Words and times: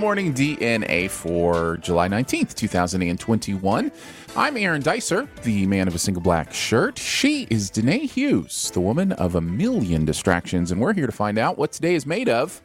Morning! 0.00 0.32
The 0.32 0.56
morning 0.56 0.58
DNA 0.88 1.10
for 1.10 1.76
July 1.78 2.08
19th, 2.08 2.54
2021. 2.54 3.92
I'm 4.36 4.56
Aaron 4.56 4.82
Dicer, 4.82 5.28
the 5.42 5.66
man 5.66 5.88
of 5.88 5.94
a 5.94 5.98
single 5.98 6.22
black 6.22 6.52
shirt. 6.54 6.98
She 6.98 7.46
is 7.50 7.70
Danae 7.70 8.06
Hughes, 8.06 8.70
the 8.72 8.80
woman 8.80 9.12
of 9.12 9.34
a 9.34 9.40
million 9.40 10.04
distractions, 10.04 10.72
and 10.72 10.80
we're 10.80 10.94
here 10.94 11.06
to 11.06 11.12
find 11.12 11.38
out 11.38 11.58
what 11.58 11.72
today 11.72 11.94
is 11.94 12.06
made 12.06 12.28
of 12.28 12.62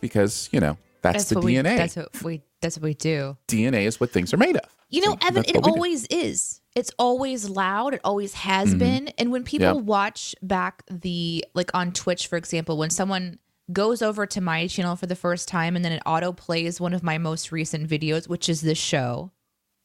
because, 0.00 0.48
you 0.52 0.60
know, 0.60 0.76
that's, 1.02 1.28
the 1.28 1.36
what 1.36 1.44
DNA. 1.44 1.72
We, 1.72 1.76
that's 1.76 1.96
what 1.96 2.22
we. 2.22 2.42
That's 2.60 2.76
what 2.78 2.84
we 2.84 2.94
do. 2.94 3.36
DNA 3.48 3.84
is 3.86 4.00
what 4.00 4.10
things 4.10 4.32
are 4.32 4.38
made 4.38 4.56
of. 4.56 4.74
You 4.88 5.02
know, 5.02 5.12
So 5.20 5.28
Evan, 5.28 5.44
it 5.44 5.54
what 5.56 5.64
we 5.66 5.70
do. 5.70 5.74
always 5.74 6.06
is. 6.06 6.60
It's 6.74 6.90
always 6.98 7.48
loud. 7.48 7.92
It 7.94 8.00
always 8.04 8.32
has 8.34 8.74
been. 8.74 9.08
And 9.18 9.30
when 9.30 9.44
people 9.44 9.66
Mm-hmm. 9.66 9.76
Yep. 9.80 9.84
watch 9.84 10.34
back 10.42 10.82
the 10.90 11.44
like 11.54 11.70
on 11.74 11.92
Twitch, 11.92 12.26
for 12.26 12.36
example, 12.36 12.78
when 12.78 12.88
someone 12.90 13.38
goes 13.72 14.02
over 14.02 14.26
to 14.26 14.40
my 14.40 14.66
channel 14.66 14.96
for 14.96 15.06
the 15.06 15.16
first 15.16 15.48
time 15.48 15.74
and 15.76 15.84
then 15.84 15.92
it 15.92 16.02
auto 16.04 16.32
plays 16.32 16.80
one 16.80 16.92
of 16.92 17.02
my 17.02 17.18
most 17.18 17.50
recent 17.52 17.88
videos, 17.88 18.28
which 18.28 18.48
is 18.48 18.60
this 18.60 18.78
show, 18.78 19.30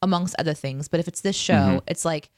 amongst 0.01 0.35
other 0.39 0.53
things. 0.53 0.87
But 0.87 0.99
if 0.99 1.07
it's 1.07 1.21
this 1.21 1.35
show, 1.35 1.53
Mm-hmm. 1.53 1.77
it's 1.87 2.05
like 2.05 2.29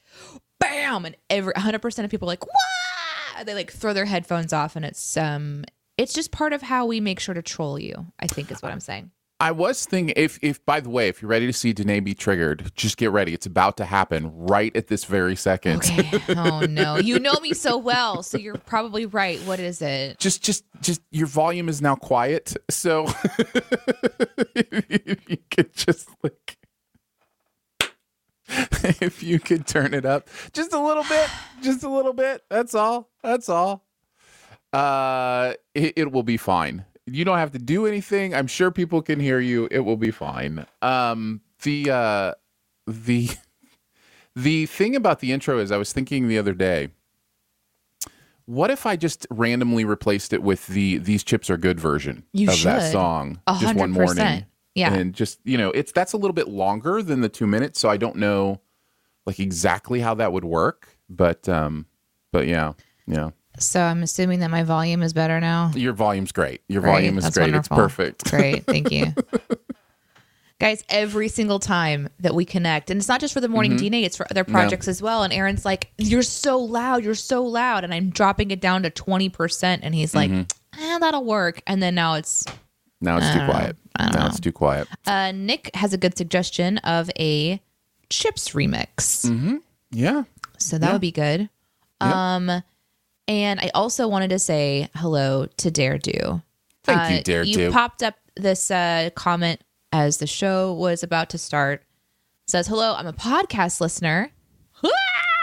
bam, 0.60 1.04
and 1.04 1.16
every 1.28 1.52
100% 1.54 2.04
of 2.04 2.10
people 2.10 2.28
are 2.28 2.32
like, 2.32 2.46
wow, 2.46 3.42
they 3.44 3.54
like 3.54 3.72
throw 3.72 3.92
their 3.92 4.04
headphones 4.04 4.52
off, 4.52 4.76
and 4.76 4.84
it's 4.84 5.16
um, 5.16 5.64
it's 5.98 6.12
just 6.12 6.30
part 6.30 6.52
of 6.52 6.62
how 6.62 6.86
we 6.86 7.00
make 7.00 7.18
sure 7.20 7.34
to 7.34 7.42
troll 7.42 7.78
you. 7.78 8.06
I 8.20 8.26
think 8.28 8.50
is 8.52 8.62
what 8.62 8.70
I'm 8.72 8.80
saying. 8.80 9.10
I 9.42 9.50
was 9.50 9.84
thinking 9.84 10.14
if 10.16 10.38
if 10.40 10.64
by 10.64 10.78
the 10.78 10.88
way, 10.88 11.08
if 11.08 11.20
you're 11.20 11.28
ready 11.28 11.46
to 11.46 11.52
see 11.52 11.72
Danae 11.72 11.98
be 11.98 12.14
triggered, 12.14 12.70
just 12.76 12.96
get 12.96 13.10
ready. 13.10 13.34
It's 13.34 13.44
about 13.44 13.76
to 13.78 13.84
happen 13.84 14.30
right 14.32 14.74
at 14.76 14.86
this 14.86 15.04
very 15.04 15.34
second. 15.34 15.82
Okay. 15.82 16.22
Oh 16.36 16.60
no. 16.60 16.96
You 16.96 17.18
know 17.18 17.34
me 17.42 17.52
so 17.52 17.76
well, 17.76 18.22
so 18.22 18.38
you're 18.38 18.54
probably 18.56 19.04
right. 19.06 19.40
What 19.40 19.58
is 19.58 19.82
it? 19.82 20.18
just 20.20 20.42
just 20.42 20.64
just 20.80 21.00
your 21.10 21.26
volume 21.26 21.68
is 21.68 21.82
now 21.82 21.96
quiet 21.96 22.56
so 22.70 23.06
if 24.54 25.28
you 25.28 25.38
could 25.50 25.74
just 25.74 26.08
like 26.22 26.58
if 29.00 29.22
you 29.22 29.40
could 29.40 29.66
turn 29.66 29.92
it 29.94 30.04
up 30.04 30.28
just 30.52 30.72
a 30.72 30.78
little 30.80 31.04
bit 31.04 31.28
just 31.62 31.82
a 31.82 31.88
little 31.88 32.12
bit 32.12 32.42
that's 32.48 32.74
all 32.74 33.08
that's 33.22 33.48
all 33.48 33.84
uh 34.72 35.54
it, 35.74 35.94
it 35.96 36.12
will 36.12 36.22
be 36.22 36.36
fine 36.36 36.84
you 37.14 37.24
don't 37.24 37.38
have 37.38 37.52
to 37.52 37.58
do 37.58 37.86
anything 37.86 38.34
i'm 38.34 38.46
sure 38.46 38.70
people 38.70 39.02
can 39.02 39.20
hear 39.20 39.38
you 39.38 39.68
it 39.70 39.80
will 39.80 39.96
be 39.96 40.10
fine 40.10 40.66
um 40.80 41.40
the 41.62 41.90
uh 41.90 42.32
the 42.86 43.30
the 44.36 44.66
thing 44.66 44.96
about 44.96 45.20
the 45.20 45.32
intro 45.32 45.58
is 45.58 45.70
i 45.70 45.76
was 45.76 45.92
thinking 45.92 46.28
the 46.28 46.38
other 46.38 46.54
day 46.54 46.88
what 48.46 48.70
if 48.70 48.86
I 48.86 48.96
just 48.96 49.26
randomly 49.30 49.84
replaced 49.84 50.32
it 50.32 50.42
with 50.42 50.66
the 50.66 50.98
"These 50.98 51.22
Chips 51.22 51.48
Are 51.48 51.56
Good" 51.56 51.78
version 51.78 52.24
You 52.32 52.50
of 52.50 52.62
that 52.64 52.82
should. 52.82 52.92
song 52.92 53.40
A 53.46 53.56
just 53.60 53.76
one 53.76 53.92
morning? 53.92 54.46
Yeah. 54.74 54.92
and 54.92 55.14
just 55.14 55.38
you 55.44 55.56
know, 55.58 55.70
it's 55.70 55.92
that's 55.92 56.12
a 56.12 56.16
little 56.16 56.34
bit 56.34 56.48
longer 56.48 57.02
than 57.02 57.20
the 57.20 57.28
two 57.28 57.46
minutes, 57.46 57.78
so 57.78 57.88
I 57.88 57.96
don't 57.96 58.16
know 58.16 58.60
like 59.26 59.38
exactly 59.38 60.00
how 60.00 60.14
that 60.14 60.32
would 60.32 60.44
work, 60.44 60.88
but 61.08 61.48
um, 61.48 61.86
but 62.32 62.46
yeah, 62.48 62.72
yeah, 63.06 63.30
So 63.64 63.80
I'm 63.80 64.02
assuming 64.02 64.40
that 64.40 64.50
my 64.50 64.62
volume 64.62 65.02
is 65.02 65.12
better 65.12 65.40
now. 65.40 65.70
your 65.74 65.92
volume's 65.92 66.32
great. 66.32 66.60
Your 66.68 66.82
volume 66.82 67.18
is 67.18 67.24
That's 67.24 67.36
great. 67.36 67.52
wonderful. 67.52 67.76
It's 67.76 67.82
perfect. 67.82 68.30
Great. 68.30 68.64
Thank 68.66 68.90
you. 68.90 69.14
Guys, 70.58 70.84
every 70.88 71.26
single 71.28 71.58
time 71.58 72.08
that 72.20 72.36
we 72.36 72.44
connect, 72.44 72.88
and 72.88 72.98
it's 72.98 73.08
not 73.08 73.20
just 73.20 73.34
for 73.34 73.40
the 73.40 73.48
morning 73.48 73.72
Mm-hmm. 73.72 73.84
DNA, 73.94 74.04
it's 74.04 74.16
for 74.16 74.26
other 74.30 74.44
projects 74.44 74.86
as 74.86 75.02
well. 75.02 75.24
And 75.24 75.32
Aaron's 75.32 75.64
like, 75.64 75.90
You're 75.98 76.22
so 76.22 76.58
loud, 76.58 77.02
you're 77.02 77.16
so 77.16 77.42
loud. 77.44 77.82
And 77.82 77.92
I'm 77.92 78.10
dropping 78.10 78.52
it 78.52 78.60
down 78.60 78.84
to 78.84 78.90
20%. 78.90 79.80
And 79.82 79.92
he's 79.92 80.14
like, 80.14 80.30
Mm-hmm. 80.30 80.80
eh, 80.82 80.98
That'll 81.00 81.24
work. 81.24 81.62
And 81.66 81.82
then 81.82 81.96
now 81.96 82.14
it's 82.14 82.44
Now 83.00 83.16
it's 83.16 83.32
too 83.32 83.44
quiet. 83.44 83.76
Now 83.98 84.26
it's 84.28 84.38
too 84.38 84.52
quiet. 84.52 84.86
uh, 85.06 85.32
Nick 85.32 85.74
has 85.74 85.92
a 85.94 85.98
good 85.98 86.16
suggestion 86.16 86.78
of 86.78 87.10
a 87.18 87.60
chips 88.08 88.50
remix. 88.50 89.60
Yeah. 89.90 90.24
So 90.58 90.78
that 90.78 90.92
would 90.92 91.00
be 91.00 91.10
good. 91.12 91.48
Um, 92.00 92.62
and 93.28 93.60
I 93.60 93.70
also 93.74 94.08
wanted 94.08 94.30
to 94.30 94.38
say 94.38 94.88
hello 94.96 95.46
to 95.58 95.70
Dare 95.70 95.98
Do. 95.98 96.42
Thank 96.84 97.10
you, 97.12 97.18
Uh, 97.18 97.22
Dare 97.22 97.42
You 97.44 97.54
Do. 97.54 97.70
popped 97.72 98.02
up 98.02 98.14
this 98.36 98.70
uh, 98.70 99.10
comment 99.14 99.60
as 99.92 100.16
the 100.18 100.26
show 100.26 100.72
was 100.72 101.02
about 101.02 101.30
to 101.30 101.38
start. 101.38 101.84
says, 102.46 102.66
"Hello, 102.66 102.94
I'm 102.94 103.06
a 103.06 103.12
podcast 103.12 103.80
listener. 103.80 104.30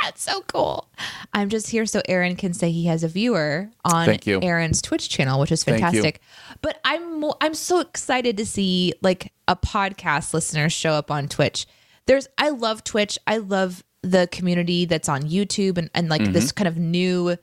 It's 0.08 0.24
so 0.24 0.42
cool. 0.48 0.90
I'm 1.34 1.50
just 1.50 1.70
here 1.70 1.86
so 1.86 2.02
Aaron 2.08 2.36
can 2.38 2.54
say 2.54 2.72
he 2.72 2.86
has 2.86 3.04
a 3.04 3.08
viewer 3.10 3.70
on 3.84 4.06
Thank 4.06 4.26
you. 4.26 4.40
Aaron's 4.42 4.82
Twitch 4.82 5.08
channel, 5.10 5.40
which 5.42 5.52
is 5.52 5.64
fantastic. 5.64 6.22
But 6.62 6.80
I'm 6.86 7.24
I'm 7.42 7.54
so 7.54 7.82
excited 7.82 8.38
to 8.38 8.46
see 8.46 8.94
like 9.02 9.34
a 9.48 9.56
podcast 9.58 10.34
listener 10.34 10.70
show 10.70 10.92
up 10.94 11.12
on 11.12 11.28
Twitch. 11.28 11.68
There's 12.08 12.28
I 12.38 12.50
love 12.50 12.84
Twitch. 12.86 13.20
I 13.28 13.38
love 13.38 13.84
the 14.02 14.28
community 14.32 14.86
that's 14.86 15.10
on 15.10 15.24
YouTube 15.24 15.78
and, 15.78 15.92
and 15.94 16.08
like 16.10 16.22
Mm-hmm. 16.22 16.32
this 16.32 16.54
kind 16.54 16.68
of 16.70 16.78
new 16.78 17.36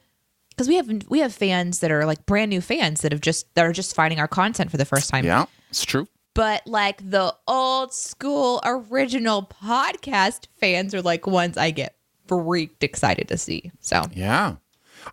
because 0.57 0.69
we 0.69 0.77
have 0.77 0.91
we 1.09 1.21
have 1.21 1.35
fans 1.35 1.81
that 1.81 1.91
are 1.91 2.07
like 2.07 2.25
brand 2.27 2.49
new 2.49 2.61
fans 2.61 3.03
that 3.03 3.13
have 3.13 3.21
just 3.21 3.55
that 3.55 3.65
are 3.65 3.73
just 3.73 3.95
finding 3.95 4.19
our 4.19 4.29
content 4.29 4.71
for 4.71 4.77
the 4.77 4.85
first 4.85 5.11
time. 5.11 5.25
Yeah. 5.25 5.47
It's 5.69 5.85
true. 5.85 6.09
But 6.35 6.67
like 6.67 7.09
the 7.11 7.35
old 7.47 7.93
school 7.93 8.61
original 8.65 9.43
podcast 9.43 10.47
fans 10.59 10.95
are 10.95 11.03
like 11.03 11.27
ones 11.27 11.57
I 11.57 11.71
get 11.71 11.97
freaked 12.27 12.83
excited 12.83 13.29
to 13.29 13.39
see. 13.39 13.71
So 13.81 14.03
Yeah. 14.15 14.57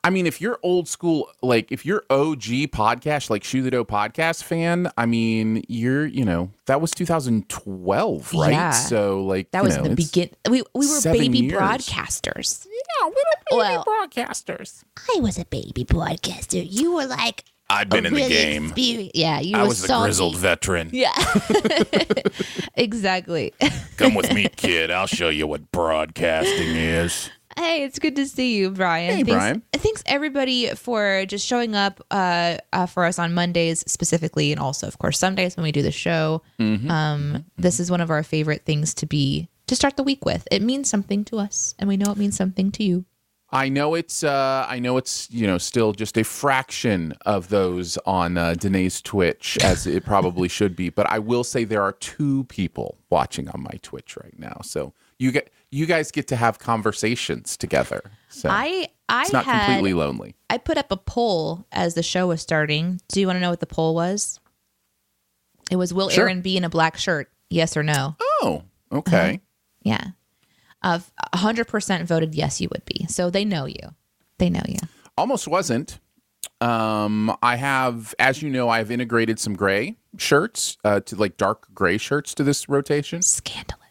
I 0.03 0.09
mean, 0.09 0.25
if 0.27 0.39
you're 0.41 0.59
old 0.63 0.87
school, 0.87 1.29
like 1.41 1.71
if 1.71 1.85
you're 1.85 2.03
OG 2.09 2.69
podcast, 2.71 3.29
like 3.29 3.43
Shoe 3.43 3.61
the 3.61 3.71
Dough 3.71 3.85
podcast 3.85 4.43
fan, 4.43 4.89
I 4.97 5.05
mean, 5.05 5.63
you're, 5.67 6.05
you 6.05 6.25
know, 6.25 6.51
that 6.67 6.79
was 6.81 6.91
2012, 6.91 8.33
right? 8.33 8.51
Yeah. 8.51 8.71
So, 8.71 9.23
like, 9.23 9.51
that 9.51 9.59
you 9.59 9.65
was 9.65 9.77
know, 9.77 9.83
the 9.83 9.91
it's- 9.91 10.09
begin. 10.11 10.29
We 10.49 10.63
we 10.73 10.87
were 10.87 11.01
baby 11.03 11.39
years. 11.39 11.53
broadcasters. 11.59 12.65
Yeah, 12.65 13.07
we 13.07 13.11
were 13.11 13.59
baby 13.63 13.77
Well- 13.77 13.85
broadcasters. 13.85 14.83
I 15.15 15.19
was 15.19 15.37
a 15.37 15.45
baby 15.45 15.83
broadcaster. 15.87 16.57
You 16.59 16.93
were 16.95 17.05
like 17.05 17.43
I'd 17.69 17.87
a 17.87 17.95
been 17.95 18.05
in 18.05 18.13
the 18.13 18.27
game. 18.27 18.65
experienced- 18.65 19.15
Yeah, 19.15 19.39
you 19.39 19.57
I 19.57 19.61
were 19.63 19.69
was 19.69 19.83
a 19.83 19.87
salty. 19.87 20.07
grizzled 20.07 20.37
veteran. 20.37 20.89
Yeah, 20.93 21.13
exactly. 22.75 23.53
Come 23.97 24.15
with 24.15 24.33
me, 24.33 24.47
kid. 24.55 24.91
I'll 24.91 25.07
show 25.07 25.29
you 25.29 25.47
what 25.47 25.71
broadcasting 25.71 26.75
is. 26.75 27.29
Hey, 27.57 27.83
it's 27.83 28.00
good 28.00 28.15
to 28.15 28.25
see 28.25 28.55
you, 28.55 28.71
Brian. 28.71 29.11
Hey, 29.11 29.23
thanks, 29.23 29.31
Brian. 29.31 29.63
Thanks 29.73 30.03
everybody 30.05 30.69
for 30.75 31.25
just 31.25 31.45
showing 31.45 31.75
up 31.75 32.05
uh, 32.11 32.57
uh, 32.71 32.85
for 32.85 33.05
us 33.05 33.19
on 33.19 33.33
Mondays 33.33 33.83
specifically, 33.88 34.51
and 34.51 34.59
also 34.59 34.88
of 34.88 34.97
course 35.00 35.19
Sundays 35.19 35.55
when 35.55 35.63
we 35.63 35.71
do 35.71 35.81
the 35.81 35.91
show. 35.91 36.41
Mm-hmm. 36.59 36.89
Um, 36.89 37.45
this 37.57 37.79
is 37.79 37.91
one 37.91 38.01
of 38.01 38.09
our 38.09 38.23
favorite 38.23 38.65
things 38.65 38.94
to 38.95 39.05
be 39.05 39.50
to 39.67 39.75
start 39.75 39.97
the 39.97 40.03
week 40.03 40.25
with. 40.25 40.47
It 40.51 40.61
means 40.61 40.89
something 40.89 41.23
to 41.25 41.38
us, 41.38 41.75
and 41.79 41.88
we 41.88 41.97
know 41.97 42.11
it 42.11 42.17
means 42.17 42.35
something 42.35 42.71
to 42.71 42.83
you. 42.83 43.05
I 43.53 43.69
know 43.69 43.94
it's 43.94 44.23
uh, 44.23 44.65
I 44.67 44.79
know 44.79 44.97
it's 44.97 45.29
you 45.29 45.45
know 45.45 45.59
still 45.59 45.94
just 45.94 46.17
a 46.17 46.23
fraction 46.23 47.13
of 47.23 47.50
those 47.50 47.97
on 48.05 48.35
uh, 48.35 48.55
Danae's 48.55 49.00
Twitch 49.00 49.59
as 49.63 49.85
it 49.85 50.03
probably 50.05 50.47
should 50.47 50.75
be, 50.75 50.89
but 50.89 51.07
I 51.07 51.19
will 51.19 51.44
say 51.44 51.63
there 51.63 51.83
are 51.83 51.91
two 51.91 52.45
people 52.45 52.97
watching 53.11 53.47
on 53.50 53.61
my 53.61 53.77
Twitch 53.83 54.17
right 54.17 54.38
now, 54.39 54.61
so 54.63 54.94
you 55.19 55.31
get 55.31 55.51
you 55.73 55.87
guys 55.87 56.11
get 56.11 56.27
to 56.27 56.35
have 56.35 56.59
conversations 56.59 57.57
together. 57.57 58.01
So 58.29 58.47
I 58.49 58.89
I 59.09 59.23
it's 59.23 59.33
not 59.33 59.45
had 59.45 59.65
completely 59.65 59.93
lonely. 59.93 60.35
I 60.49 60.59
put 60.59 60.77
up 60.77 60.91
a 60.91 60.97
poll 60.97 61.65
as 61.71 61.95
the 61.95 62.03
show 62.03 62.27
was 62.27 62.41
starting. 62.41 63.01
Do 63.09 63.19
you 63.19 63.27
want 63.27 63.37
to 63.37 63.41
know 63.41 63.49
what 63.49 63.59
the 63.59 63.65
poll 63.65 63.95
was? 63.95 64.39
It 65.71 65.77
was 65.77 65.93
will 65.93 66.09
Sure. 66.09 66.25
Aaron 66.25 66.41
be 66.41 66.57
in 66.57 66.63
a 66.63 66.69
black 66.69 66.97
shirt? 66.97 67.31
Yes 67.49 67.75
or 67.75 67.83
no? 67.83 68.15
Oh, 68.21 68.63
okay. 68.91 69.41
Yeah. 69.81 70.03
Of 70.83 71.11
100% 71.33 72.05
voted 72.05 72.35
yes 72.35 72.61
you 72.61 72.67
would 72.71 72.85
be. 72.85 73.07
So 73.07 73.29
they 73.29 73.45
know 73.45 73.65
you. 73.65 73.95
They 74.37 74.49
know 74.49 74.63
you. 74.67 74.77
Almost 75.17 75.47
wasn't. 75.47 75.99
Um, 76.61 77.35
I 77.41 77.55
have, 77.55 78.13
as 78.19 78.41
you 78.41 78.49
know, 78.49 78.69
I've 78.69 78.91
integrated 78.91 79.39
some 79.39 79.55
gray 79.55 79.97
shirts 80.17 80.77
uh, 80.83 80.99
to 81.01 81.15
like 81.15 81.37
dark 81.37 81.67
gray 81.73 81.97
shirts 81.97 82.33
to 82.35 82.43
this 82.43 82.69
rotation. 82.69 83.21
Scandalous. 83.21 83.82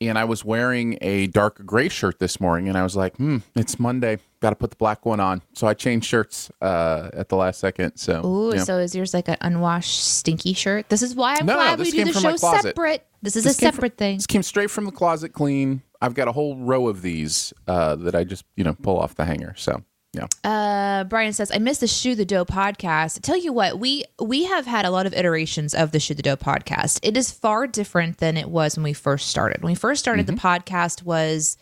And 0.00 0.18
I 0.18 0.24
was 0.24 0.44
wearing 0.44 0.98
a 1.00 1.26
dark 1.28 1.64
gray 1.64 1.88
shirt 1.88 2.18
this 2.18 2.40
morning, 2.40 2.68
and 2.68 2.76
I 2.76 2.82
was 2.82 2.96
like, 2.96 3.16
"Hmm, 3.16 3.38
it's 3.54 3.78
Monday. 3.78 4.18
Got 4.40 4.50
to 4.50 4.56
put 4.56 4.70
the 4.70 4.76
black 4.76 5.06
one 5.06 5.20
on." 5.20 5.42
So 5.54 5.66
I 5.66 5.74
changed 5.74 6.06
shirts 6.06 6.50
uh, 6.60 7.10
at 7.14 7.28
the 7.28 7.36
last 7.36 7.60
second. 7.60 7.96
So, 7.96 8.24
Ooh, 8.24 8.54
yeah. 8.54 8.64
so 8.64 8.78
is 8.78 8.94
yours 8.94 9.14
like 9.14 9.28
an 9.28 9.36
unwashed 9.40 10.04
stinky 10.04 10.52
shirt? 10.52 10.88
This 10.88 11.02
is 11.02 11.14
why 11.14 11.36
I'm 11.40 11.46
No, 11.46 11.54
glad 11.54 11.78
we 11.78 11.90
do 11.90 12.04
the 12.04 12.12
show 12.12 12.36
separate. 12.36 13.06
This 13.22 13.36
is 13.36 13.44
This 13.44 13.56
a 13.56 13.60
came 13.60 13.68
from- 13.70 13.76
separate 13.76 13.96
thing. 13.98 14.16
this 14.18 14.26
came 14.26 14.42
straight 14.42 14.70
from 14.70 14.84
the 14.84 14.92
closet, 14.92 15.32
clean. 15.32 15.82
I've 16.00 16.14
got 16.14 16.28
a 16.28 16.32
whole 16.32 16.56
row 16.56 16.88
of 16.88 17.00
these 17.02 17.52
uh, 17.66 17.96
that 17.96 18.14
I 18.14 18.24
just 18.24 18.44
you 18.56 18.64
know 18.64 18.74
pull 18.74 18.98
off 18.98 19.14
the 19.14 19.24
hanger. 19.24 19.54
So 19.56 19.82
yeah, 20.16 20.26
Uh, 20.50 21.04
Brian 21.04 21.32
says, 21.32 21.50
"I 21.54 21.58
missed 21.58 21.80
the 21.80 21.86
Shoe 21.86 22.14
the 22.14 22.24
Dough 22.24 22.44
podcast. 22.44 23.20
Tell 23.22 23.36
you 23.36 23.52
what, 23.52 23.78
we 23.78 24.04
we 24.20 24.44
have 24.44 24.66
had 24.66 24.84
a 24.86 24.90
lot 24.90 25.06
of 25.06 25.12
iterations 25.14 25.74
of 25.74 25.92
the 25.92 26.00
Shoe 26.00 26.14
the 26.14 26.22
Dough 26.22 26.36
podcast. 26.36 27.00
It 27.02 27.16
is 27.16 27.30
far 27.30 27.66
different 27.66 28.18
than 28.18 28.36
it 28.36 28.48
was 28.48 28.76
when 28.76 28.84
we 28.84 28.92
first 28.92 29.28
started. 29.28 29.62
When 29.62 29.72
we 29.72 29.76
first 29.76 30.00
started, 30.00 30.26
the 30.26 30.32
podcast 30.32 31.02
was 31.02 31.56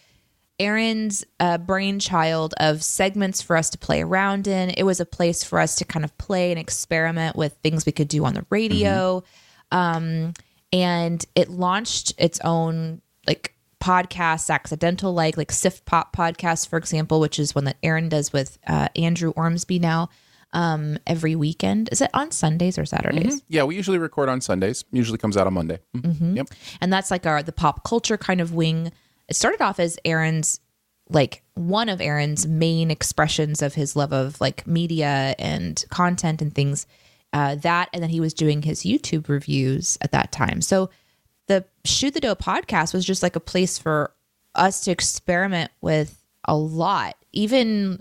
Aaron's 0.61 1.25
uh, 1.41 1.59
brainchild 1.59 2.55
of 2.59 2.83
segments 2.85 3.43
for 3.43 3.57
us 3.57 3.71
to 3.71 3.79
play 3.79 4.03
around 4.03 4.47
in. 4.47 4.71
It 4.71 4.85
was 4.85 5.01
a 5.01 5.07
place 5.07 5.43
for 5.43 5.59
us 5.59 5.75
to 5.77 5.85
kind 5.85 6.05
of 6.05 6.17
play 6.17 6.51
and 6.53 6.61
experiment 6.61 7.35
with 7.35 7.55
things 7.63 7.85
we 7.85 7.93
could 7.93 8.09
do 8.09 8.25
on 8.25 8.35
the 8.35 8.47
radio. 8.51 9.25
Um, 9.73 10.33
and 10.73 11.25
it 11.35 11.51
launched 11.51 12.15
its 12.19 12.39
own 12.45 13.01
like 13.27 13.54
podcasts, 13.85 14.49
accidental 14.49 15.13
like 15.13 15.37
like 15.37 15.53
Sift 15.53 15.85
Pop 15.85 16.15
podcast, 16.17 16.69
for 16.69 16.77
example, 16.79 17.21
which 17.21 17.39
is 17.39 17.55
one 17.55 17.65
that 17.65 17.77
Aaron 17.83 18.09
does 18.09 18.33
with 18.33 18.59
uh, 18.67 18.89
Andrew 18.97 19.33
Ormsby 19.37 19.79
now 19.79 20.09
um, 20.55 20.99
every 21.07 21.35
weekend. 21.37 21.91
Is 21.93 22.01
it 22.01 22.11
on 22.15 22.31
Sundays 22.31 22.79
or 22.79 22.87
Saturdays? 22.87 23.43
yeah. 23.49 23.65
We 23.65 23.77
usually 23.77 23.99
record 23.99 24.29
on 24.29 24.41
Sundays. 24.41 24.85
Usually 24.91 25.19
comes 25.19 25.37
out 25.37 25.47
on 25.47 25.53
Monday. 25.55 25.81
Mhm. 25.97 26.37
Yep. 26.37 26.49
and 26.81 26.93
that's 26.93 27.11
like 27.11 27.27
our 27.27 27.43
the 27.43 27.53
pop 27.53 27.85
culture 27.85 28.17
kind 28.17 28.41
of 28.41 28.55
wing. 28.55 28.91
It 29.29 29.37
started 29.37 29.61
off 29.61 29.79
as 29.79 29.99
Aaron's 30.05 30.61
like 31.11 31.43
one 31.55 31.91
of 31.91 32.01
Aaron's 32.01 32.47
main 32.47 32.91
expressions 32.91 33.61
of 33.61 33.75
his 33.75 33.95
love 33.97 34.13
of 34.13 34.41
like 34.41 34.67
media 34.67 35.35
and 35.39 35.85
content 35.91 36.41
and 36.41 36.55
things. 36.55 36.87
Uh, 37.35 37.57
that 37.57 37.89
and 37.93 38.03
then 38.03 38.11
he 38.11 38.21
was 38.21 38.33
doing 38.33 38.63
his 38.63 38.83
YouTube 38.83 39.29
reviews 39.29 39.99
at 40.01 40.13
that 40.13 40.31
time. 40.33 40.63
So 40.63 40.89
the 41.47 41.65
Shoot 41.85 42.15
the 42.15 42.21
Dough 42.21 42.35
podcast 42.35 42.95
was 42.95 43.05
just 43.05 43.23
like 43.23 43.37
a 43.37 43.41
place 43.41 43.79
for 43.79 44.13
us 44.55 44.81
to 44.85 44.91
experiment 44.91 45.71
with 45.81 46.25
a 46.45 46.57
lot, 46.57 47.17
even 47.33 48.01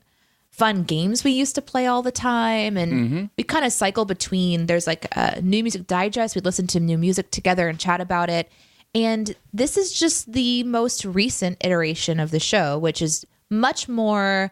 fun 0.50 0.84
games 0.84 1.24
we 1.24 1.32
used 1.32 1.56
to 1.56 1.62
play 1.62 1.88
all 1.88 2.04
the 2.04 2.12
time. 2.12 2.78
And 2.78 2.92
we 3.38 3.44
kind 3.44 3.66
of 3.66 3.74
cycle 3.74 4.06
between 4.06 4.68
there's 4.68 4.86
like 4.86 5.08
a 5.16 5.42
new 5.42 5.64
music 5.64 5.88
digest. 5.88 6.36
We'd 6.36 6.46
listen 6.46 6.68
to 6.68 6.80
new 6.80 6.98
music 6.98 7.32
together 7.32 7.68
and 7.68 7.80
chat 7.80 8.00
about 8.02 8.30
it. 8.30 8.52
And 8.94 9.36
this 9.52 9.78
is 9.78 9.92
just 9.92 10.32
the 10.32 10.64
most 10.64 11.04
recent 11.06 11.58
iteration 11.66 12.20
of 12.20 12.30
the 12.30 12.40
show, 12.40 12.78
which 12.78 13.02
is 13.02 13.26
much 13.50 13.90
more 13.90 14.52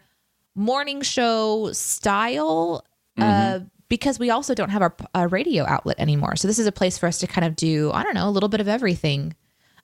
morning 0.55 1.01
show 1.01 1.71
style. 1.71 2.83
Uh, 3.17 3.59
because 3.91 4.17
we 4.17 4.29
also 4.29 4.55
don't 4.55 4.69
have 4.69 4.81
our, 4.81 4.95
our 5.13 5.27
radio 5.27 5.65
outlet 5.65 5.99
anymore. 5.99 6.37
So 6.37 6.47
this 6.47 6.59
is 6.59 6.65
a 6.65 6.71
place 6.71 6.97
for 6.97 7.07
us 7.07 7.19
to 7.19 7.27
kind 7.27 7.43
of 7.45 7.57
do, 7.57 7.91
I 7.91 8.03
don't 8.03 8.13
know, 8.15 8.29
a 8.29 8.31
little 8.31 8.47
bit 8.47 8.61
of 8.61 8.69
everything. 8.69 9.35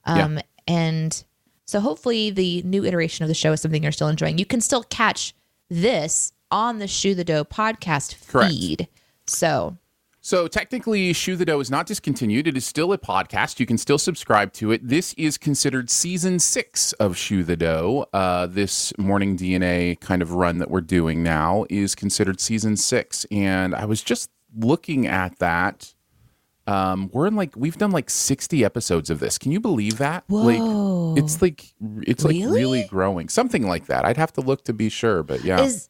Um, 0.06 0.40
And 0.66 1.24
so 1.66 1.82
hopefully 1.82 2.30
the 2.30 2.62
new 2.64 2.86
iteration 2.86 3.24
of 3.24 3.28
the 3.28 3.34
show 3.34 3.52
is 3.52 3.60
something 3.60 3.84
you're 3.84 3.92
still 3.92 4.08
enjoying. 4.08 4.38
You 4.38 4.46
can 4.46 4.62
still 4.62 4.84
catch 4.84 5.34
this 5.70 6.32
on 6.52 6.80
the 6.80 6.88
Shoe 6.88 7.16
the 7.16 7.26
Dough 7.26 7.44
podcast 7.44 8.16
Correct. 8.30 8.54
feed. 8.54 8.88
So 9.26 9.78
So 10.28 10.50
technically, 10.50 11.14
Shoe 11.14 11.38
the 11.38 11.46
Dough 11.46 11.62
is 11.62 11.72
not 11.72 11.86
discontinued. 11.86 12.48
It 12.48 12.58
is 12.58 12.66
still 12.66 12.92
a 12.92 12.98
podcast. 12.98 13.62
You 13.62 13.66
can 13.66 13.78
still 13.78 13.98
subscribe 13.98 14.52
to 14.56 14.74
it. 14.74 14.86
This 14.86 15.14
is 15.14 15.38
considered 15.38 15.90
season 15.90 16.40
six 16.40 16.92
of 16.92 17.16
Shoe 17.16 17.46
the 17.46 17.56
Dough. 17.56 18.08
Uh, 18.12 18.46
this 18.46 18.92
morning 18.98 19.38
DNA 19.38 19.98
kind 20.02 20.22
of 20.22 20.34
run 20.34 20.58
that 20.58 20.70
we're 20.70 20.82
doing 20.82 21.24
now 21.24 21.66
is 21.70 21.96
considered 21.96 22.42
season 22.42 22.76
six. 22.76 23.26
And 23.32 23.74
I 23.74 23.86
was 23.86 24.04
just 24.04 24.30
looking 24.54 25.08
at 25.08 25.40
that. 25.40 25.94
Um, 26.68 27.10
we're 27.14 27.28
in 27.28 27.38
like 27.38 27.56
we've 27.56 27.78
done 27.78 27.92
like 27.92 28.10
sixty 28.10 28.66
episodes 28.66 29.10
of 29.10 29.22
this. 29.22 29.38
Can 29.38 29.54
you 29.54 29.62
believe 29.62 29.98
that? 30.00 30.26
Whoa. 30.28 31.14
Like 31.14 31.24
it's 31.24 31.42
like 31.42 31.74
it's 32.02 32.26
like 32.26 32.34
Really? 32.34 32.52
really 32.52 32.84
growing. 32.90 33.30
Something 33.30 33.66
like 33.66 33.86
that. 33.86 34.04
I'd 34.04 34.18
have 34.18 34.34
to 34.34 34.42
look 34.42 34.66
to 34.66 34.74
be 34.74 34.90
sure, 34.90 35.24
but 35.24 35.46
yeah. 35.46 35.62
is 35.62 35.88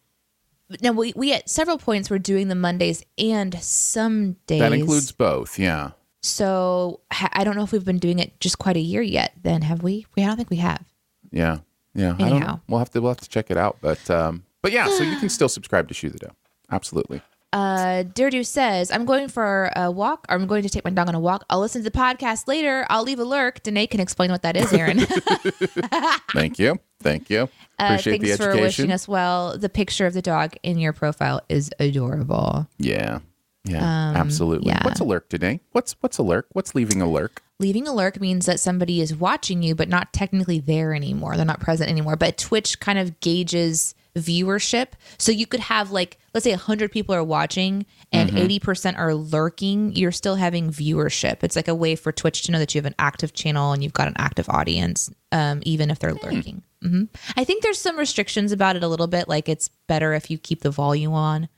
now 0.81 0.92
we, 0.92 1.14
we 1.16 1.34
at 1.34 1.50
several 1.50 1.78
points 1.78 2.10
we're 2.10 2.19
doing 2.19 2.48
the 2.48 2.56
Mondays 2.56 3.04
and 3.18 3.58
some 3.62 4.34
days. 4.48 4.60
that 4.60 4.74
includes 4.74 5.12
both. 5.12 5.58
Yeah. 5.58 5.92
So 6.22 7.02
ha- 7.12 7.30
I 7.34 7.44
don't 7.44 7.56
know 7.56 7.64
if 7.64 7.72
we've 7.72 7.86
been 7.86 8.00
doing 8.00 8.19
it 8.19 8.40
just 8.40 8.58
quite 8.60 8.75
a 8.75 8.81
year 8.81 9.02
yet. 9.02 9.34
Then 9.42 9.62
have 9.62 9.84
we? 9.84 10.06
We 10.16 10.24
I 10.24 10.28
don't 10.28 10.36
think 10.36 10.50
we 10.50 10.58
have. 10.58 10.84
Yeah, 11.31 11.60
yeah. 11.94 12.16
I 12.16 12.18
don't 12.18 12.31
Anyhow. 12.34 12.60
We'll 12.68 12.80
have 12.80 12.90
to 12.92 13.02
we'll 13.02 13.12
have 13.12 13.22
to 13.22 13.30
check 13.30 13.50
it 13.52 13.58
out. 13.58 13.78
But 13.81 14.10
um, 14.10 14.44
but 14.62 14.72
yeah. 14.72 14.88
So 14.88 15.04
you 15.04 15.18
can 15.19 15.30
still 15.30 15.50
subscribe 15.50 15.88
to 15.88 15.94
Shoe 15.94 16.10
the 16.10 16.18
Dough. 16.19 16.36
Absolutely. 16.72 17.22
Uh, 17.57 18.44
says, 18.44 18.92
I'm 18.92 19.06
going 19.06 19.27
for 19.27 19.71
a 19.75 19.89
walk, 19.92 20.25
or 20.30 20.36
I'm 20.36 20.48
going 20.48 20.63
to 20.63 20.69
take 20.69 20.83
my 20.83 20.92
dog 20.92 21.07
on 21.07 21.15
a 21.15 21.19
walk. 21.19 21.45
I'll 21.50 21.59
listen 21.59 21.83
to 21.83 21.89
the 21.89 21.98
podcast 21.98 22.48
later. 22.48 22.86
I'll 22.89 23.04
leave 23.04 23.19
a 23.19 23.24
lurk. 23.24 23.63
Danae 23.63 23.88
can 23.88 24.00
explain 24.00 24.31
what 24.31 24.44
that 24.44 24.56
is, 24.56 24.71
Aaron. 24.74 25.00
Thank 26.33 26.59
you. 26.59 26.80
Thank 27.01 27.30
you. 27.30 27.50
Uh, 27.80 27.86
Appreciate 27.92 28.21
thanks 28.21 28.38
the 28.38 28.44
for 28.44 28.56
wishing 28.56 28.92
us 28.92 29.07
well. 29.07 29.57
The 29.57 29.69
picture 29.69 30.06
of 30.06 30.13
the 30.13 30.21
dog 30.21 30.56
in 30.63 30.78
your 30.80 30.94
profile 30.94 31.42
is 31.49 31.71
adorable. 31.80 32.68
yeah. 32.78 33.19
Yeah. 33.66 34.14
absolutely. 34.16 34.71
Um, 34.71 34.78
yeah. 34.78 34.85
What's 34.85 35.02
a 35.02 35.04
lurk 35.04 35.28
today? 35.28 35.59
What's 35.73 35.94
what's 35.99 36.18
a 36.18 36.23
lurk? 36.23 36.47
What's 36.54 36.73
leaving 36.73 37.02
a 37.02 37.09
lurk? 37.09 37.44
Leaving 37.59 37.85
a 37.85 37.94
lurk 37.94 38.21
means 38.21 38.45
that 38.45 38.61
somebody 38.61 39.02
is 39.02 39.14
watching 39.14 39.61
you, 39.61 39.76
but 39.76 39.90
not 39.90 40.14
technically 40.14 40.59
there 40.61 40.94
anymore. 40.94 41.35
They're 41.35 41.45
not 41.45 41.59
present 41.59 41.90
anymore. 41.90 42.16
But 42.16 42.37
Twitch 42.37 42.80
kind 42.80 42.97
of 42.97 43.19
gauges 43.19 43.94
viewership. 44.18 44.90
So 45.18 45.31
you 45.31 45.45
could 45.47 45.59
have 45.62 45.92
like, 45.92 46.18
let's 46.33 46.44
say 46.44 46.52
100 46.52 46.92
people 46.92 47.16
are 47.16 47.24
watching 47.24 47.86
and 48.12 48.30
80% 48.30 48.97
are 48.97 49.14
lurking. 49.14 49.95
You're 49.95 50.12
still 50.12 50.36
having 50.36 50.69
viewership. 50.69 51.44
It's 51.44 51.56
like 51.56 51.68
a 51.68 51.76
way 51.76 51.95
for 51.95 52.12
Twitch 52.12 52.44
to 52.44 52.52
know 52.52 52.59
that 52.59 52.74
you 52.76 52.80
have 52.80 52.86
an 52.86 52.95
active 53.00 53.33
channel 53.33 53.71
and 53.71 53.83
you've 53.83 53.94
got 53.94 54.07
an 54.07 54.16
active 54.18 54.47
audience, 54.50 55.09
um, 55.31 55.62
even 55.64 55.90
if 55.92 56.00
they're 56.00 56.14
lurking. 56.14 56.64
hmm 56.81 57.04
I 57.36 57.44
think 57.44 57.64
there's 57.64 57.80
some 57.80 57.97
restrictions 57.97 58.52
about 58.52 58.76
it 58.76 58.83
a 58.83 58.88
little 58.88 59.07
bit. 59.07 59.28
Like 59.28 59.50
it's 59.50 59.69
better 59.88 60.14
if 60.14 60.30
you 60.30 60.38
keep 60.38 60.62
the 60.62 60.71
volume 60.71 61.14
on, 61.14 61.50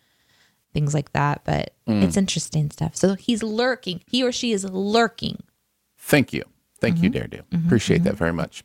things 0.74 0.94
like 0.94 1.12
that. 1.14 1.42
But 1.44 1.74
it's 2.04 2.18
interesting 2.18 2.72
stuff. 2.72 2.96
So 2.96 3.16
he's 3.16 3.44
lurking. 3.44 4.02
He 4.08 4.24
or 4.24 4.32
she 4.32 4.52
is 4.52 4.64
lurking. 4.64 5.44
Thank 5.98 6.34
you. 6.34 6.44
Thank 6.82 6.96
Mm-hmm. 6.96 7.04
you, 7.04 7.10
Dare 7.10 7.28
Do. 7.28 7.42
Appreciate 7.66 8.04
that 8.04 8.16
very 8.16 8.34
much. 8.34 8.64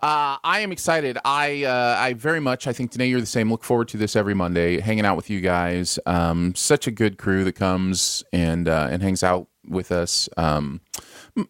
Uh, 0.00 0.36
I 0.44 0.60
am 0.60 0.72
excited. 0.72 1.18
I 1.24 1.64
uh, 1.64 1.96
I 1.98 2.12
very 2.14 2.40
much. 2.40 2.66
I 2.66 2.72
think 2.72 2.90
today 2.90 3.06
you're 3.08 3.20
the 3.20 3.26
same. 3.26 3.50
Look 3.50 3.64
forward 3.64 3.88
to 3.88 3.96
this 3.96 4.14
every 4.16 4.34
Monday, 4.34 4.80
hanging 4.80 5.04
out 5.04 5.16
with 5.16 5.30
you 5.30 5.40
guys. 5.40 5.98
Um, 6.06 6.54
such 6.54 6.86
a 6.86 6.90
good 6.90 7.18
crew 7.18 7.44
that 7.44 7.54
comes 7.54 8.24
and 8.32 8.68
uh, 8.68 8.88
and 8.90 9.02
hangs 9.02 9.22
out 9.22 9.48
with 9.68 9.90
us. 9.90 10.28
Um, 10.36 10.80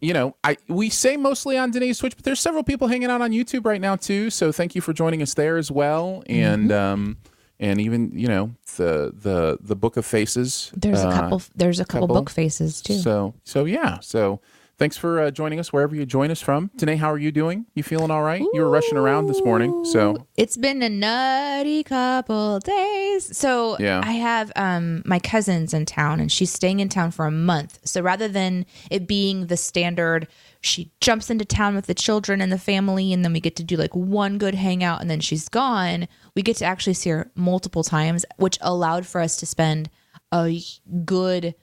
you 0.01 0.13
know, 0.15 0.35
I 0.43 0.57
we 0.69 0.89
say 0.91 1.17
mostly 1.17 1.57
on 1.59 1.71
Danae's 1.71 1.99
Twitch, 1.99 2.17
but 2.17 2.25
there's 2.25 2.41
several 2.41 2.63
people 2.65 2.89
hanging 2.89 3.11
out 3.11 3.21
on 3.21 3.31
YouTube 3.31 3.65
right 3.67 3.81
now 3.81 3.97
too. 3.97 4.31
So 4.31 4.53
thank 4.53 4.75
you 4.75 4.81
for 4.81 4.93
joining 4.93 5.23
us 5.23 5.35
there 5.35 5.57
as 5.59 5.71
well. 5.71 6.23
And 6.29 6.71
Mm-hmm. 6.71 6.93
um, 6.93 7.17
and 7.59 7.81
even 7.81 8.11
you 8.19 8.29
know 8.29 8.55
the 8.77 9.13
the 9.19 9.59
the 9.63 9.77
Book 9.77 9.97
of 9.97 10.05
Faces. 10.05 10.71
There's 10.77 11.03
a 11.03 11.09
uh, 11.09 11.13
couple. 11.21 11.43
There's 11.55 11.81
a 11.81 11.85
couple, 11.85 12.09
couple. 12.09 12.23
book 12.23 12.31
faces 12.31 12.83
too. 12.83 12.99
so 12.99 13.35
so 13.45 13.65
yeah. 13.65 13.99
So 14.01 14.41
Thanks 14.79 14.99
for 14.99 15.21
uh, 15.21 15.31
joining 15.31 15.59
us 15.59 15.73
wherever 15.73 15.95
you 15.97 16.05
join 16.05 16.31
us 16.31 16.43
from. 16.43 16.71
Danae, 16.77 16.97
how 16.97 17.11
are 17.11 17.17
you 17.19 17.33
doing? 17.33 17.65
You 17.75 17.83
feeling 17.83 18.11
all 18.11 18.23
right? 18.23 18.43
You 18.53 18.61
were 18.61 18.69
rushing 18.69 18.99
around 18.99 19.27
this 19.27 19.43
morning, 19.43 19.87
so 19.87 20.27
It's 20.37 20.59
been 20.59 20.83
a 20.83 20.91
nutty 20.91 21.83
couple 21.83 22.59
days. 22.61 23.35
So 23.35 23.79
Yeah. 23.79 24.03
I 24.05 24.13
have 24.13 24.53
um 24.55 25.03
my 25.07 25.19
cousin's 25.19 25.73
in 25.73 25.87
town 25.87 26.21
and 26.21 26.31
she's 26.31 26.53
staying 26.53 26.81
in 26.81 26.91
town 26.91 27.11
for 27.11 27.25
a 27.27 27.31
month. 27.31 27.79
So 27.85 28.03
rather 28.03 28.29
than 28.29 28.67
it 28.91 29.07
being 29.07 29.47
the 29.47 29.57
standard 29.57 30.29
she 30.61 30.91
jumps 31.01 31.31
into 31.31 31.45
town 31.45 31.75
with 31.75 31.87
the 31.87 31.95
children 31.95 32.41
and 32.43 32.51
the 32.53 32.59
family 32.59 33.13
and 33.13 33.25
then 33.25 33.33
we 33.33 33.41
get 33.41 33.57
to 33.57 33.63
do 33.65 33.77
like 33.77 33.95
one 33.95 34.37
good 34.37 34.55
hangout 34.55 35.01
and 35.01 35.09
then 35.09 35.21
she's 35.21 35.49
gone, 35.49 36.07
we 36.35 36.43
get 36.43 36.57
to 36.57 36.65
actually 36.67 36.95
see 36.95 37.11
her 37.11 37.31
multiple 37.35 37.85
times, 37.85 38.27
which 38.37 38.59
allowed 38.61 39.07
for 39.07 39.21
us 39.23 39.37
to 39.39 39.47
spend 39.47 39.89
a 40.33 40.61
good 41.05 41.55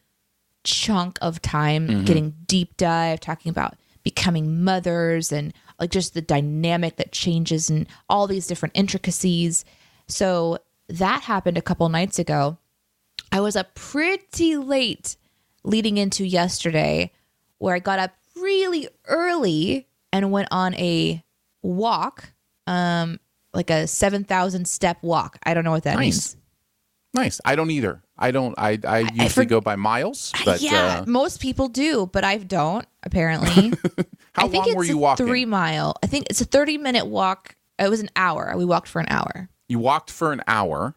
chunk 0.64 1.18
of 1.22 1.42
time 1.42 2.06
getting 2.06 2.34
deep 2.48 2.78
dive 2.78 3.20
talking 3.20 3.50
about 3.50 3.76
becoming 4.04 4.64
mothers 4.64 5.32
and 5.32 5.54
like 5.80 5.90
just 5.92 6.14
the 6.14 6.22
dynamic 6.22 6.98
that 6.98 7.12
changes 7.12 7.70
and 7.70 7.88
all 8.10 8.28
these 8.28 8.48
different 8.48 8.74
intricacies. 8.76 9.64
So 10.08 10.60
that 10.90 11.22
happened 11.24 11.58
a 11.58 11.62
couple 11.62 11.88
nights 11.90 12.20
ago. 12.20 12.58
I 13.32 13.40
was 13.40 13.56
up 13.56 13.74
pretty 13.76 14.58
late 14.58 15.16
leading 15.64 15.98
into 15.98 16.26
yesterday 16.26 17.12
where 17.58 17.74
I 17.76 17.80
got 17.80 18.00
up 18.00 18.12
really 18.36 18.90
early 19.08 19.88
and 20.12 20.32
went 20.32 20.50
on 20.52 20.76
a 20.76 21.24
walk 21.62 22.34
um 22.68 23.20
like 23.54 23.70
a 23.70 23.88
7000 23.88 24.68
step 24.68 24.98
walk. 25.02 25.38
I 25.44 25.54
don't 25.54 25.64
know 25.64 25.72
what 25.72 25.84
that 25.84 25.96
Nice. 25.96 26.36
means. 26.36 26.38
nice. 27.14 27.42
I 27.46 27.56
don't 27.56 27.72
either. 27.72 28.03
I 28.18 28.32
don't. 28.32 28.54
I 28.58 28.80
I 28.88 29.00
usually 29.00 29.30
for- 29.30 29.46
go 29.46 29.60
by 29.62 29.76
miles, 29.76 30.32
but 30.46 30.62
yeah, 30.62 31.02
uh, 31.02 31.06
most 31.10 31.42
people 31.42 31.68
do, 31.68 32.08
but 32.12 32.24
I 32.24 32.38
don't 32.38 32.86
apparently. 33.04 33.70
how 34.34 34.46
I 34.46 34.48
think 34.48 34.66
long 34.66 34.68
it's 34.70 34.76
were 34.76 34.84
you 34.84 34.98
walking? 34.98 35.26
three 35.26 35.46
mile. 35.46 35.96
I 36.04 36.08
think 36.08 36.28
it's 36.30 36.40
a 36.42 36.46
thirty 36.46 36.78
minute 36.78 37.06
walk. 37.08 37.56
It 37.80 37.90
was 37.90 38.02
an 38.02 38.10
hour. 38.16 38.54
We 38.56 38.66
walked 38.66 38.88
for 38.88 39.00
an 39.02 39.08
hour. 39.10 39.50
You 39.68 39.80
walked 39.80 40.12
for 40.12 40.32
an 40.32 40.42
hour, 40.48 40.94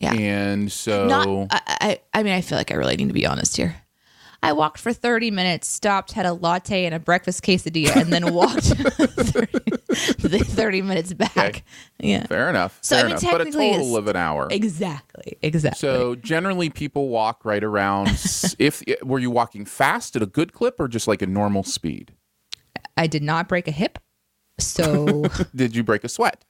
Yeah. 0.00 0.12
and 0.14 0.70
so 0.72 1.06
Not. 1.06 1.28
I, 1.50 1.60
I. 1.66 2.00
I 2.18 2.22
mean, 2.24 2.32
I 2.32 2.40
feel 2.40 2.58
like 2.58 2.72
I 2.72 2.74
really 2.74 2.96
need 2.96 3.08
to 3.08 3.14
be 3.14 3.26
honest 3.26 3.56
here. 3.56 3.76
I 4.42 4.52
walked 4.52 4.78
for 4.78 4.92
thirty 4.92 5.30
minutes, 5.30 5.68
stopped, 5.68 6.12
had 6.12 6.26
a 6.26 6.32
latte 6.32 6.84
and 6.84 6.94
a 6.94 6.98
breakfast 6.98 7.42
quesadilla, 7.42 7.96
and 7.96 8.12
then 8.12 8.32
walked 8.32 8.64
30, 9.96 10.38
30 10.44 10.82
minutes 10.82 11.12
back. 11.12 11.36
Okay. 11.36 11.62
Yeah. 11.98 12.26
fair 12.26 12.50
enough. 12.50 12.78
So, 12.82 12.96
I 12.96 13.00
fair 13.00 13.08
mean, 13.08 13.12
enough. 13.12 13.22
But 13.22 13.40
a 13.40 13.44
technically 13.44 13.72
total 13.72 13.96
of 13.96 14.08
an 14.08 14.16
hour. 14.16 14.48
Exactly. 14.50 15.38
Exactly. 15.42 15.78
So 15.78 16.14
generally, 16.16 16.70
people 16.70 17.08
walk 17.08 17.44
right 17.44 17.64
around. 17.64 18.08
if 18.58 18.82
were 19.02 19.18
you 19.18 19.30
walking 19.30 19.64
fast 19.64 20.16
at 20.16 20.22
a 20.22 20.26
good 20.26 20.52
clip 20.52 20.78
or 20.80 20.88
just 20.88 21.08
like 21.08 21.22
a 21.22 21.26
normal 21.26 21.62
speed? 21.62 22.12
I 22.96 23.06
did 23.06 23.22
not 23.22 23.48
break 23.48 23.68
a 23.68 23.72
hip. 23.72 23.98
So 24.58 25.24
Did 25.54 25.76
you 25.76 25.82
break 25.82 26.02
a 26.02 26.08
sweat? 26.08 26.45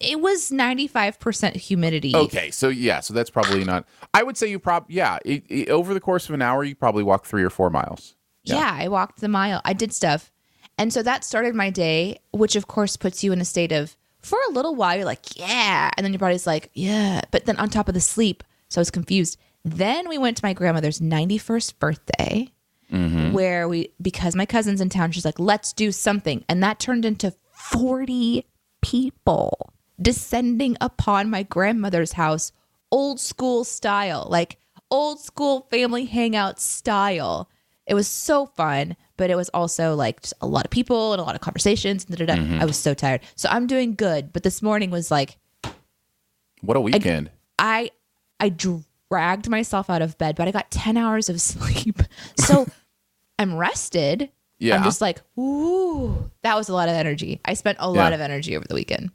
It 0.00 0.20
was 0.20 0.52
ninety 0.52 0.86
five 0.86 1.18
percent 1.18 1.56
humidity. 1.56 2.14
Okay, 2.14 2.50
so 2.50 2.68
yeah, 2.68 3.00
so 3.00 3.14
that's 3.14 3.30
probably 3.30 3.64
not. 3.64 3.86
I 4.14 4.22
would 4.22 4.36
say 4.36 4.48
you 4.48 4.58
probably 4.58 4.94
yeah. 4.94 5.18
It, 5.24 5.44
it- 5.48 5.68
over 5.68 5.94
the 5.94 6.00
course 6.00 6.28
of 6.28 6.34
an 6.34 6.42
hour, 6.42 6.64
you 6.64 6.74
probably 6.74 7.02
walk 7.02 7.24
three 7.26 7.42
or 7.42 7.50
four 7.50 7.70
miles. 7.70 8.16
Yeah. 8.54 8.76
I 8.78 8.88
walked 8.88 9.20
the 9.20 9.28
mile. 9.28 9.60
I 9.64 9.72
did 9.72 9.92
stuff. 9.92 10.30
And 10.78 10.92
so 10.92 11.02
that 11.02 11.24
started 11.24 11.54
my 11.54 11.70
day, 11.70 12.18
which 12.32 12.56
of 12.56 12.66
course 12.66 12.96
puts 12.96 13.24
you 13.24 13.32
in 13.32 13.40
a 13.40 13.44
state 13.44 13.72
of, 13.72 13.96
for 14.20 14.38
a 14.48 14.52
little 14.52 14.74
while, 14.74 14.96
you're 14.96 15.04
like, 15.04 15.38
yeah. 15.38 15.90
And 15.96 16.04
then 16.04 16.12
your 16.12 16.18
body's 16.18 16.46
like, 16.46 16.70
yeah. 16.74 17.22
But 17.30 17.46
then 17.46 17.56
on 17.56 17.70
top 17.70 17.88
of 17.88 17.94
the 17.94 18.00
sleep, 18.00 18.44
so 18.68 18.80
I 18.80 18.82
was 18.82 18.90
confused. 18.90 19.38
Then 19.64 20.08
we 20.08 20.18
went 20.18 20.36
to 20.38 20.44
my 20.44 20.52
grandmother's 20.52 21.00
91st 21.00 21.78
birthday, 21.78 22.52
mm-hmm. 22.92 23.32
where 23.32 23.68
we, 23.68 23.90
because 24.00 24.36
my 24.36 24.46
cousin's 24.46 24.80
in 24.80 24.88
town, 24.88 25.12
she's 25.12 25.24
like, 25.24 25.38
let's 25.38 25.72
do 25.72 25.90
something. 25.92 26.44
And 26.48 26.62
that 26.62 26.78
turned 26.78 27.04
into 27.04 27.34
40 27.52 28.44
people 28.82 29.72
descending 30.00 30.76
upon 30.80 31.30
my 31.30 31.42
grandmother's 31.42 32.12
house, 32.12 32.52
old 32.90 33.20
school 33.20 33.64
style, 33.64 34.26
like 34.30 34.58
old 34.90 35.20
school 35.20 35.66
family 35.70 36.04
hangout 36.04 36.60
style. 36.60 37.48
It 37.86 37.94
was 37.94 38.08
so 38.08 38.46
fun, 38.46 38.96
but 39.16 39.30
it 39.30 39.36
was 39.36 39.48
also 39.50 39.94
like 39.94 40.22
just 40.22 40.34
a 40.40 40.46
lot 40.46 40.64
of 40.64 40.70
people 40.70 41.12
and 41.12 41.20
a 41.20 41.24
lot 41.24 41.34
of 41.34 41.40
conversations. 41.40 42.04
And 42.04 42.16
da-da-da. 42.16 42.40
Mm-hmm. 42.40 42.60
I 42.60 42.64
was 42.64 42.76
so 42.76 42.94
tired. 42.94 43.20
So 43.36 43.48
I'm 43.48 43.66
doing 43.66 43.94
good. 43.94 44.32
But 44.32 44.42
this 44.42 44.60
morning 44.60 44.90
was 44.90 45.10
like, 45.10 45.38
What 46.62 46.76
a 46.76 46.80
weekend! 46.80 47.30
I 47.58 47.90
I 48.40 48.48
dragged 48.48 49.48
myself 49.48 49.88
out 49.88 50.02
of 50.02 50.18
bed, 50.18 50.36
but 50.36 50.48
I 50.48 50.50
got 50.50 50.70
10 50.70 50.96
hours 50.96 51.28
of 51.28 51.40
sleep. 51.40 52.00
So 52.36 52.66
I'm 53.38 53.54
rested. 53.54 54.30
Yeah. 54.58 54.76
I'm 54.76 54.84
just 54.84 55.00
like, 55.02 55.20
ooh, 55.38 56.30
that 56.42 56.56
was 56.56 56.68
a 56.68 56.72
lot 56.72 56.88
of 56.88 56.94
energy. 56.94 57.40
I 57.44 57.54
spent 57.54 57.76
a 57.80 57.90
lot 57.90 58.12
of 58.14 58.20
energy 58.20 58.56
over 58.56 58.66
the 58.66 58.74
weekend. 58.74 59.10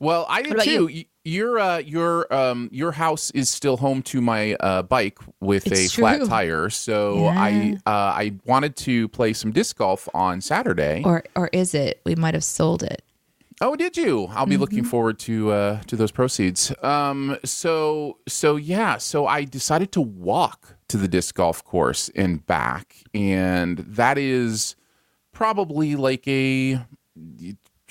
well, 0.00 0.26
I 0.28 0.42
did 0.42 0.58
too. 0.60 0.86
Y- 0.86 1.06
Your 1.24 1.58
uh, 1.60 1.78
your 1.78 2.32
um 2.34 2.68
your 2.72 2.90
house 2.92 3.30
is 3.30 3.48
still 3.48 3.76
home 3.76 4.02
to 4.02 4.20
my 4.20 4.54
uh, 4.54 4.82
bike 4.82 5.18
with 5.40 5.66
a 5.68 5.84
It's 5.84 5.94
flat 5.94 6.18
tire. 6.26 6.68
So 6.68 7.26
I 7.28 7.76
uh, 7.86 7.90
I 7.90 8.34
wanted 8.44 8.74
to 8.78 9.06
play 9.08 9.32
some 9.32 9.52
disc 9.52 9.76
golf 9.76 10.08
on 10.14 10.40
Saturday. 10.40 11.02
Or 11.04 11.22
or 11.36 11.48
is 11.52 11.74
it? 11.74 12.00
We 12.04 12.16
might 12.16 12.34
have 12.34 12.42
sold 12.42 12.82
it. 12.82 13.02
Oh, 13.64 13.76
did 13.76 13.96
you? 13.96 14.26
I'll 14.32 14.44
be 14.44 14.56
looking 14.56 14.82
forward 14.82 15.20
to 15.20 15.52
uh, 15.52 15.82
to 15.82 15.94
those 15.94 16.10
proceeds. 16.10 16.72
Um, 16.82 17.38
so 17.44 18.18
so 18.26 18.56
yeah, 18.56 18.96
so 18.96 19.28
I 19.28 19.44
decided 19.44 19.92
to 19.92 20.00
walk 20.00 20.74
to 20.88 20.96
the 20.96 21.06
disc 21.06 21.36
golf 21.36 21.62
course 21.62 22.10
and 22.16 22.44
back, 22.44 22.96
and 23.14 23.78
that 23.78 24.18
is 24.18 24.74
probably 25.30 25.94
like 25.94 26.26
a, 26.26 26.80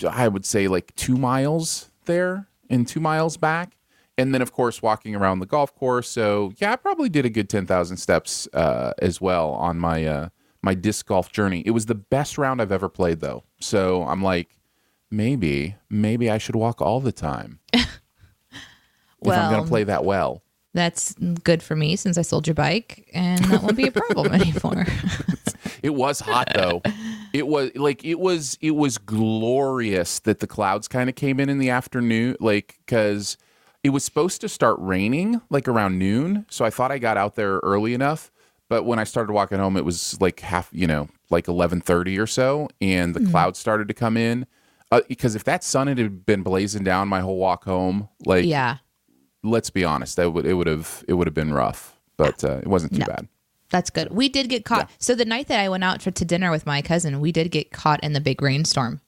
I 0.07 0.27
would 0.27 0.45
say 0.45 0.67
like 0.67 0.93
two 0.95 1.15
miles 1.15 1.89
there 2.03 2.49
and 2.69 2.85
two 2.85 2.99
miles 2.99 3.37
back, 3.37 3.77
and 4.17 4.33
then 4.33 4.41
of 4.41 4.51
course 4.51 4.81
walking 4.81 5.15
around 5.15 5.39
the 5.39 5.45
golf 5.45 5.73
course. 5.73 6.09
So 6.09 6.51
yeah, 6.57 6.73
I 6.73 6.75
probably 6.75 7.07
did 7.07 7.25
a 7.25 7.29
good 7.29 7.49
ten 7.49 7.65
thousand 7.65 7.95
steps 7.95 8.45
uh, 8.53 8.91
as 8.99 9.21
well 9.21 9.51
on 9.51 9.79
my 9.79 10.05
uh, 10.05 10.29
my 10.61 10.73
disc 10.73 11.05
golf 11.05 11.31
journey. 11.31 11.63
It 11.65 11.71
was 11.71 11.85
the 11.85 11.95
best 11.95 12.37
round 12.37 12.61
I've 12.61 12.73
ever 12.73 12.89
played 12.89 13.21
though. 13.21 13.45
So 13.61 14.03
I'm 14.03 14.21
like 14.21 14.57
maybe 15.11 15.75
maybe 15.89 16.31
I 16.31 16.37
should 16.37 16.55
walk 16.55 16.81
all 16.81 16.99
the 16.99 17.11
time 17.11 17.59
if 17.73 17.87
I'm 19.21 19.51
going 19.51 19.63
to 19.63 19.69
play 19.69 19.83
that 19.83 20.03
well. 20.03 20.41
That's 20.73 21.13
good 21.13 21.61
for 21.61 21.75
me 21.75 21.97
since 21.97 22.17
I 22.17 22.21
sold 22.21 22.47
your 22.47 22.53
bike, 22.53 23.09
and 23.13 23.43
that 23.45 23.61
won't 23.61 23.75
be 23.75 23.87
a 23.87 23.91
problem 23.91 24.31
anymore. 24.33 24.85
It 25.83 25.95
was 25.95 26.19
hot 26.19 26.49
though. 26.53 26.81
It 27.33 27.47
was 27.47 27.75
like 27.75 28.05
it 28.05 28.19
was 28.19 28.57
it 28.61 28.71
was 28.71 28.97
glorious 28.97 30.19
that 30.19 30.39
the 30.39 30.47
clouds 30.47 30.87
kind 30.87 31.09
of 31.09 31.15
came 31.15 31.39
in 31.39 31.49
in 31.49 31.57
the 31.57 31.69
afternoon 31.69 32.37
like 32.39 32.79
cuz 32.85 33.37
it 33.83 33.89
was 33.89 34.03
supposed 34.03 34.41
to 34.41 34.49
start 34.49 34.77
raining 34.79 35.41
like 35.49 35.67
around 35.67 35.97
noon, 35.97 36.45
so 36.49 36.65
I 36.65 36.69
thought 36.69 36.91
I 36.91 36.99
got 36.99 37.17
out 37.17 37.35
there 37.35 37.57
early 37.63 37.93
enough, 37.95 38.31
but 38.69 38.83
when 38.83 38.99
I 38.99 39.03
started 39.03 39.33
walking 39.33 39.57
home 39.57 39.75
it 39.75 39.85
was 39.85 40.21
like 40.21 40.41
half, 40.41 40.69
you 40.71 40.85
know, 40.85 41.09
like 41.29 41.45
11:30 41.45 42.19
or 42.19 42.27
so 42.27 42.69
and 42.79 43.15
the 43.15 43.21
hmm. 43.21 43.31
clouds 43.31 43.57
started 43.57 43.87
to 43.87 43.93
come 43.93 44.17
in. 44.17 44.45
Uh, 44.91 45.01
because 45.07 45.35
if 45.35 45.43
that 45.45 45.63
sun 45.63 45.87
had 45.87 46.25
been 46.25 46.43
blazing 46.43 46.83
down 46.83 47.07
my 47.07 47.21
whole 47.21 47.37
walk 47.37 47.63
home, 47.63 48.09
like 48.25 48.45
yeah, 48.45 48.77
let's 49.43 49.69
be 49.69 49.83
honest, 49.85 50.17
that 50.17 50.31
would 50.31 50.45
it 50.45 50.53
would 50.55 50.67
have 50.67 51.03
it 51.07 51.13
would 51.13 51.27
have 51.27 51.33
been 51.33 51.53
rough, 51.53 51.97
but 52.17 52.43
uh, 52.43 52.57
it 52.57 52.67
wasn't 52.67 52.93
too 52.93 52.99
No. 52.99 53.05
bad. 53.05 53.27
that's 53.69 53.89
good. 53.89 54.11
We 54.11 54.27
did 54.27 54.49
get 54.49 54.65
caught. 54.65 54.89
So 54.99 55.15
the 55.15 55.23
night 55.25 55.47
that 55.47 55.59
I 55.61 55.69
went 55.69 55.83
out 55.85 56.01
for, 56.01 56.11
to 56.11 56.25
dinner 56.25 56.51
with 56.51 56.65
my 56.65 56.81
cousin, 56.81 57.21
we 57.21 57.31
did 57.31 57.51
get 57.51 57.71
caught 57.71 58.03
in 58.03 58.11
the 58.11 58.19
big 58.19 58.41
rainstorm. 58.41 58.99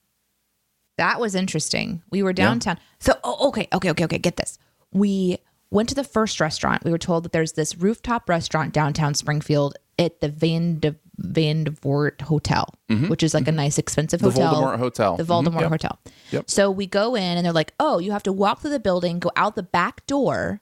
That 0.97 1.19
was 1.19 1.35
interesting. 1.35 2.01
We 2.11 2.23
were 2.23 2.33
downtown. 2.33 2.77
So 2.99 3.17
oh, 3.23 3.49
okay, 3.49 3.67
okay, 3.73 3.89
okay, 3.91 4.05
okay. 4.05 4.19
Get 4.19 4.37
this. 4.37 4.57
We 4.91 5.37
went 5.69 5.89
to 5.89 5.95
the 5.95 6.03
first 6.03 6.39
restaurant. 6.39 6.85
We 6.85 6.91
were 6.91 6.97
told 6.99 7.23
that 7.25 7.31
there's 7.33 7.53
this 7.53 7.75
rooftop 7.75 8.29
restaurant 8.29 8.73
downtown 8.73 9.15
Springfield 9.15 9.75
at 9.99 10.21
the 10.21 10.29
Van 10.29 10.79
de 10.79 10.95
Vandivort 11.21 12.21
Hotel, 12.21 12.67
which 13.07 13.23
is 13.23 13.33
like 13.33 13.47
a 13.47 13.51
nice 13.51 13.77
expensive 13.77 14.21
Mm-hmm. 14.21 14.29
The 14.35 14.45
hotel. 14.45 14.61
Voldemort 14.61 14.77
Hotel. 14.79 15.17
The 15.17 15.23
Voldemort 15.23 15.61
yep. 15.61 15.69
Hotel. 15.69 15.99
Yep. 16.31 16.49
So 16.49 16.71
we 16.71 16.87
go 16.87 17.15
in 17.15 17.37
and 17.37 17.45
they're 17.45 17.53
like, 17.53 17.73
"Oh, 17.79 17.99
you 17.99 18.11
have 18.11 18.23
to 18.23 18.33
walk 18.33 18.61
through 18.61 18.71
the 18.71 18.79
building, 18.79 19.19
go 19.19 19.31
out 19.35 19.55
the 19.55 19.63
back 19.63 20.05
door, 20.07 20.61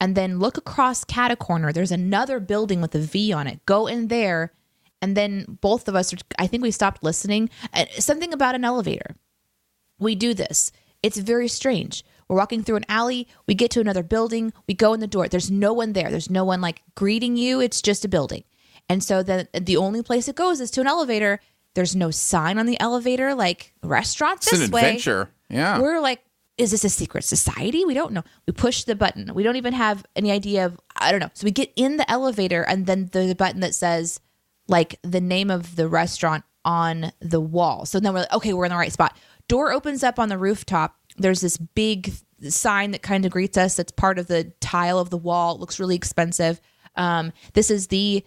and 0.00 0.16
then 0.16 0.38
look 0.38 0.56
across 0.56 1.04
Cata 1.04 1.36
Corner. 1.36 1.72
There's 1.72 1.92
another 1.92 2.40
building 2.40 2.80
with 2.80 2.94
a 2.94 3.00
V 3.00 3.32
on 3.32 3.46
it. 3.46 3.64
Go 3.66 3.86
in 3.86 4.08
there." 4.08 4.52
And 5.00 5.16
then 5.16 5.58
both 5.60 5.88
of 5.88 5.96
us, 5.96 6.12
are, 6.14 6.18
I 6.38 6.46
think 6.46 6.62
we 6.62 6.70
stopped 6.70 7.02
listening. 7.02 7.50
Something 7.98 8.32
about 8.32 8.54
an 8.54 8.64
elevator. 8.64 9.16
We 9.98 10.14
do 10.14 10.32
this. 10.32 10.70
It's 11.02 11.18
very 11.18 11.48
strange. 11.48 12.04
We're 12.28 12.36
walking 12.36 12.62
through 12.62 12.76
an 12.76 12.84
alley. 12.88 13.26
We 13.46 13.54
get 13.54 13.72
to 13.72 13.80
another 13.80 14.04
building. 14.04 14.52
We 14.68 14.74
go 14.74 14.94
in 14.94 15.00
the 15.00 15.08
door. 15.08 15.26
There's 15.26 15.50
no 15.50 15.72
one 15.72 15.92
there. 15.92 16.10
There's 16.10 16.30
no 16.30 16.44
one 16.44 16.60
like 16.60 16.82
greeting 16.94 17.36
you. 17.36 17.60
It's 17.60 17.82
just 17.82 18.04
a 18.04 18.08
building. 18.08 18.44
And 18.88 19.02
so 19.02 19.22
the 19.22 19.48
the 19.58 19.76
only 19.76 20.02
place 20.02 20.28
it 20.28 20.36
goes 20.36 20.60
is 20.60 20.70
to 20.72 20.80
an 20.80 20.86
elevator. 20.86 21.40
There's 21.74 21.96
no 21.96 22.10
sign 22.10 22.58
on 22.58 22.66
the 22.66 22.78
elevator 22.80 23.34
like 23.34 23.72
restaurant 23.82 24.38
It's 24.38 24.50
this 24.50 24.64
an 24.66 24.70
way. 24.70 24.80
adventure. 24.82 25.30
Yeah. 25.48 25.80
We're 25.80 26.00
like, 26.00 26.20
is 26.58 26.70
this 26.70 26.84
a 26.84 26.90
secret 26.90 27.24
society? 27.24 27.84
We 27.86 27.94
don't 27.94 28.12
know. 28.12 28.22
We 28.46 28.52
push 28.52 28.84
the 28.84 28.94
button. 28.94 29.32
We 29.34 29.42
don't 29.42 29.56
even 29.56 29.72
have 29.72 30.04
any 30.14 30.30
idea 30.30 30.66
of, 30.66 30.78
I 30.96 31.10
don't 31.10 31.20
know. 31.20 31.30
So 31.32 31.44
we 31.46 31.50
get 31.50 31.72
in 31.76 31.96
the 31.96 32.10
elevator 32.10 32.62
and 32.62 32.84
then 32.86 33.08
there's 33.12 33.30
a 33.30 33.34
button 33.34 33.60
that 33.60 33.74
says, 33.74 34.20
like 34.68 34.98
the 35.02 35.20
name 35.20 35.50
of 35.50 35.76
the 35.76 35.88
restaurant 35.88 36.44
on 36.64 37.12
the 37.20 37.40
wall. 37.40 37.86
So 37.86 37.98
then 38.00 38.12
we're 38.12 38.20
like, 38.20 38.32
okay, 38.34 38.52
we're 38.52 38.66
in 38.66 38.70
the 38.70 38.76
right 38.76 38.92
spot. 38.92 39.16
Door 39.48 39.72
opens 39.72 40.04
up 40.04 40.18
on 40.18 40.28
the 40.28 40.38
rooftop. 40.38 40.94
There's 41.16 41.40
this 41.40 41.56
big 41.56 42.12
sign 42.48 42.90
that 42.90 43.02
kind 43.02 43.24
of 43.24 43.32
greets 43.32 43.56
us. 43.56 43.76
That's 43.76 43.92
part 43.92 44.18
of 44.18 44.26
the 44.26 44.52
tile 44.60 44.98
of 44.98 45.10
the 45.10 45.18
wall. 45.18 45.54
It 45.54 45.60
looks 45.60 45.80
really 45.80 45.96
expensive. 45.96 46.60
Um, 46.96 47.32
this 47.54 47.70
is 47.70 47.88
the 47.88 48.24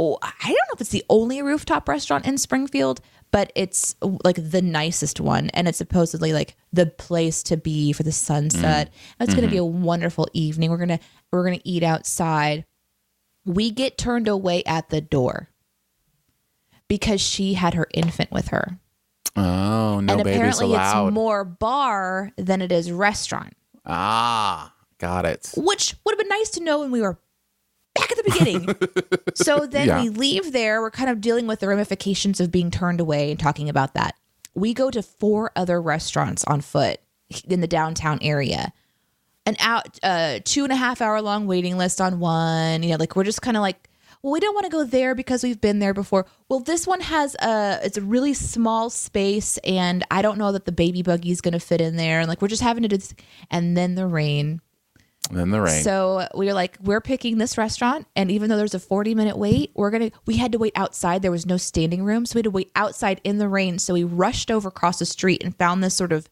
oh, 0.00 0.18
I 0.22 0.30
don't 0.46 0.52
know 0.52 0.74
if 0.74 0.80
it's 0.80 0.90
the 0.90 1.04
only 1.10 1.42
rooftop 1.42 1.86
restaurant 1.88 2.26
in 2.26 2.38
Springfield, 2.38 3.00
but 3.32 3.52
it's 3.54 3.94
like 4.00 4.36
the 4.50 4.62
nicest 4.62 5.20
one, 5.20 5.50
and 5.50 5.68
it's 5.68 5.76
supposedly 5.78 6.32
like 6.32 6.56
the 6.72 6.86
place 6.86 7.42
to 7.44 7.56
be 7.58 7.92
for 7.92 8.02
the 8.02 8.10
sunset. 8.12 8.90
It's 9.20 9.34
going 9.34 9.44
to 9.46 9.50
be 9.50 9.58
a 9.58 9.64
wonderful 9.64 10.26
evening. 10.32 10.70
We're 10.70 10.78
gonna 10.78 11.00
we're 11.30 11.44
gonna 11.44 11.60
eat 11.64 11.82
outside. 11.82 12.64
We 13.44 13.70
get 13.70 13.98
turned 13.98 14.26
away 14.26 14.62
at 14.64 14.88
the 14.88 15.00
door 15.00 15.50
because 16.88 17.20
she 17.20 17.54
had 17.54 17.74
her 17.74 17.86
infant 17.94 18.32
with 18.32 18.48
her, 18.48 18.78
Oh, 19.36 20.00
no 20.00 20.12
and 20.12 20.20
apparently 20.20 20.72
it's 20.74 21.12
more 21.12 21.44
bar 21.44 22.32
than 22.36 22.62
it 22.62 22.72
is 22.72 22.90
restaurant, 22.90 23.54
ah, 23.86 24.74
got 24.98 25.24
it. 25.24 25.52
which 25.56 25.94
would 26.04 26.12
have 26.12 26.18
been 26.18 26.28
nice 26.28 26.50
to 26.50 26.62
know 26.64 26.80
when 26.80 26.90
we 26.90 27.00
were 27.00 27.18
back 27.94 28.10
at 28.10 28.16
the 28.18 28.30
beginning. 28.30 28.74
so 29.34 29.66
then 29.66 29.88
Yeah. 29.88 30.02
we 30.02 30.08
leave 30.08 30.52
there. 30.52 30.80
We're 30.80 30.90
kind 30.90 31.10
of 31.10 31.20
dealing 31.20 31.46
with 31.46 31.60
the 31.60 31.68
ramifications 31.68 32.40
of 32.40 32.50
being 32.50 32.70
turned 32.70 33.00
away 33.00 33.30
and 33.30 33.38
talking 33.40 33.68
about 33.68 33.94
that. 33.94 34.14
We 34.54 34.74
go 34.74 34.90
to 34.90 35.02
four 35.02 35.52
other 35.56 35.80
restaurants 35.80 36.44
on 36.44 36.60
foot 36.60 36.98
in 37.46 37.60
the 37.60 37.66
downtown 37.68 38.18
area. 38.22 38.72
An 39.46 39.56
out, 39.60 39.98
uh, 40.02 40.40
two 40.44 40.64
and 40.64 40.72
a 40.72 40.76
half 40.76 41.00
hour 41.00 41.20
long 41.22 41.46
waiting 41.46 41.78
list 41.78 42.00
on 42.00 42.20
one. 42.20 42.82
You 42.82 42.90
know, 42.90 42.96
like 42.96 43.16
we're 43.16 43.24
just 43.24 43.42
kind 43.42 43.56
of 43.56 43.62
like, 43.62 43.88
well, 44.22 44.32
we 44.34 44.40
don't 44.40 44.54
want 44.54 44.66
to 44.66 44.70
go 44.70 44.84
there 44.84 45.14
because 45.14 45.42
we've 45.42 45.60
been 45.60 45.78
there 45.78 45.94
before. 45.94 46.26
Well, 46.50 46.60
this 46.60 46.86
one 46.86 47.00
has 47.00 47.34
a, 47.36 47.80
it's 47.82 47.96
a 47.96 48.02
really 48.02 48.34
small 48.34 48.90
space, 48.90 49.56
and 49.64 50.04
I 50.10 50.20
don't 50.20 50.36
know 50.36 50.52
that 50.52 50.66
the 50.66 50.72
baby 50.72 51.02
buggy 51.02 51.30
is 51.30 51.40
going 51.40 51.52
to 51.54 51.60
fit 51.60 51.80
in 51.80 51.96
there. 51.96 52.20
And 52.20 52.28
like 52.28 52.42
we're 52.42 52.48
just 52.48 52.62
having 52.62 52.82
to 52.82 52.88
do 52.88 52.98
this, 52.98 53.14
and 53.50 53.76
then 53.76 53.94
the 53.94 54.06
rain. 54.06 54.60
And 55.28 55.38
then 55.38 55.50
the 55.50 55.60
rain. 55.60 55.82
So 55.84 56.26
we 56.34 56.46
were 56.46 56.54
like, 56.54 56.76
we're 56.82 57.00
picking 57.00 57.38
this 57.38 57.56
restaurant, 57.58 58.06
and 58.16 58.30
even 58.30 58.48
though 58.48 58.56
there's 58.56 58.74
a 58.74 58.80
40 58.80 59.14
minute 59.14 59.36
wait, 59.36 59.70
we're 59.74 59.90
gonna. 59.90 60.10
We 60.26 60.36
had 60.38 60.52
to 60.52 60.58
wait 60.58 60.72
outside. 60.74 61.22
There 61.22 61.30
was 61.30 61.46
no 61.46 61.56
standing 61.56 62.02
room, 62.04 62.26
so 62.26 62.34
we 62.34 62.38
had 62.38 62.44
to 62.44 62.50
wait 62.50 62.70
outside 62.74 63.20
in 63.22 63.38
the 63.38 63.48
rain. 63.48 63.78
So 63.78 63.94
we 63.94 64.02
rushed 64.04 64.50
over 64.50 64.68
across 64.68 64.98
the 64.98 65.06
street 65.06 65.42
and 65.44 65.54
found 65.56 65.84
this 65.84 65.94
sort 65.94 66.12
of 66.12 66.28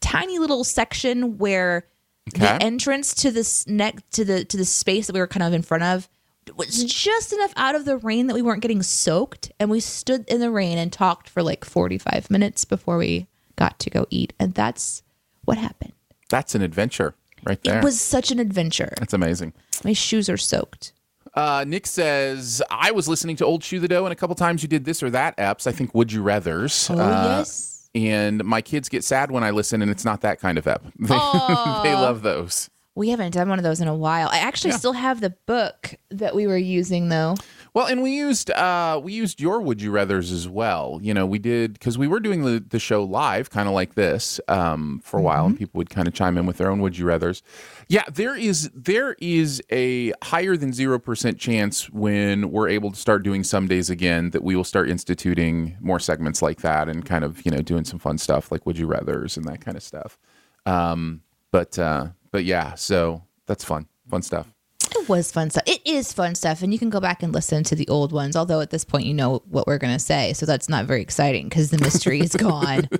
tiny 0.00 0.38
little 0.38 0.64
section 0.64 1.38
where 1.38 1.86
Okay. 2.28 2.40
the 2.40 2.62
entrance 2.62 3.14
to 3.16 3.30
this 3.30 3.66
neck 3.66 3.96
to 4.12 4.24
the 4.24 4.46
to 4.46 4.56
the 4.56 4.64
space 4.64 5.06
that 5.06 5.12
we 5.12 5.20
were 5.20 5.26
kind 5.26 5.42
of 5.42 5.52
in 5.52 5.60
front 5.60 5.82
of 5.84 6.08
was 6.56 6.82
just 6.84 7.34
enough 7.34 7.52
out 7.56 7.74
of 7.74 7.84
the 7.84 7.98
rain 7.98 8.26
that 8.28 8.34
we 8.34 8.40
weren't 8.42 8.62
getting 8.62 8.82
soaked, 8.82 9.52
and 9.60 9.70
we 9.70 9.78
stood 9.80 10.26
in 10.28 10.40
the 10.40 10.50
rain 10.50 10.78
and 10.78 10.90
talked 10.92 11.28
for 11.28 11.42
like 11.42 11.64
45 11.66 12.30
minutes 12.30 12.64
before 12.64 12.96
we 12.96 13.26
got 13.56 13.78
to 13.80 13.90
go 13.90 14.06
eat, 14.08 14.32
and 14.40 14.54
that's 14.54 15.02
what 15.44 15.58
happened. 15.58 15.92
That's 16.30 16.54
an 16.54 16.62
adventure 16.62 17.14
right 17.46 17.62
there. 17.62 17.78
It 17.78 17.84
was 17.84 18.00
such 18.00 18.30
an 18.30 18.38
adventure. 18.38 18.92
That's 18.98 19.12
amazing. 19.14 19.52
My 19.84 19.92
shoes 19.92 20.28
are 20.28 20.36
soaked. 20.36 20.92
Uh, 21.34 21.64
Nick 21.66 21.86
says, 21.86 22.62
I 22.70 22.92
was 22.92 23.08
listening 23.08 23.34
to 23.36 23.44
Old 23.44 23.64
Shoe 23.64 23.80
the 23.80 23.88
Dough, 23.88 24.04
and 24.06 24.12
a 24.12 24.16
couple 24.16 24.36
times 24.36 24.62
you 24.62 24.68
did 24.68 24.84
this 24.84 25.02
or 25.02 25.10
that 25.10 25.36
apps. 25.36 25.66
I 25.66 25.72
think 25.72 25.94
Would 25.94 26.12
You 26.12 26.22
Rathers. 26.22 26.88
Oh, 26.94 26.98
Uh, 26.98 27.38
yes. 27.38 27.88
And 27.96 28.44
my 28.44 28.60
kids 28.60 28.88
get 28.88 29.04
sad 29.04 29.30
when 29.30 29.42
I 29.44 29.50
listen, 29.50 29.80
and 29.82 29.90
it's 29.90 30.04
not 30.04 30.20
that 30.22 30.40
kind 30.40 30.58
of 30.58 30.66
app. 30.66 30.82
They, 30.98 31.08
they 31.08 31.94
love 31.94 32.22
those. 32.22 32.70
We 32.96 33.08
haven't 33.10 33.32
done 33.32 33.48
one 33.48 33.58
of 33.58 33.64
those 33.64 33.80
in 33.80 33.88
a 33.88 33.94
while. 33.94 34.28
I 34.30 34.38
actually 34.38 34.72
still 34.72 34.92
have 34.92 35.20
the 35.20 35.30
book 35.46 35.94
that 36.10 36.34
we 36.36 36.46
were 36.46 36.56
using 36.56 37.08
though. 37.08 37.34
Well, 37.74 37.86
and 37.86 38.02
we 38.04 38.12
used 38.12 38.52
uh, 38.52 39.00
we 39.02 39.12
used 39.12 39.40
your 39.40 39.60
Would 39.60 39.82
You 39.82 39.90
Rather's 39.90 40.30
as 40.30 40.48
well. 40.48 41.00
You 41.02 41.12
know, 41.12 41.26
we 41.26 41.40
did 41.40 41.72
because 41.72 41.98
we 41.98 42.06
were 42.06 42.20
doing 42.20 42.44
the, 42.44 42.60
the 42.60 42.78
show 42.78 43.02
live, 43.02 43.50
kind 43.50 43.68
of 43.68 43.74
like 43.74 43.96
this, 43.96 44.40
um, 44.46 45.00
for 45.02 45.18
a 45.18 45.22
while, 45.22 45.46
and 45.46 45.58
people 45.58 45.78
would 45.78 45.90
kind 45.90 46.06
of 46.06 46.14
chime 46.14 46.38
in 46.38 46.46
with 46.46 46.58
their 46.58 46.70
own 46.70 46.80
Would 46.82 46.96
You 46.96 47.06
Rather's. 47.06 47.42
Yeah, 47.88 48.04
there 48.12 48.36
is 48.36 48.70
there 48.76 49.16
is 49.20 49.60
a 49.72 50.12
higher 50.22 50.56
than 50.56 50.72
zero 50.72 51.00
percent 51.00 51.40
chance 51.40 51.90
when 51.90 52.52
we're 52.52 52.68
able 52.68 52.92
to 52.92 52.96
start 52.96 53.24
doing 53.24 53.42
some 53.42 53.66
days 53.66 53.90
again 53.90 54.30
that 54.30 54.44
we 54.44 54.54
will 54.54 54.62
start 54.62 54.88
instituting 54.88 55.76
more 55.80 55.98
segments 55.98 56.42
like 56.42 56.60
that 56.60 56.88
and 56.88 57.04
kind 57.04 57.24
of 57.24 57.44
you 57.44 57.50
know 57.50 57.60
doing 57.60 57.84
some 57.84 57.98
fun 57.98 58.18
stuff 58.18 58.52
like 58.52 58.66
Would 58.66 58.78
You 58.78 58.86
Rather's 58.86 59.36
and 59.36 59.46
that 59.46 59.60
kind 59.60 59.76
of 59.76 59.82
stuff. 59.82 60.16
Um, 60.64 61.22
but 61.50 61.76
uh, 61.76 62.06
but 62.30 62.44
yeah, 62.44 62.74
so 62.74 63.24
that's 63.46 63.64
fun, 63.64 63.88
fun 64.08 64.22
stuff. 64.22 64.53
It 64.96 65.08
was 65.08 65.30
fun 65.32 65.50
stuff. 65.50 65.64
It 65.66 65.80
is 65.84 66.12
fun 66.12 66.34
stuff, 66.34 66.62
and 66.62 66.72
you 66.72 66.78
can 66.78 66.88
go 66.90 67.00
back 67.00 67.22
and 67.22 67.32
listen 67.32 67.64
to 67.64 67.74
the 67.74 67.86
old 67.88 68.12
ones. 68.12 68.36
Although 68.36 68.60
at 68.60 68.70
this 68.70 68.84
point, 68.84 69.06
you 69.06 69.14
know 69.14 69.42
what 69.50 69.66
we're 69.66 69.78
gonna 69.78 69.98
say, 69.98 70.32
so 70.34 70.46
that's 70.46 70.68
not 70.68 70.86
very 70.86 71.02
exciting 71.02 71.48
because 71.48 71.70
the 71.70 71.78
mystery 71.78 72.20
is 72.20 72.34
gone. 72.34 72.88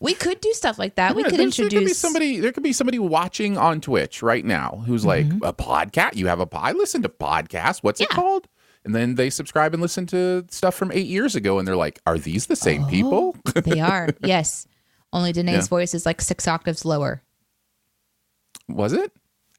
We 0.00 0.14
could 0.14 0.40
do 0.40 0.52
stuff 0.52 0.78
like 0.78 0.94
that. 0.94 1.16
We 1.16 1.24
could 1.24 1.32
there's- 1.40 1.56
There 1.56 1.64
could 1.66 1.70
be 1.70 1.76
introduce 1.78 1.98
somebody. 1.98 2.38
There 2.38 2.52
could 2.52 2.62
be 2.62 2.72
somebody 2.72 3.00
watching 3.00 3.58
on 3.58 3.80
Twitch 3.80 4.22
right 4.22 4.44
now 4.44 4.84
who's 4.86 5.04
like 5.04 5.26
a 5.42 5.52
podcast. 5.52 6.14
You 6.14 6.28
have 6.28 6.38
a 6.38 6.46
pod. 6.46 6.62
I 6.66 6.72
listen 6.78 7.02
to 7.02 7.08
podcasts. 7.08 7.82
What's 7.82 8.00
it 8.00 8.08
Mm-hmm. 8.08 8.20
Called? 8.20 8.48
And 8.84 8.94
then 8.94 9.16
they 9.16 9.28
subscribe 9.28 9.74
and 9.74 9.82
listen 9.82 10.06
to 10.06 10.46
stuff 10.50 10.76
from 10.76 10.92
eight 10.92 11.08
years 11.08 11.34
ago, 11.34 11.58
and 11.58 11.66
they're 11.66 11.74
like, 11.76 11.98
"Are 12.06 12.16
these 12.16 12.46
the 12.46 12.54
same 12.54 12.84
Oh. 12.84 12.88
people?" 12.88 13.36
They 13.64 13.80
are 13.80 14.08
yes. 14.22 14.68
Only 15.12 15.32
Danae's 15.32 15.64
Yeah. 15.64 15.68
voice 15.68 15.94
is 15.94 16.06
like 16.06 16.20
six 16.20 16.46
octaves 16.46 16.84
lower. 16.84 17.20
Was 18.68 18.92
it? 18.92 19.10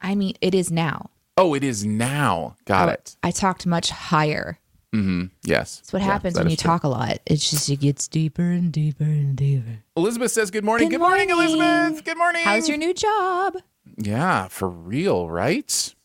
I 0.02 0.16
mean, 0.16 0.36
it 0.40 0.56
is 0.56 0.72
now. 0.72 1.10
Oh, 1.40 1.54
it 1.54 1.64
is 1.64 1.86
now. 1.86 2.56
Got 2.66 2.90
it. 2.90 3.16
I 3.24 3.32
talked 3.32 3.66
much 3.66 3.90
higher. 3.92 4.60
Mm-hmm. 4.94 5.26
Yes. 5.44 5.78
That's 5.78 5.94
what 5.94 6.02
Yeah, 6.02 6.06
happens 6.08 6.34
that 6.34 6.42
when 6.42 6.50
you 6.52 6.58
true. 6.58 6.68
talk 6.68 6.84
a 6.84 6.88
lot. 6.88 7.20
It's 7.26 7.50
just 7.50 7.70
it 7.70 7.78
gets 7.80 8.08
deeper 8.08 8.42
and 8.42 8.72
deeper 8.72 9.04
and 9.04 9.36
deeper. 9.36 9.80
Elizabeth 9.96 10.32
says, 10.32 10.52
"Good 10.52 10.66
morning. 10.66 10.90
Good 10.90 10.96
Good, 10.96 11.02
morning, 11.02 11.30
morning. 11.30 11.52
Elizabeth. 11.56 12.04
Good 12.06 12.18
morning. 12.18 12.44
How's 12.44 12.68
your 12.68 12.78
new 12.78 12.94
job? 12.94 13.56
Yeah, 13.98 14.48
for 14.48 14.68
real, 14.70 15.30
right? 15.30 15.96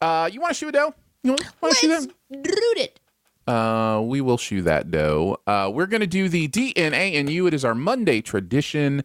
Uh, 0.00 0.28
you 0.32 0.40
want 0.40 0.50
to 0.52 0.58
shoe 0.58 0.68
a 0.68 0.72
dough? 0.72 0.94
You 1.22 1.30
want 1.60 1.74
to 1.74 1.74
shoe 1.74 1.88
Let's 1.88 2.06
root 2.30 2.78
it. 2.78 3.00
Uh, 3.46 4.02
we 4.04 4.20
will 4.20 4.38
shoe 4.38 4.62
that 4.62 4.90
dough. 4.90 5.38
Uh, 5.46 5.70
we're 5.72 5.86
going 5.86 6.00
to 6.00 6.06
do 6.06 6.28
the 6.28 6.48
DNA 6.48 7.14
and 7.14 7.30
you. 7.30 7.46
It 7.46 7.54
is 7.54 7.64
our 7.64 7.74
Monday 7.74 8.20
tradition. 8.20 9.04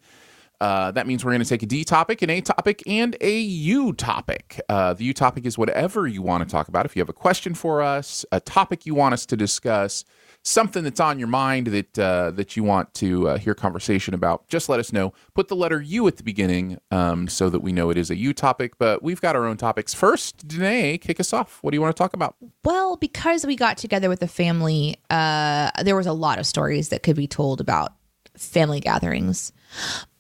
Uh, 0.62 0.92
that 0.92 1.08
means 1.08 1.24
we're 1.24 1.32
going 1.32 1.44
to 1.44 1.48
take 1.48 1.64
a 1.64 1.66
D 1.66 1.84
topic, 1.84 2.22
an 2.22 2.30
A 2.30 2.42
topic, 2.42 2.84
and 2.86 3.16
a 3.22 3.40
U 3.40 3.94
topic. 3.94 4.60
Uh, 4.68 4.94
the 4.94 5.06
U 5.06 5.14
topic 5.14 5.46
is 5.46 5.58
whatever 5.58 6.08
you 6.08 6.22
want 6.22 6.44
to 6.44 6.50
talk 6.50 6.68
about. 6.68 6.86
If 6.86 6.96
you 6.96 7.02
have 7.02 7.10
a 7.10 7.14
question 7.14 7.54
for 7.54 7.82
us, 7.82 8.26
a 8.32 8.40
topic 8.40 8.86
you 8.86 8.94
want 8.94 9.14
us 9.14 9.26
to 9.28 9.38
discuss, 9.38 10.04
something 10.44 10.84
that's 10.84 11.00
on 11.00 11.20
your 11.20 11.28
mind 11.28 11.68
that 11.68 12.00
uh, 12.00 12.32
that 12.32 12.56
you 12.56 12.64
want 12.64 12.94
to 12.96 13.30
uh, 13.30 13.38
hear 13.38 13.54
conversation 13.54 14.14
about, 14.14 14.48
just 14.48 14.70
let 14.70 14.80
us 14.80 14.92
know. 14.92 15.14
Put 15.34 15.48
the 15.48 15.56
letter 15.56 15.82
U 15.82 16.08
at 16.08 16.18
the 16.18 16.24
beginning 16.24 16.80
um, 16.92 17.28
so 17.28 17.50
that 17.50 17.60
we 17.60 17.72
know 17.72 17.90
it 17.90 17.98
is 17.98 18.10
a 18.10 18.16
U 18.18 18.34
topic. 18.34 18.78
But 18.78 19.04
we've 19.04 19.22
got 19.22 19.36
our 19.36 19.46
own 19.46 19.58
topics. 19.58 19.94
First, 19.94 20.48
Danae, 20.48 20.98
kick 20.98 21.20
us 21.20 21.34
off. 21.34 21.60
What 21.62 21.72
do 21.72 21.78
you 21.78 21.82
want 21.82 21.96
to 21.96 22.02
talk 22.02 22.14
about? 22.14 22.36
Well, 22.64 22.98
because 22.98 23.46
we 23.46 23.56
got 23.56 23.78
together 23.78 24.10
with 24.10 24.20
the 24.20 24.28
family, 24.28 24.98
uh, 25.10 25.72
there 25.84 25.96
was 25.96 26.08
a 26.08 26.14
lot 26.14 26.40
of 26.40 26.46
stories 26.46 26.90
that 26.90 27.04
could 27.04 27.16
be 27.16 27.28
told 27.28 27.62
about 27.62 27.94
family 28.36 28.80
gatherings. 28.80 29.52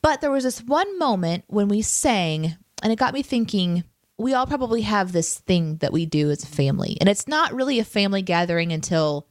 But 0.01 0.21
there 0.21 0.31
was 0.31 0.43
this 0.43 0.61
one 0.61 0.97
moment 0.97 1.43
when 1.47 1.67
we 1.67 1.81
sang, 1.81 2.57
and 2.81 2.91
it 2.91 2.99
got 2.99 3.13
me 3.13 3.21
thinking 3.21 3.83
we 4.17 4.33
all 4.33 4.45
probably 4.45 4.81
have 4.81 5.11
this 5.11 5.39
thing 5.39 5.77
that 5.77 5.93
we 5.93 6.05
do 6.05 6.29
as 6.29 6.43
a 6.43 6.47
family. 6.47 6.97
And 6.99 7.07
it's 7.07 7.27
not 7.27 7.53
really 7.53 7.79
a 7.79 7.85
family 7.85 8.21
gathering 8.21 8.73
until 8.73 9.27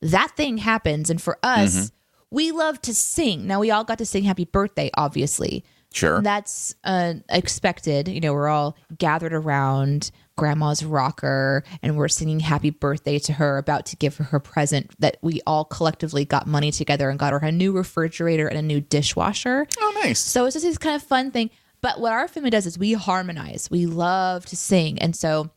that 0.00 0.32
thing 0.36 0.58
happens. 0.58 1.10
And 1.10 1.20
for 1.20 1.38
us, 1.42 1.90
we 2.30 2.52
love 2.52 2.80
to 2.82 2.94
sing. 2.94 3.46
Now, 3.46 3.58
we 3.58 3.70
all 3.72 3.84
got 3.84 3.98
to 3.98 4.06
sing 4.06 4.22
happy 4.22 4.44
birthday, 4.44 4.90
obviously. 4.94 5.64
Sure. 5.92 6.22
That's 6.22 6.74
uh, 6.84 7.14
expected. 7.28 8.08
You 8.08 8.20
know, 8.20 8.32
we're 8.32 8.48
all 8.48 8.76
gathered 8.96 9.32
around 9.32 10.10
grandma's 10.38 10.82
rocker 10.82 11.62
and 11.82 11.96
we're 11.96 12.08
singing 12.08 12.40
happy 12.40 12.70
birthday 12.70 13.18
to 13.18 13.34
her, 13.34 13.58
about 13.58 13.84
to 13.86 13.96
give 13.96 14.16
her 14.16 14.24
her 14.24 14.40
present 14.40 14.90
that 14.98 15.18
we 15.20 15.42
all 15.46 15.66
collectively 15.66 16.24
got 16.24 16.46
money 16.46 16.70
together 16.70 17.10
and 17.10 17.18
got 17.18 17.32
her 17.32 17.38
a 17.38 17.52
new 17.52 17.72
refrigerator 17.72 18.46
and 18.46 18.56
a 18.56 18.62
new 18.62 18.80
dishwasher. 18.80 19.66
Oh, 19.78 20.00
nice. 20.02 20.20
So 20.20 20.46
it's 20.46 20.54
just 20.54 20.64
this 20.64 20.78
kind 20.78 20.96
of 20.96 21.02
fun 21.02 21.30
thing. 21.30 21.50
But 21.80 22.00
what 22.00 22.12
our 22.12 22.26
family 22.26 22.50
does 22.50 22.66
is 22.66 22.78
we 22.78 22.94
harmonize. 22.94 23.68
We 23.70 23.86
love 23.86 24.46
to 24.46 24.56
sing. 24.56 24.98
And 25.00 25.14
so, 25.14 25.50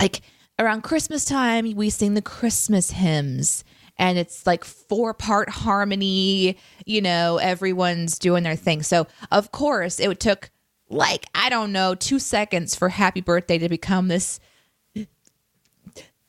like 0.00 0.22
around 0.58 0.82
Christmas 0.82 1.24
time, 1.24 1.74
we 1.76 1.90
sing 1.90 2.14
the 2.14 2.22
Christmas 2.22 2.90
hymns. 2.92 3.64
And 3.98 4.18
it's 4.18 4.46
like 4.46 4.64
four 4.64 5.14
part 5.14 5.50
harmony, 5.50 6.56
you 6.86 7.02
know, 7.02 7.36
everyone's 7.36 8.18
doing 8.18 8.42
their 8.42 8.56
thing. 8.56 8.82
So, 8.82 9.06
of 9.30 9.52
course, 9.52 10.00
it 10.00 10.18
took 10.18 10.50
like, 10.92 11.26
I 11.34 11.48
don't 11.48 11.72
know, 11.72 11.94
two 11.94 12.18
seconds 12.18 12.74
for 12.74 12.88
happy 12.88 13.20
birthday 13.20 13.58
to 13.58 13.68
become 13.68 14.08
this 14.08 14.40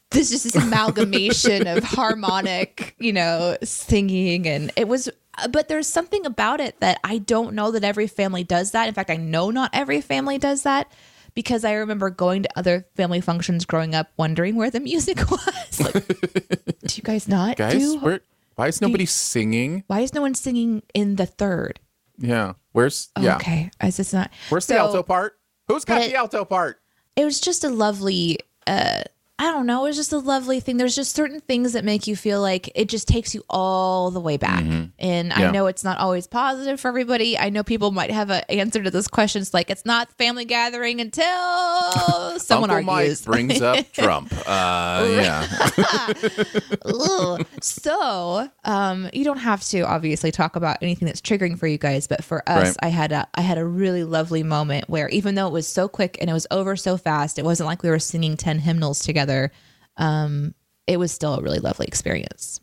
this 0.10 0.30
just 0.30 0.44
this 0.44 0.56
amalgamation 0.56 1.68
of 1.68 1.84
harmonic, 1.84 2.96
you 3.00 3.12
know, 3.12 3.58
singing 3.64 4.48
and 4.48 4.72
it 4.76 4.88
was 4.88 5.10
but 5.50 5.68
there's 5.68 5.88
something 5.88 6.26
about 6.26 6.60
it 6.60 6.80
that 6.80 7.00
I 7.04 7.18
don't 7.18 7.56
know 7.56 7.72
that 7.72 7.84
every 7.84 8.06
family 8.06 8.44
does 8.44 8.72
that. 8.72 8.88
In 8.88 8.94
fact, 8.94 9.10
I 9.10 9.16
know 9.16 9.50
not 9.50 9.72
every 9.74 10.00
family 10.00 10.38
does 10.38 10.62
that 10.64 10.92
because 11.34 11.66
I 11.66 11.74
remember 11.74 12.12
going 12.12 12.44
to 12.44 12.50
other 12.56 12.86
family 12.96 13.20
functions 13.20 13.66
growing 13.66 13.96
up, 13.96 14.12
wondering 14.16 14.56
where 14.56 14.70
the 14.70 14.80
music 14.80 15.18
was. 15.32 15.80
Like, 15.80 16.08
do 16.08 16.96
you 16.96 17.04
guys 17.04 17.28
not 17.28 17.58
Guys, 17.58 17.74
do? 17.74 18.20
why 18.56 18.68
is 18.68 18.80
nobody 18.80 19.08
singing? 19.08 19.84
Why 19.88 20.02
is 20.02 20.14
no 20.14 20.22
one 20.22 20.36
singing 20.36 20.84
in 20.94 21.16
the 21.16 21.26
third? 21.26 21.80
Yeah. 22.18 22.54
Where's 22.72 23.10
yeah? 23.20 23.36
Okay, 23.38 23.72
is 23.84 23.98
this 23.98 24.14
not? 24.14 24.32
Where's 24.50 24.66
the 24.68 24.78
alto 24.78 25.04
part? 25.04 25.38
Who's 25.68 25.86
got 25.86 26.02
the 26.02 26.16
alto 26.16 26.46
part? 26.46 26.82
It 27.16 27.26
was 27.26 27.40
just 27.40 27.64
a 27.64 27.70
lovely. 27.70 28.40
uh 28.68 29.04
I 29.44 29.52
don't 29.52 29.66
know. 29.66 29.84
It 29.84 29.90
was 29.90 29.98
just 29.98 30.14
a 30.14 30.20
lovely 30.20 30.60
thing. 30.62 30.78
There's 30.78 30.96
just 30.96 31.14
certain 31.14 31.42
things 31.42 31.74
that 31.74 31.84
make 31.84 32.08
you 32.08 32.16
feel 32.16 32.40
like 32.42 32.72
it 32.76 32.88
just 32.88 33.08
takes 33.10 33.36
you 33.36 33.44
all 33.50 34.10
the 34.10 34.22
way 34.22 34.38
back. 34.38 34.62
And 34.64 34.92
Mm-hmm. 35.34 35.40
Yeah. 35.42 35.50
I 35.50 35.52
know 35.52 35.68
it's 35.68 35.84
not 35.84 35.98
always 35.98 36.28
positive 36.28 36.80
for 36.80 36.88
everybody. 36.88 37.38
I 37.38 37.50
know 37.50 37.64
people 37.64 37.92
might 37.92 38.10
have 38.12 38.30
an 38.30 38.44
answer 38.50 38.82
to 38.82 38.90
this 38.92 39.08
question. 39.08 39.42
It's 39.42 39.54
like 39.54 39.70
it's 39.70 39.86
not 39.86 40.12
family 40.18 40.46
gathering 40.46 41.02
until 41.02 41.26
someone 42.40 42.70
Uncle 42.70 42.94
argues. 42.94 43.28
Mike 43.28 43.34
brings 43.36 43.62
up 43.62 43.92
Trump. 43.94 44.32
Uh, 44.46 45.08
yeah. 45.10 46.14
So 47.62 48.50
um, 48.64 49.10
you 49.14 49.24
don't 49.24 49.38
have 49.38 49.62
to 49.66 49.82
obviously 49.82 50.32
talk 50.32 50.56
about 50.56 50.78
anything 50.82 51.06
that's 51.06 51.22
triggering 51.22 51.58
for 51.58 51.68
you 51.68 51.78
guys 51.78 52.08
but 52.08 52.24
for 52.24 52.48
us 52.48 52.68
Right. 52.70 52.76
i 52.82 52.88
had 52.90 53.12
a 53.12 53.28
i 53.36 53.42
had 53.42 53.58
a 53.58 53.66
really 53.66 54.04
lovely 54.04 54.44
moment 54.44 54.88
where 54.90 55.10
even 55.10 55.36
though 55.36 55.48
it 55.48 55.54
was 55.54 55.68
so 55.68 55.88
quick 55.88 56.18
and 56.22 56.30
it 56.30 56.34
was 56.34 56.48
over 56.52 56.76
so 56.76 56.98
fast 56.98 57.40
it 57.40 57.46
wasn't 57.46 57.68
like 57.68 57.84
we 57.84 57.90
were 57.90 58.00
singing 58.00 58.38
10 58.38 58.60
hymnals 58.60 59.00
together 59.00 59.33
um, 59.98 60.54
it 60.88 60.98
was 60.98 61.12
still 61.12 61.36
a 61.36 61.42
really 61.42 61.60
lovely 61.60 61.86
experience 61.88 62.60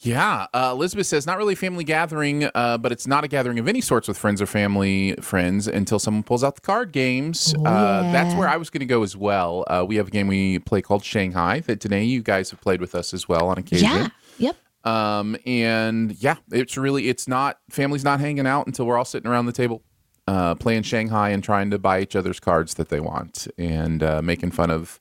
Yeah, 0.00 0.46
uh, 0.52 0.70
Elizabeth 0.72 1.06
says 1.06 1.26
not 1.26 1.38
really 1.38 1.54
a 1.54 1.56
family 1.56 1.84
gathering, 1.84 2.44
uh, 2.54 2.76
but 2.76 2.92
it's 2.92 3.06
not 3.06 3.24
a 3.24 3.28
gathering 3.28 3.58
of 3.58 3.66
any 3.68 3.80
sorts 3.80 4.06
with 4.06 4.18
friends 4.18 4.42
or 4.42 4.46
family 4.46 5.14
friends 5.20 5.66
until 5.66 5.98
someone 5.98 6.22
pulls 6.22 6.44
out 6.44 6.56
the 6.56 6.60
card 6.60 6.92
games. 6.92 7.54
Uh, 7.64 8.02
that's 8.12 8.34
where 8.34 8.46
I 8.48 8.58
was 8.58 8.68
going 8.68 8.80
to 8.80 8.86
go 8.86 9.02
as 9.02 9.16
well. 9.16 9.64
Uh, 9.66 9.82
we 9.88 9.96
have 9.96 10.08
a 10.08 10.10
game 10.10 10.26
we 10.28 10.58
play 10.58 10.82
called 10.82 11.04
Shanghai 11.04 11.60
that 11.60 11.80
today 11.80 12.04
you 12.04 12.20
guys 12.22 12.50
have 12.50 12.60
played 12.60 12.80
with 12.82 12.94
us 12.94 13.14
as 13.14 13.28
well 13.28 13.48
on 13.48 13.56
occasion. 13.56 13.88
yeah 13.88 14.08
yep 14.36 14.56
Um, 14.84 15.38
and 15.46 16.12
yeah, 16.22 16.36
it's 16.52 16.76
really 16.76 17.08
it's 17.08 17.26
not 17.26 17.58
family's 17.70 18.04
not 18.04 18.20
hanging 18.20 18.46
out 18.46 18.66
until 18.66 18.84
we're 18.84 18.98
all 18.98 19.06
sitting 19.06 19.30
around 19.30 19.46
the 19.46 19.52
table, 19.52 19.82
uh, 20.26 20.54
playing 20.56 20.82
Shanghai 20.82 21.30
and 21.30 21.42
trying 21.42 21.70
to 21.70 21.78
buy 21.78 22.02
each 22.02 22.14
other's 22.14 22.40
cards 22.40 22.74
that 22.74 22.90
they 22.90 23.00
want 23.00 23.48
and 23.56 24.02
uh, 24.02 24.20
making 24.20 24.50
fun 24.50 24.70
of 24.70 25.00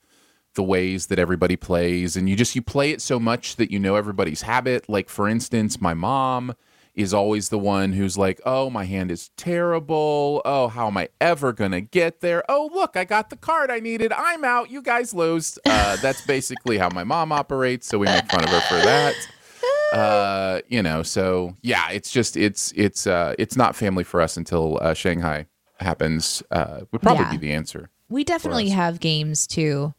the 0.55 0.63
ways 0.63 1.07
that 1.07 1.19
everybody 1.19 1.55
plays. 1.55 2.15
And 2.15 2.29
you 2.29 2.35
just 2.35 2.55
you 2.55 2.61
play 2.61 2.91
it 2.91 3.01
so 3.01 3.19
much 3.19 3.55
that 3.57 3.71
you 3.71 3.79
know 3.79 3.95
everybody's 3.95 4.41
habit. 4.43 4.87
Like 4.89 5.09
for 5.09 5.27
instance, 5.27 5.79
my 5.81 5.93
mom 5.93 6.53
is 6.95 7.11
always 7.11 7.49
the 7.49 7.57
one 7.57 7.93
who's 7.93 8.17
like, 8.19 8.39
"Oh, 8.45 8.69
my 8.69 8.85
hand 8.85 9.09
is 9.09 9.31
terrible. 9.35 10.41
Oh, 10.45 10.67
how 10.67 10.87
am 10.87 10.97
I 10.97 11.09
ever 11.19 11.51
gonna 11.51 11.81
get 11.81 12.21
there? 12.21 12.43
Oh, 12.47 12.69
look, 12.71 12.95
I 12.95 13.03
got 13.03 13.31
the 13.31 13.35
card 13.35 13.71
I 13.71 13.79
needed. 13.79 14.11
I'm 14.13 14.43
out. 14.43 14.69
You 14.69 14.81
guys 14.81 15.13
lose." 15.13 15.57
Uh, 15.65 15.97
that's 15.97 16.21
basically 16.27 16.77
how 16.77 16.89
my 16.89 17.03
mom 17.03 17.31
operates. 17.31 17.87
So 17.87 17.97
we 17.97 18.05
make 18.05 18.25
fun 18.27 18.43
of 18.43 18.49
her 18.51 18.61
for 18.61 18.85
that 18.85 19.15
uh 19.93 20.59
you 20.67 20.81
know 20.81 21.03
so 21.03 21.55
yeah 21.61 21.89
it's 21.91 22.11
just 22.11 22.35
it's 22.35 22.71
it's 22.75 23.05
uh 23.05 23.35
it's 23.37 23.55
not 23.55 23.75
family 23.75 24.03
for 24.03 24.21
us 24.21 24.37
until 24.37 24.79
uh 24.81 24.93
shanghai 24.93 25.45
happens 25.79 26.41
uh 26.51 26.81
would 26.91 27.01
probably 27.01 27.23
Yeah. 27.23 27.31
be 27.31 27.37
the 27.37 27.51
answer 27.53 27.89
we 28.09 28.23
definitely 28.23 28.69
have 28.69 28.99
games 28.99 29.45
too 29.45 29.93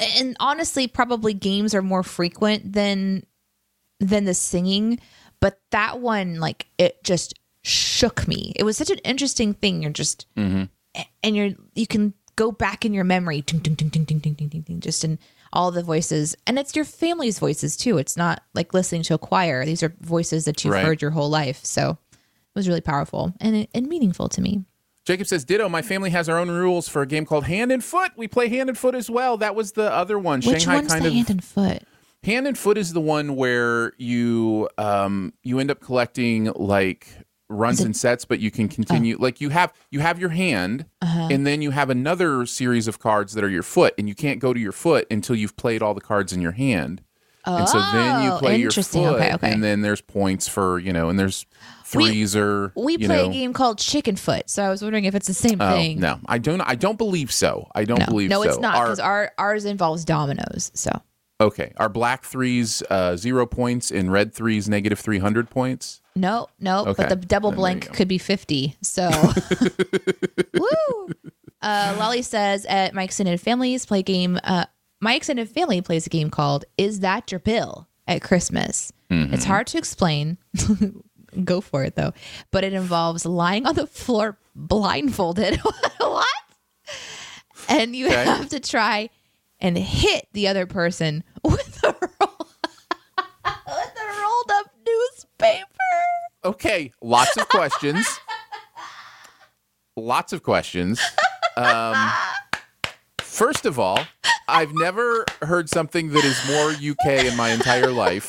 and 0.00 0.36
honestly 0.40 0.86
probably 0.86 1.34
games 1.34 1.74
are 1.74 1.82
more 1.82 2.02
frequent 2.02 2.72
than 2.72 3.24
than 4.00 4.24
the 4.24 4.34
singing 4.34 4.98
but 5.40 5.60
that 5.70 6.00
one 6.00 6.40
like 6.40 6.66
it 6.78 7.02
just 7.04 7.34
shook 7.62 8.26
me. 8.26 8.52
It 8.56 8.64
was 8.64 8.76
such 8.76 8.90
an 8.90 8.98
interesting 8.98 9.54
thing. 9.54 9.82
You're 9.82 9.92
just 9.92 10.26
mm-hmm. 10.36 10.64
and 11.22 11.36
you're 11.36 11.50
you 11.74 11.86
can 11.86 12.14
go 12.36 12.52
back 12.52 12.84
in 12.84 12.94
your 12.94 13.04
memory 13.04 13.42
ding, 13.42 13.60
ding, 13.60 13.74
ding, 13.74 13.88
ding, 13.88 14.04
ding, 14.04 14.18
ding, 14.18 14.48
ding, 14.48 14.60
ding, 14.62 14.80
just 14.80 15.04
in 15.04 15.18
all 15.52 15.70
the 15.70 15.82
voices. 15.82 16.36
And 16.46 16.58
it's 16.58 16.76
your 16.76 16.84
family's 16.84 17.38
voices 17.38 17.76
too. 17.76 17.98
It's 17.98 18.16
not 18.16 18.42
like 18.54 18.74
listening 18.74 19.02
to 19.04 19.14
a 19.14 19.18
choir. 19.18 19.64
These 19.64 19.82
are 19.82 19.94
voices 20.00 20.44
that 20.44 20.64
you've 20.64 20.74
Right. 20.74 20.84
heard 20.84 21.02
your 21.02 21.10
whole 21.10 21.30
life. 21.30 21.64
So 21.64 21.98
it 22.12 22.54
was 22.54 22.68
really 22.68 22.80
powerful 22.80 23.34
and, 23.40 23.66
and 23.74 23.86
meaningful 23.86 24.28
to 24.30 24.40
me 24.40 24.64
jacob 25.08 25.26
says 25.26 25.44
ditto 25.44 25.68
my 25.68 25.80
family 25.82 26.10
has 26.10 26.28
our 26.28 26.38
own 26.38 26.50
rules 26.50 26.86
for 26.88 27.00
a 27.02 27.06
game 27.06 27.24
called 27.24 27.44
hand 27.44 27.72
and 27.72 27.82
foot. 27.82 28.12
We 28.16 28.28
play 28.28 28.48
hand 28.48 28.68
and 28.68 28.76
foot 28.76 28.94
as 28.94 29.08
well. 29.08 29.38
That 29.38 29.54
was 29.54 29.72
the 29.72 29.90
other 29.92 30.18
one. 30.18 30.40
Which 30.42 30.62
shanghai 30.62 30.74
one's 30.76 30.92
kind 30.92 31.04
the 31.04 31.08
of 31.08 31.14
hand 31.14 31.30
and 31.30 31.42
foot? 31.44 31.82
Hand 32.24 32.46
and 32.46 32.58
foot 32.58 32.76
is 32.76 32.92
the 32.92 33.00
one 33.00 33.34
where 33.36 33.94
you 33.96 34.68
um 34.76 35.32
you 35.42 35.58
end 35.60 35.70
up 35.70 35.80
collecting 35.80 36.52
like 36.54 37.06
runs 37.48 37.80
and 37.80 37.96
sets 37.96 38.26
but 38.26 38.40
you 38.40 38.50
can 38.50 38.68
continue 38.68 39.16
Oh. 39.18 39.22
like 39.22 39.40
you 39.40 39.48
have 39.48 39.72
you 39.90 40.00
have 40.00 40.18
your 40.20 40.28
hand 40.28 40.84
Uh-huh. 41.00 41.28
and 41.30 41.46
then 41.46 41.62
you 41.62 41.70
have 41.70 41.88
another 41.88 42.44
series 42.44 42.86
of 42.86 42.98
cards 42.98 43.32
that 43.32 43.42
are 43.42 43.48
your 43.48 43.62
foot 43.62 43.94
and 43.96 44.06
you 44.06 44.14
can't 44.14 44.38
go 44.38 44.52
to 44.52 44.60
your 44.60 44.72
foot 44.72 45.06
until 45.10 45.34
you've 45.34 45.56
played 45.56 45.80
all 45.80 45.94
the 45.94 46.02
cards 46.02 46.34
in 46.34 46.42
your 46.42 46.52
hand 46.52 47.00
and 47.56 47.68
so 47.68 47.80
then 47.92 48.24
you 48.24 48.30
Oh, 48.32 48.38
play 48.38 48.56
your 48.58 48.66
interesting. 48.68 49.04
foot 49.04 49.14
Okay, 49.16 49.34
okay. 49.34 49.52
and 49.52 49.62
then 49.64 49.80
there's 49.80 50.00
points 50.00 50.46
for 50.48 50.78
you 50.78 50.92
know 50.92 51.08
and 51.08 51.18
there's 51.18 51.46
threes 51.84 52.36
or 52.36 52.72
We 52.76 52.98
play 52.98 53.06
know, 53.06 53.30
a 53.30 53.32
game 53.32 53.52
called 53.52 53.78
Chicken 53.78 54.16
Foot, 54.16 54.50
so 54.50 54.62
I 54.62 54.68
was 54.68 54.82
wondering 54.82 55.04
if 55.06 55.14
it's 55.14 55.26
the 55.26 55.34
same 55.34 55.60
oh, 55.60 55.72
thing. 55.72 56.00
no 56.00 56.18
i 56.26 56.36
don't 56.38 56.60
i 56.60 56.74
don't 56.74 56.98
believe 56.98 57.32
so 57.32 57.66
i 57.74 57.84
don't 57.84 58.00
no, 58.00 58.06
believe 58.06 58.28
no 58.30 58.42
so 58.42 58.48
it's 58.48 58.58
not 58.58 58.74
because 58.82 59.00
our 59.00 59.32
ours 59.38 59.64
involves 59.64 60.04
dominoes. 60.04 60.70
So 60.74 60.90
okay 61.40 61.72
our 61.78 61.88
black 61.88 62.24
threes 62.24 62.82
uh 62.90 63.16
zero 63.16 63.46
points 63.46 63.90
and 63.90 64.12
red 64.12 64.34
threes 64.34 64.68
negative 64.68 64.98
300 64.98 65.48
points 65.50 66.00
no, 66.16 66.48
no, 66.58 66.80
Okay, 66.80 66.94
but 66.96 67.08
the 67.10 67.14
double 67.16 67.52
then 67.52 67.60
there 67.60 67.70
you 67.70 67.78
blank 67.80 67.92
could 67.96 68.08
be 68.08 68.18
fifty. 68.18 68.74
So 68.82 69.08
woo. 70.54 71.08
Uh, 71.62 71.94
Lolly 71.98 72.22
says 72.22 72.64
at 72.66 72.94
my 72.94 73.02
extended 73.04 73.40
families 73.40 73.86
play 73.86 74.02
game. 74.02 74.38
Uh, 74.42 74.64
my 75.00 75.14
extended 75.14 75.48
family 75.48 75.80
plays 75.80 76.06
a 76.06 76.10
game 76.10 76.30
called 76.30 76.64
"Is 76.76 77.00
That 77.00 77.30
Your 77.30 77.38
Bill?" 77.40 77.88
at 78.06 78.22
Christmas. 78.22 78.92
Mm-hmm. 79.10 79.34
It's 79.34 79.44
hard 79.44 79.66
to 79.68 79.78
explain. 79.78 80.38
Go 81.44 81.60
for 81.60 81.84
it 81.84 81.94
though, 81.94 82.12
but 82.50 82.64
it 82.64 82.72
involves 82.72 83.26
lying 83.26 83.66
on 83.66 83.74
the 83.74 83.86
floor 83.86 84.38
blindfolded. 84.56 85.56
what? 85.98 86.26
And 87.68 87.94
you 87.94 88.06
Okay. 88.06 88.24
have 88.24 88.48
to 88.48 88.60
try 88.60 89.10
and 89.60 89.76
hit 89.76 90.26
the 90.32 90.48
other 90.48 90.64
person 90.64 91.22
with 91.44 91.84
a 91.84 91.94
roll, 92.00 92.30
with 93.44 93.94
a 93.96 94.20
rolled 94.22 94.50
up 94.52 94.66
newspaper. 94.86 95.64
Okay, 96.44 96.92
lots 97.02 97.36
of 97.36 97.46
questions. 97.48 98.06
lots 99.96 100.32
of 100.32 100.42
questions. 100.42 100.98
Um, 101.56 102.10
first 103.38 103.64
of 103.66 103.78
all, 103.78 104.00
I've 104.48 104.74
never 104.74 105.24
heard 105.42 105.70
something 105.70 106.10
that 106.10 106.24
is 106.24 106.38
more 106.46 106.70
UK 106.70 107.24
in 107.24 107.36
my 107.36 107.50
entire 107.50 107.90
life 107.90 108.28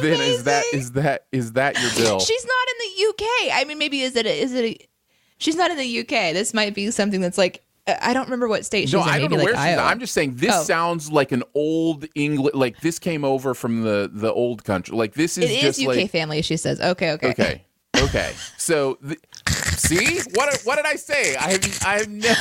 then 0.00 0.20
is 0.20 0.44
that 0.44 0.64
is 0.72 0.92
that 0.92 1.26
is 1.32 1.52
that 1.52 1.80
your 1.80 1.90
bill? 1.96 2.20
She's 2.20 2.44
not 2.46 2.66
in 2.68 2.76
the 2.78 3.08
UK. 3.08 3.60
I 3.60 3.64
mean, 3.64 3.78
maybe 3.78 4.00
is 4.00 4.16
it? 4.16 4.26
A, 4.26 4.40
is 4.40 4.54
it? 4.54 4.64
A, 4.64 4.88
she's 5.38 5.56
not 5.56 5.70
in 5.70 5.76
the 5.76 6.00
UK. 6.00 6.32
This 6.32 6.54
might 6.54 6.74
be 6.74 6.90
something 6.90 7.20
that's 7.20 7.38
like 7.38 7.62
uh, 7.86 7.94
I 8.00 8.14
don't 8.14 8.24
remember 8.24 8.48
what 8.48 8.64
state 8.64 8.88
she's 8.88 8.94
no, 8.94 9.02
in. 9.02 9.08
I 9.08 9.18
don't 9.18 9.30
know 9.30 9.36
like 9.38 9.46
where 9.46 9.54
she's. 9.54 9.78
I'm 9.78 10.00
just 10.00 10.14
saying 10.14 10.36
this 10.36 10.54
Oh. 10.54 10.62
sounds 10.62 11.10
like 11.10 11.32
an 11.32 11.42
old 11.54 12.06
English. 12.14 12.54
Like 12.54 12.80
this 12.80 12.98
came 12.98 13.24
over 13.24 13.54
from 13.54 13.82
the 13.82 14.10
the 14.12 14.32
old 14.32 14.64
country. 14.64 14.96
Like 14.96 15.14
this 15.14 15.36
is 15.38 15.50
It 15.50 15.60
just 15.60 15.78
is 15.78 15.86
UK 15.86 15.96
like 15.96 16.10
family. 16.10 16.42
She 16.42 16.56
says. 16.56 16.80
Okay. 16.80 17.12
Okay. 17.12 17.30
okay, 17.30 17.64
okay. 17.98 18.32
So 18.56 18.98
see 19.48 20.20
what 20.34 20.60
what 20.64 20.76
did 20.76 20.86
I 20.86 20.96
say? 20.96 21.36
I 21.36 21.52
have 21.52 21.82
I 21.84 21.98
have 21.98 22.08
never. 22.08 22.40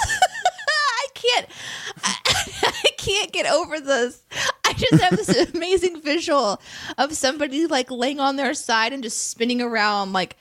I 0.00 1.06
can't. 1.14 1.46
I, 2.04 2.14
I 2.62 2.88
can't 3.08 3.32
get 3.32 3.46
over 3.46 3.80
this. 3.80 4.22
I 4.64 4.72
just 4.74 5.02
have 5.02 5.16
this 5.16 5.50
amazing 5.54 6.00
visual 6.02 6.60
of 6.96 7.12
somebody 7.14 7.66
like 7.66 7.90
laying 7.90 8.20
on 8.20 8.36
their 8.36 8.54
side 8.54 8.92
and 8.92 9.02
just 9.02 9.30
spinning 9.30 9.60
around 9.62 10.12
like. 10.12 10.36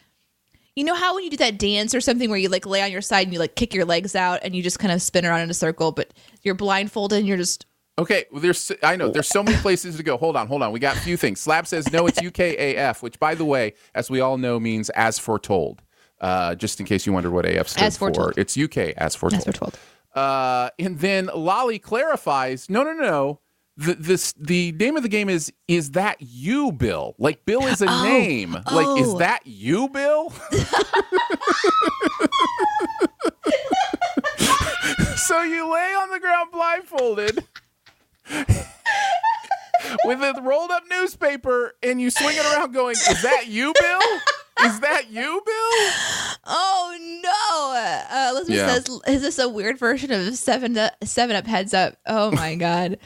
You 0.76 0.84
know 0.84 0.94
how 0.94 1.16
when 1.16 1.24
you 1.24 1.32
do 1.32 1.38
that 1.38 1.58
dance 1.58 1.96
or 1.96 2.02
something 2.02 2.30
where 2.30 2.38
you 2.38 2.50
like 2.50 2.68
lay 2.68 2.84
on 2.84 2.92
your 2.92 3.02
side 3.02 3.26
and 3.26 3.34
you 3.34 3.40
like 3.40 3.56
kick 3.56 3.74
your 3.74 3.84
legs 3.84 4.16
out 4.16 4.42
and 4.44 4.56
you 4.56 4.62
just 4.62 4.78
kind 4.78 4.94
of 4.94 5.02
spin 5.02 5.26
around 5.26 5.42
in 5.42 5.50
a 5.50 5.54
circle, 5.56 5.92
but 5.92 6.14
you're 6.44 6.54
blindfolded 6.54 7.18
and 7.18 7.28
you're 7.28 7.36
just 7.36 7.66
Okay, 8.00 8.26
well, 8.32 8.42
there's 8.42 8.72
I 8.84 8.96
know 8.96 9.10
there's 9.10 9.28
so 9.28 9.42
many 9.42 9.58
places 9.58 9.98
to 9.98 10.04
go. 10.04 10.18
Hold 10.18 10.36
on, 10.36 10.48
hold 10.48 10.62
on. 10.62 10.72
We 10.72 10.80
got 10.80 10.96
a 10.96 11.00
few 11.00 11.18
things. 11.18 11.40
Slab 11.40 11.66
says 11.66 11.92
no, 11.92 12.06
it's 12.06 12.20
UKAF, 12.20 13.02
which 13.02 13.20
by 13.20 13.34
the 13.34 13.44
way, 13.46 13.74
as 13.96 14.12
we 14.12 14.22
all 14.22 14.38
know, 14.38 14.60
means 14.60 14.92
as 14.92 15.18
foretold. 15.18 15.82
Uh, 16.22 16.56
just 16.56 16.80
in 16.80 16.86
case 16.86 17.06
you 17.06 17.14
wondered 17.14 17.32
what 17.32 17.46
AF 17.46 17.68
stood 17.68 17.84
As 17.84 17.98
foretold. 17.98 18.34
for, 18.34 18.40
it's 18.40 18.58
UK 18.58 18.94
as 18.98 19.16
foretold. 19.16 19.42
as 19.42 19.46
we're 19.48 19.54
told. 19.54 19.80
Uh, 20.18 20.70
and 20.80 20.98
then 21.00 21.30
Lolly 21.32 21.78
clarifies, 21.78 22.72
no, 22.72 22.82
no, 22.82 22.92
no, 22.94 23.04
no. 23.04 23.40
The 23.80 23.94
this 23.94 24.34
the 24.34 24.72
name 24.72 24.98
of 24.98 25.04
the 25.04 25.10
game 25.10 25.30
is 25.30 25.54
is 25.68 25.92
that 25.92 26.18
you, 26.20 26.72
Bill? 26.72 27.14
Like 27.20 27.46
Bill 27.46 27.62
is 27.68 27.84
a 27.84 27.86
name. 27.86 28.54
Like 28.54 29.00
is 29.00 29.10
oh. 29.10 29.20
that 29.20 29.42
you, 29.46 29.88
Bill? 29.90 30.32
so 35.28 35.44
you 35.44 35.72
lay 35.72 35.94
on 35.94 36.10
the 36.10 36.20
ground 36.20 36.50
blindfolded 36.52 37.44
with 40.06 40.20
a 40.20 40.42
rolled 40.42 40.72
up 40.72 40.86
newspaper 40.90 41.76
and 41.84 42.02
you 42.02 42.10
swing 42.10 42.36
it 42.36 42.46
around 42.52 42.74
going, 42.74 42.94
Is 42.94 43.22
that 43.22 43.46
you, 43.46 43.72
Bill? 43.80 44.02
Is 44.66 44.80
that 44.82 45.10
you, 45.10 45.42
Bill? 45.46 45.92
Oh 46.46 46.94
just 48.48 48.50
uh, 48.50 48.54
Yeah. 48.54 48.68
says, 48.76 49.00
"Is 49.08 49.22
this 49.22 49.40
a 49.40 49.50
weird 49.50 49.78
version 49.78 50.12
of 50.12 50.36
Seven 50.36 50.78
Up, 50.78 50.94
Seven 51.04 51.36
Up 51.36 51.46
Heads 51.46 51.74
Up?" 51.74 51.96
Oh 52.06 52.32
my 52.32 52.56
god. 52.68 52.98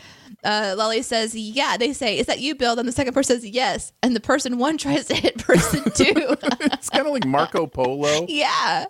Uh, 0.43 0.73
Lolly 0.77 1.01
says, 1.01 1.35
"Yeah." 1.35 1.77
They 1.77 1.93
say, 1.93 2.17
"Is 2.17 2.27
that 2.27 2.39
you, 2.39 2.55
Bill?" 2.55 2.75
Then 2.75 2.85
the 2.85 2.91
second 2.91 3.13
person 3.13 3.37
says, 3.37 3.45
"Yes," 3.49 3.93
and 4.03 4.15
the 4.15 4.19
person 4.19 4.57
one 4.57 4.77
tries 4.77 5.05
to 5.07 5.15
hit 5.15 5.37
person 5.39 5.83
two. 5.95 6.13
It's 6.61 6.89
kind 6.89 7.05
of 7.07 7.13
like 7.13 7.25
Marco 7.25 7.67
Polo. 7.67 8.25
yeah. 8.27 8.85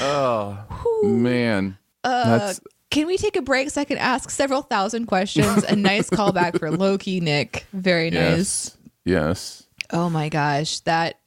Oh 0.00 0.58
man, 1.04 1.76
uh, 2.04 2.38
that's 2.38 2.60
Can 2.90 3.06
we 3.06 3.16
take 3.18 3.36
a 3.36 3.42
break 3.42 3.70
so 3.70 3.80
I 3.80 3.84
can 3.84 3.98
ask 3.98 4.30
several 4.30 4.62
thousand 4.62 5.06
questions? 5.06 5.62
A 5.64 5.76
nice 5.76 6.08
callback 6.10 6.58
for 6.58 6.70
Loki, 6.76 7.20
Nick. 7.20 7.66
Very 7.72 8.10
nice. 8.10 8.76
yes, 8.76 8.76
yes. 9.04 9.62
Oh 9.90 10.08
my 10.10 10.28
gosh, 10.28 10.80
that. 10.80 11.18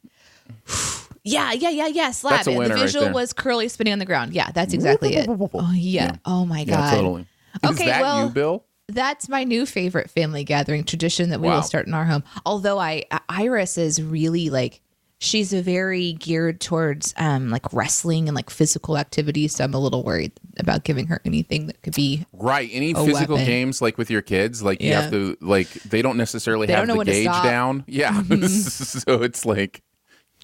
Yeah, 1.23 1.51
yeah, 1.53 1.69
yeah, 1.69 1.87
yeah. 1.87 2.11
Slap 2.11 2.33
That's 2.33 2.47
a 2.47 2.51
winner 2.51 2.69
The 2.69 2.73
right 2.75 2.81
visual 2.83 3.05
there. 3.05 3.13
was 3.13 3.31
curly 3.33 3.67
spinning 3.67 3.93
on 3.93 3.99
the 3.99 4.05
ground. 4.05 4.33
Yeah, 4.33 4.49
that's 4.51 4.73
exactly 4.73 5.15
it. 5.15 5.27
Oh 5.29 5.71
yeah. 5.73 6.15
Oh 6.25 6.45
my 6.45 6.63
god. 6.63 6.71
Yeah, 6.79 6.91
totally. 6.95 7.25
Is 7.63 7.69
Okay, 7.71 7.85
that 7.85 8.01
well- 8.01 8.25
you, 8.27 8.31
Bill? 8.31 8.65
That's 8.87 9.29
my 9.29 9.45
new 9.45 9.65
favorite 9.65 10.09
family 10.09 10.43
gathering 10.43 10.83
tradition 10.83 11.29
that 11.29 11.39
we 11.39 11.47
Wow. 11.47 11.55
will 11.57 11.61
start 11.63 11.87
in 11.87 11.93
our 11.93 12.03
home. 12.05 12.23
Although 12.45 12.77
I 12.79 13.03
Iris 13.29 13.77
is 13.77 14.01
really 14.01 14.49
like 14.49 14.81
she's 15.19 15.53
very 15.53 16.13
geared 16.13 16.59
towards 16.59 17.13
um 17.17 17.49
like 17.51 17.71
wrestling 17.71 18.27
and 18.27 18.35
like 18.35 18.49
physical 18.49 18.97
activities, 18.97 19.55
so 19.55 19.63
I'm 19.63 19.73
a 19.75 19.79
little 19.79 20.03
worried 20.03 20.31
about 20.57 20.83
giving 20.83 21.07
her 21.07 21.21
anything 21.23 21.67
that 21.67 21.81
could 21.83 21.93
be 21.95 22.25
Right. 22.33 22.69
Any 22.73 22.91
a 22.91 22.95
physical 22.95 23.35
weapon. 23.35 23.45
games 23.47 23.81
like 23.81 23.97
with 23.97 24.09
your 24.09 24.23
kids, 24.23 24.61
like 24.63 24.81
you 24.81 24.89
Yeah. 24.89 25.01
have 25.03 25.11
to 25.11 25.37
like 25.39 25.71
they 25.83 26.01
don't 26.01 26.17
necessarily 26.17 26.67
They 26.67 26.73
have 26.73 26.81
don't 26.81 26.87
know 26.87 26.93
the 26.95 26.97
when 26.97 27.07
to 27.07 27.13
gauge 27.13 27.23
stop. 27.25 27.45
Mm-hmm. 27.45 27.47
down. 27.47 27.83
Yeah. 27.87 28.23
so 28.47 29.21
it's 29.21 29.45
like 29.45 29.83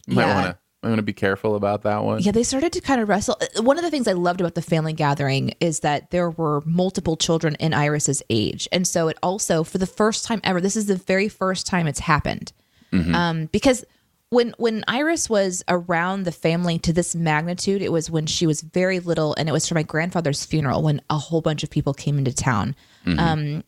might 0.08 0.24
Yeah. 0.28 0.36
want 0.36 0.48
to 0.56 0.58
I'm 0.84 0.90
going 0.92 0.98
to 0.98 1.04
be 1.04 1.12
careful 1.12 1.56
about 1.56 1.82
that 1.84 2.04
one. 2.04 2.22
Yeah, 2.22 2.32
they 2.32 2.44
started 2.44 2.72
to 2.74 2.82
kind 2.82 3.02
of 3.02 3.10
wrestle. 3.10 3.36
Uh, 3.42 3.64
One 3.64 3.78
of 3.80 3.84
the 3.84 3.90
things 3.90 4.08
I 4.08 4.14
loved 4.14 4.40
about 4.42 4.54
the 4.54 4.62
family 4.62 4.94
gathering 4.94 5.54
is 5.60 5.80
that 5.80 6.12
there 6.12 6.30
were 6.30 6.62
multiple 6.66 7.18
children 7.18 7.56
in 7.56 7.74
Iris's 7.74 8.22
age. 8.30 8.68
And 8.72 8.88
so 8.88 9.08
it 9.08 9.18
also, 9.24 9.64
for 9.64 9.80
the 9.80 9.88
first 9.88 10.26
time 10.26 10.40
ever, 10.44 10.62
this 10.62 10.76
is 10.76 10.86
the 10.86 10.96
very 10.96 11.30
first 11.30 11.66
time 11.66 11.88
it's 11.88 12.00
happened. 12.00 12.54
Um, 12.94 13.48
because 13.52 13.84
when 14.30 14.54
when 14.60 14.84
Iris 14.88 15.30
was 15.30 15.64
around 15.68 16.24
the 16.24 16.32
family 16.32 16.78
to 16.80 16.94
this 16.94 17.16
magnitude, 17.16 17.82
it 17.82 17.92
was 17.92 18.10
when 18.12 18.28
she 18.28 18.46
was 18.46 18.62
very 18.62 19.00
little, 19.00 19.34
and 19.36 19.50
it 19.50 19.52
was 19.52 19.68
for 19.68 19.74
my 19.76 19.84
grandfather's 19.84 20.46
funeral 20.46 20.84
when 20.84 21.02
a 21.10 21.18
whole 21.18 21.42
bunch 21.42 21.64
of 21.64 21.70
people 21.72 21.94
came 21.94 22.18
into 22.20 22.34
town. 22.34 22.76
Um, 23.06 23.64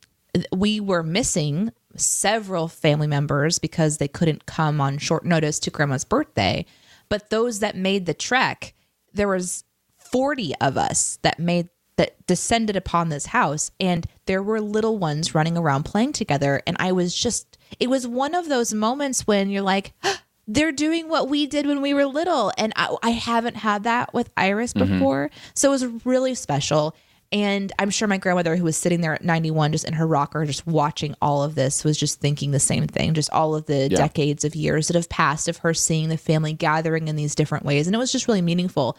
we 0.55 0.79
were 0.79 1.01
missing 1.03 1.71
several 1.95 2.67
family 2.67 3.07
members 3.07 3.59
because 3.59 3.97
they 3.97 4.07
couldn't 4.07 4.45
come 4.45 4.79
on 4.79 4.97
short 4.97 5.25
notice 5.25 5.59
to 5.59 5.71
grandma's 5.71 6.05
birthday. 6.05 6.65
But 7.09 7.29
those 7.29 7.59
that 7.59 7.75
made 7.75 8.05
the 8.05 8.13
trek 8.13 8.73
there 9.13 9.27
was 9.27 9.63
40 9.97 10.53
of 10.61 10.77
us 10.77 11.19
that 11.21 11.39
made 11.39 11.69
that 11.97 12.25
descended 12.27 12.77
upon 12.77 13.09
this 13.09 13.25
house 13.27 13.71
and 13.79 14.07
there 14.25 14.41
were 14.41 14.61
little 14.61 14.97
ones 14.97 15.35
running 15.35 15.57
around 15.57 15.83
playing 15.83 16.13
together. 16.13 16.61
And 16.65 16.77
i 16.79 16.91
was 16.91 17.13
just 17.13 17.57
it 17.79 17.89
was 17.89 18.07
one 18.07 18.35
of 18.35 18.47
those 18.47 18.73
moments 18.73 19.27
when 19.27 19.49
you're 19.49 19.61
like 19.61 19.93
they're 20.47 20.71
doing 20.71 21.09
what 21.09 21.29
we 21.29 21.45
did 21.45 21.67
when 21.67 21.81
we 21.81 21.93
were 21.93 22.05
little. 22.05 22.51
And 22.57 22.73
i, 22.75 22.95
I 23.03 23.09
haven't 23.11 23.57
had 23.57 23.83
that 23.83 24.13
with 24.13 24.29
iris 24.37 24.73
mm-hmm. 24.73 24.93
before. 24.93 25.29
So 25.53 25.69
it 25.69 25.71
was 25.71 26.05
really 26.05 26.35
special 26.35 26.95
and 27.31 27.71
I'm 27.77 27.91
sure 27.91 28.07
my 28.07 28.17
grandmother, 28.17 28.55
who 28.55 28.63
was 28.63 28.75
sitting 28.75 29.01
there 29.01 29.13
at 29.13 29.23
91, 29.23 29.71
just 29.73 29.85
in 29.85 29.93
her 29.93 30.07
rocker, 30.07 30.45
just 30.45 30.65
watching 30.65 31.13
all 31.21 31.43
of 31.43 31.53
this, 31.53 31.83
was 31.83 31.97
just 31.97 32.19
thinking 32.19 32.49
the 32.51 32.59
same 32.59 32.87
thing. 32.87 33.13
Just 33.13 33.29
all 33.31 33.53
of 33.53 33.67
the 33.67 33.87
decades 33.97 34.43
of 34.45 34.55
years 34.55 34.87
that 34.87 34.95
have 34.95 35.09
passed 35.09 35.47
of 35.47 35.57
her 35.57 35.75
seeing 35.75 36.09
the 36.09 36.17
family 36.17 36.53
gathering 36.53 37.07
in 37.07 37.15
these 37.15 37.35
different 37.35 37.65
ways. 37.65 37.85
And 37.85 37.95
it 37.95 37.99
was 37.99 38.11
just 38.11 38.27
really 38.27 38.41
meaningful. 38.41 38.97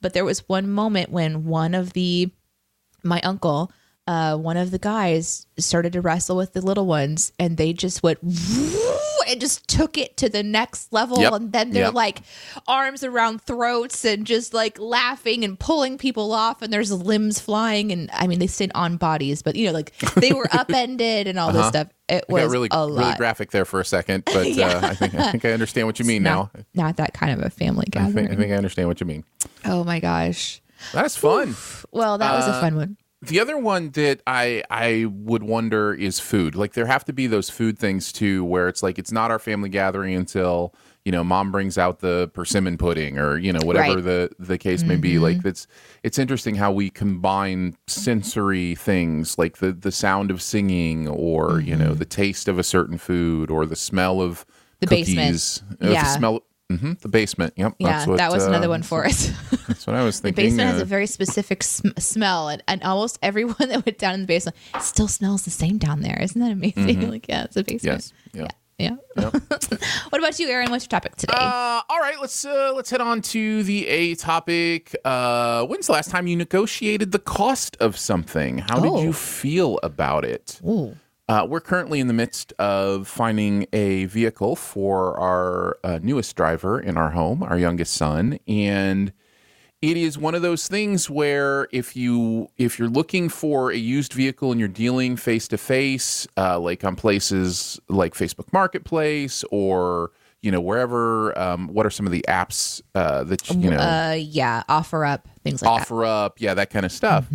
But 0.00 0.14
there 0.14 0.24
was 0.24 0.48
one 0.48 0.70
moment 0.70 1.10
when 1.10 1.44
one 1.44 1.74
of 1.74 1.92
the, 1.92 2.30
my 3.02 3.20
uncle, 3.20 3.70
uh, 4.06 4.38
one 4.38 4.56
of 4.56 4.70
the 4.70 4.78
guys 4.78 5.46
started 5.58 5.92
to 5.94 6.00
wrestle 6.00 6.36
with 6.36 6.54
the 6.54 6.62
little 6.62 6.86
ones 6.86 7.32
and 7.38 7.56
they 7.56 7.74
just 7.74 8.02
went 8.02 8.20
and 9.26 9.40
just 9.40 9.66
took 9.68 9.96
it 9.98 10.16
to 10.18 10.28
the 10.28 10.42
next 10.42 10.92
level. 10.92 11.20
Yep. 11.20 11.32
And 11.32 11.52
then 11.52 11.70
they're 11.70 11.84
Yep. 11.86 11.94
like 11.94 12.20
arms 12.66 13.02
around 13.04 13.42
throats 13.42 14.04
and 14.04 14.26
just 14.26 14.54
like 14.54 14.78
laughing 14.78 15.44
and 15.44 15.58
pulling 15.58 15.98
people 15.98 16.32
off. 16.32 16.62
And 16.62 16.72
there's 16.72 16.90
limbs 16.92 17.40
flying. 17.40 17.92
And 17.92 18.10
I 18.12 18.26
mean, 18.26 18.38
they 18.38 18.46
stayed 18.46 18.72
on 18.74 18.96
bodies, 18.96 19.42
but 19.42 19.56
you 19.56 19.66
know, 19.66 19.72
like 19.72 19.96
they 20.14 20.32
were 20.32 20.48
upended 20.52 21.26
and 21.26 21.38
all 21.38 21.52
this 21.52 21.66
stuff. 21.68 21.88
It 22.08 22.24
I 22.28 22.32
was 22.32 22.52
really 22.52 22.68
a 22.70 22.86
really 22.86 23.14
graphic 23.16 23.50
there 23.50 23.64
for 23.64 23.80
a 23.80 23.84
second, 23.84 24.24
but 24.26 24.36
uh, 24.58 24.80
I 24.82 24.94
think 24.94 25.14
I 25.14 25.30
think 25.32 25.44
I 25.44 25.50
understand 25.52 25.88
what 25.88 25.98
you 25.98 26.04
mean 26.04 26.22
now. 26.22 26.50
not, 26.54 26.64
not 26.74 26.96
that 26.98 27.14
kind 27.14 27.32
of 27.38 27.44
a 27.44 27.50
family 27.50 27.86
I 27.88 27.90
gathering. 27.90 28.14
think, 28.28 28.30
I 28.30 28.36
think 28.40 28.52
I 28.52 28.56
understand 28.56 28.86
what 28.88 29.00
you 29.00 29.06
mean. 29.06 29.24
oh 29.64 29.82
my 29.82 29.98
gosh. 29.98 30.60
That's 30.92 31.16
fun. 31.16 31.56
Well, 31.90 32.18
that 32.18 32.32
was 32.32 32.46
a 32.46 32.50
Uh, 32.52 32.60
fun 32.60 32.76
one. 32.76 32.96
The 33.26 33.40
other 33.40 33.58
one 33.58 33.90
that 33.90 34.20
I 34.26 34.62
I 34.70 35.06
would 35.10 35.42
wonder 35.42 35.92
is 35.94 36.18
food. 36.20 36.54
Like 36.54 36.74
there 36.74 36.86
have 36.86 37.04
to 37.06 37.12
be 37.12 37.26
those 37.26 37.50
food 37.50 37.78
things 37.78 38.12
too, 38.12 38.44
where 38.44 38.68
it's 38.68 38.82
like 38.82 38.98
it's 38.98 39.12
not 39.12 39.30
our 39.30 39.38
family 39.38 39.68
gathering 39.68 40.14
until 40.14 40.74
you 41.04 41.12
know 41.12 41.22
mom 41.22 41.52
brings 41.52 41.78
out 41.78 42.00
the 42.00 42.28
persimmon 42.34 42.76
pudding 42.78 43.18
or 43.18 43.36
you 43.38 43.52
know 43.52 43.60
whatever 43.64 43.94
Right. 43.96 44.04
the 44.04 44.30
the 44.38 44.58
case 44.58 44.82
may 44.82 44.96
be. 44.96 45.18
Like 45.18 45.44
it's 45.44 45.66
it's 46.02 46.18
interesting 46.18 46.54
how 46.56 46.72
we 46.72 46.90
combine 46.90 47.76
sensory 47.86 48.74
things 48.74 49.38
like 49.38 49.58
the 49.58 49.72
the 49.72 49.92
sound 49.92 50.30
of 50.30 50.40
singing 50.42 51.08
or 51.08 51.60
you 51.60 51.76
know 51.76 51.94
the 51.94 52.04
taste 52.04 52.48
of 52.48 52.58
a 52.58 52.62
certain 52.64 52.98
food 52.98 53.50
or 53.50 53.66
the 53.66 53.76
smell 53.76 54.20
of 54.20 54.44
The 54.80 54.86
basement. 54.86 55.62
Uh, 55.82 55.90
Yeah. 55.90 56.02
the 56.04 56.08
smell. 56.10 56.42
Hmm 56.70 56.92
the 57.00 57.08
basement. 57.08 57.52
Yep. 57.56 57.74
Yeah, 57.78 57.88
that's 57.88 58.06
what, 58.06 58.18
that 58.18 58.32
was 58.32 58.44
another 58.44 58.66
uh, 58.66 58.70
one 58.70 58.82
for 58.82 59.04
us. 59.06 59.30
That's 59.68 59.86
what 59.86 59.94
I 59.96 60.02
was 60.02 60.18
thinking. 60.20 60.44
The 60.44 60.50
thinking. 60.50 60.56
basement 60.56 60.70
has 60.70 60.80
uh, 60.80 60.82
a 60.82 60.86
very 60.86 61.06
specific 61.06 61.62
sm- 61.62 61.88
smell, 61.98 62.48
and, 62.48 62.62
and 62.66 62.82
almost 62.82 63.18
everyone 63.22 63.54
that 63.68 63.84
went 63.86 63.98
down 63.98 64.14
in 64.14 64.20
the 64.22 64.26
basement 64.26 64.56
still 64.80 65.08
smells 65.08 65.44
the 65.44 65.50
same 65.50 65.78
down 65.78 66.00
there. 66.02 66.18
Isn't 66.20 66.40
that 66.40 66.52
amazing? 66.52 67.10
like, 67.10 67.28
yeah, 67.28 67.44
it's 67.44 67.56
a 67.56 67.62
basement. 67.64 68.00
Mm-hmm. 68.32 68.38
yes. 68.40 68.48
Yeah. 68.48 68.48
Yeah. 68.78 69.30
what 70.10 70.18
about 70.18 70.38
you, 70.38 70.48
Aaron? 70.50 70.70
What's 70.70 70.84
your 70.84 70.90
topic 70.90 71.16
today? 71.16 71.32
Uh, 71.34 71.80
all 71.88 71.98
right, 71.98 72.20
let's 72.20 72.44
uh, 72.44 72.72
let's 72.76 72.90
head 72.90 73.00
on 73.00 73.22
to 73.22 73.62
the 73.62 73.86
A 73.86 74.14
topic. 74.16 74.94
Uh, 75.02 75.64
when's 75.64 75.86
the 75.86 75.94
last 75.94 76.10
time 76.10 76.26
you 76.26 76.36
negotiated 76.36 77.10
the 77.10 77.18
cost 77.18 77.78
of 77.80 77.96
something? 77.96 78.58
How 78.58 78.78
did 78.80 78.92
Oh. 78.92 79.02
you 79.02 79.14
feel 79.14 79.80
about 79.82 80.26
it? 80.26 80.60
Ooh. 80.66 80.94
Uh, 81.28 81.44
we're 81.48 81.60
currently 81.60 81.98
in 81.98 82.06
the 82.06 82.12
midst 82.12 82.52
of 82.58 83.08
finding 83.08 83.66
a 83.72 84.04
vehicle 84.04 84.54
for 84.54 85.18
our 85.18 85.76
uh, 85.82 85.98
newest 86.00 86.36
driver 86.36 86.78
in 86.78 86.96
our 86.96 87.10
home, 87.10 87.42
our 87.42 87.58
youngest 87.58 87.94
son, 87.94 88.38
and 88.46 89.12
it 89.82 89.96
is 89.96 90.16
one 90.16 90.34
of 90.34 90.42
those 90.42 90.68
things 90.68 91.10
where 91.10 91.68
if 91.72 91.96
you 91.96 92.48
if 92.56 92.78
you're 92.78 92.88
looking 92.88 93.28
for 93.28 93.70
a 93.72 93.76
used 93.76 94.12
vehicle 94.12 94.50
and 94.52 94.60
you're 94.60 94.68
dealing 94.68 95.16
face 95.16 95.48
to 95.48 95.58
face, 95.58 96.26
uh, 96.36 96.58
like 96.58 96.84
on 96.84 96.94
places 96.96 97.78
like 97.88 98.14
Facebook 98.14 98.52
Marketplace 98.52 99.44
or 99.50 100.12
you 100.42 100.52
know 100.52 100.60
wherever, 100.60 101.36
um, 101.38 101.66
what 101.68 101.84
are 101.84 101.90
some 101.90 102.06
of 102.06 102.12
the 102.12 102.24
apps 102.28 102.80
uh, 102.94 103.24
that 103.24 103.50
you 103.50 103.70
know 103.70 103.78
Uh, 103.78 104.16
yeah, 104.16 104.62
offer 104.68 105.04
up 105.04 105.28
things 105.42 105.60
like 105.60 105.76
that. 105.76 105.82
offer 105.82 106.04
up, 106.04 106.40
yeah, 106.40 106.54
that 106.54 106.70
kind 106.70 106.86
of 106.86 106.92
stuff. 106.92 107.28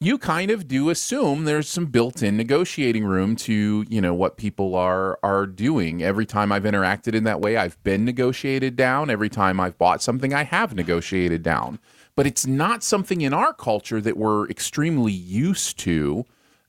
You 0.00 0.16
kind 0.16 0.52
of 0.52 0.68
do 0.68 0.90
assume 0.90 1.44
there's 1.44 1.68
some 1.68 1.86
built-in 1.86 2.36
negotiating 2.36 3.04
room 3.04 3.34
to, 3.34 3.84
you 3.88 4.00
know, 4.00 4.14
what 4.14 4.36
people 4.36 4.76
are 4.76 5.18
are 5.24 5.44
doing. 5.44 6.04
Every 6.04 6.24
time 6.24 6.52
I've 6.52 6.62
interacted 6.62 7.14
in 7.14 7.24
that 7.24 7.40
way, 7.40 7.56
I've 7.56 7.82
been 7.82 8.04
negotiated 8.04 8.76
down. 8.76 9.10
Every 9.10 9.28
time 9.28 9.58
I've 9.58 9.76
bought 9.76 10.00
something, 10.00 10.32
I 10.32 10.44
have 10.44 10.72
negotiated 10.72 11.42
down. 11.42 11.80
But 12.14 12.28
it's 12.28 12.46
not 12.46 12.84
something 12.84 13.22
in 13.22 13.34
our 13.34 13.52
culture 13.52 14.00
that 14.00 14.16
we're 14.16 14.48
extremely 14.48 15.12
used 15.12 15.80
to. 15.80 16.24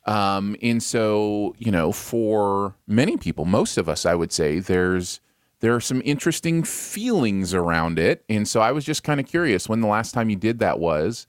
Um, 0.08 0.56
and 0.63 0.82
so, 0.82 1.54
you 1.60 1.72
know, 1.72 1.92
for 1.92 2.74
many 2.88 3.15
people, 3.15 3.46
most 3.46 3.78
of 3.78 3.88
us, 3.88 4.08
I 4.08 4.15
would 4.15 4.32
say, 4.32 4.58
there's 4.58 5.20
there 5.60 5.76
are 5.76 5.82
some 5.82 6.02
interesting 6.04 6.63
feelings 6.63 7.54
around 7.54 8.00
it. 8.00 8.24
And 8.28 8.48
so 8.48 8.60
I 8.62 8.72
was 8.72 8.86
just 8.86 9.04
kind 9.04 9.20
of 9.20 9.28
curious 9.28 9.70
when 9.70 9.82
the 9.82 9.88
last 9.88 10.15
time 10.15 10.32
you 10.32 10.36
did 10.36 10.58
that 10.60 10.80
was 10.80 11.28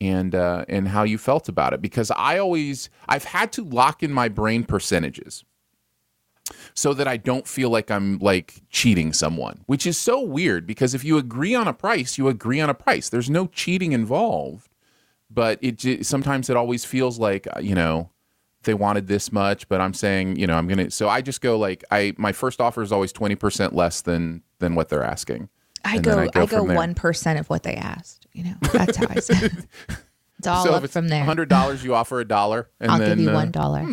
and 0.00 0.34
uh, 0.34 0.64
and 0.68 0.88
how 0.88 1.02
you 1.02 1.18
felt 1.18 1.48
about 1.48 1.72
it 1.72 1.82
because 1.82 2.10
I 2.16 2.38
always 2.38 2.88
I've 3.08 3.24
had 3.24 3.52
to 3.52 3.64
lock 3.64 4.02
in 4.02 4.12
my 4.12 4.28
brain 4.28 4.64
percentages 4.64 5.44
so 6.74 6.94
that 6.94 7.06
I 7.06 7.16
don't 7.16 7.46
feel 7.46 7.70
like 7.70 7.90
I'm 7.90 8.18
like 8.18 8.62
cheating 8.70 9.12
someone, 9.12 9.62
which 9.66 9.86
is 9.86 9.98
so 9.98 10.20
weird 10.20 10.66
because 10.66 10.94
if 10.94 11.04
you 11.04 11.18
agree 11.18 11.54
on 11.54 11.68
a 11.68 11.72
price, 11.72 12.18
you 12.18 12.28
agree 12.28 12.60
on 12.60 12.70
a 12.70 12.74
price. 12.74 13.08
There's 13.08 13.30
no 13.30 13.46
cheating 13.46 13.92
involved, 13.92 14.68
but 15.30 15.58
it 15.60 16.06
sometimes 16.06 16.48
it 16.50 16.56
always 16.56 16.84
feels 16.84 17.18
like 17.18 17.46
uh, 17.54 17.60
you 17.60 17.74
know 17.74 18.10
they 18.62 18.74
wanted 18.74 19.06
this 19.06 19.32
much, 19.32 19.68
but 19.68 19.80
I'm 19.80 19.94
saying 19.94 20.36
you 20.36 20.46
know 20.46 20.54
I'm 20.54 20.66
gonna. 20.66 20.90
So 20.90 21.08
I 21.08 21.20
just 21.20 21.40
go 21.40 21.58
like 21.58 21.84
I 21.90 22.14
my 22.16 22.32
first 22.32 22.60
offer 22.60 22.82
is 22.82 22.92
always 22.92 23.12
twenty 23.12 23.36
percent 23.36 23.74
less 23.74 24.00
than 24.00 24.42
than 24.58 24.74
what 24.74 24.88
they're 24.88 25.04
asking. 25.04 25.50
I 25.84 25.98
go, 25.98 26.18
I 26.20 26.26
go 26.28 26.46
from 26.46 26.68
there. 26.68 26.76
one 26.76 26.94
percent 26.94 27.38
of 27.38 27.48
what 27.48 27.62
they 27.62 27.74
asked. 27.74 28.26
You 28.32 28.44
know, 28.44 28.54
that's 28.72 28.96
how 28.96 29.06
I 29.10 29.20
say. 29.20 29.50
It's 30.38 30.46
all 30.46 30.64
so 30.64 30.70
up 30.72 30.78
if 30.78 30.84
it's 30.84 30.92
from 30.94 31.08
there. 31.08 31.22
hundred 31.24 31.48
dollars, 31.50 31.84
you 31.84 31.94
offer 31.94 32.18
a 32.20 32.24
dollar, 32.24 32.70
and 32.80 32.90
I'll 32.90 32.98
then 32.98 33.10
give 33.10 33.18
you 33.24 33.30
uh, 33.30 33.34
one 33.34 33.50
dollar. 33.50 33.86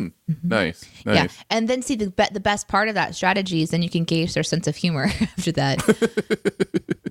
Nice, 0.43 0.85
Yeah, 1.05 1.27
and 1.49 1.67
then 1.67 1.81
see 1.81 1.95
the 1.95 2.09
be- 2.09 2.23
the 2.31 2.39
best 2.39 2.67
part 2.69 2.87
of 2.87 2.95
that 2.95 3.15
strategy 3.15 3.61
is 3.63 3.71
then 3.71 3.81
you 3.81 3.89
can 3.89 4.05
gauge 4.05 4.33
their 4.33 4.43
sense 4.43 4.65
of 4.67 4.75
humor 4.77 5.05
after 5.21 5.51
that. 5.53 5.83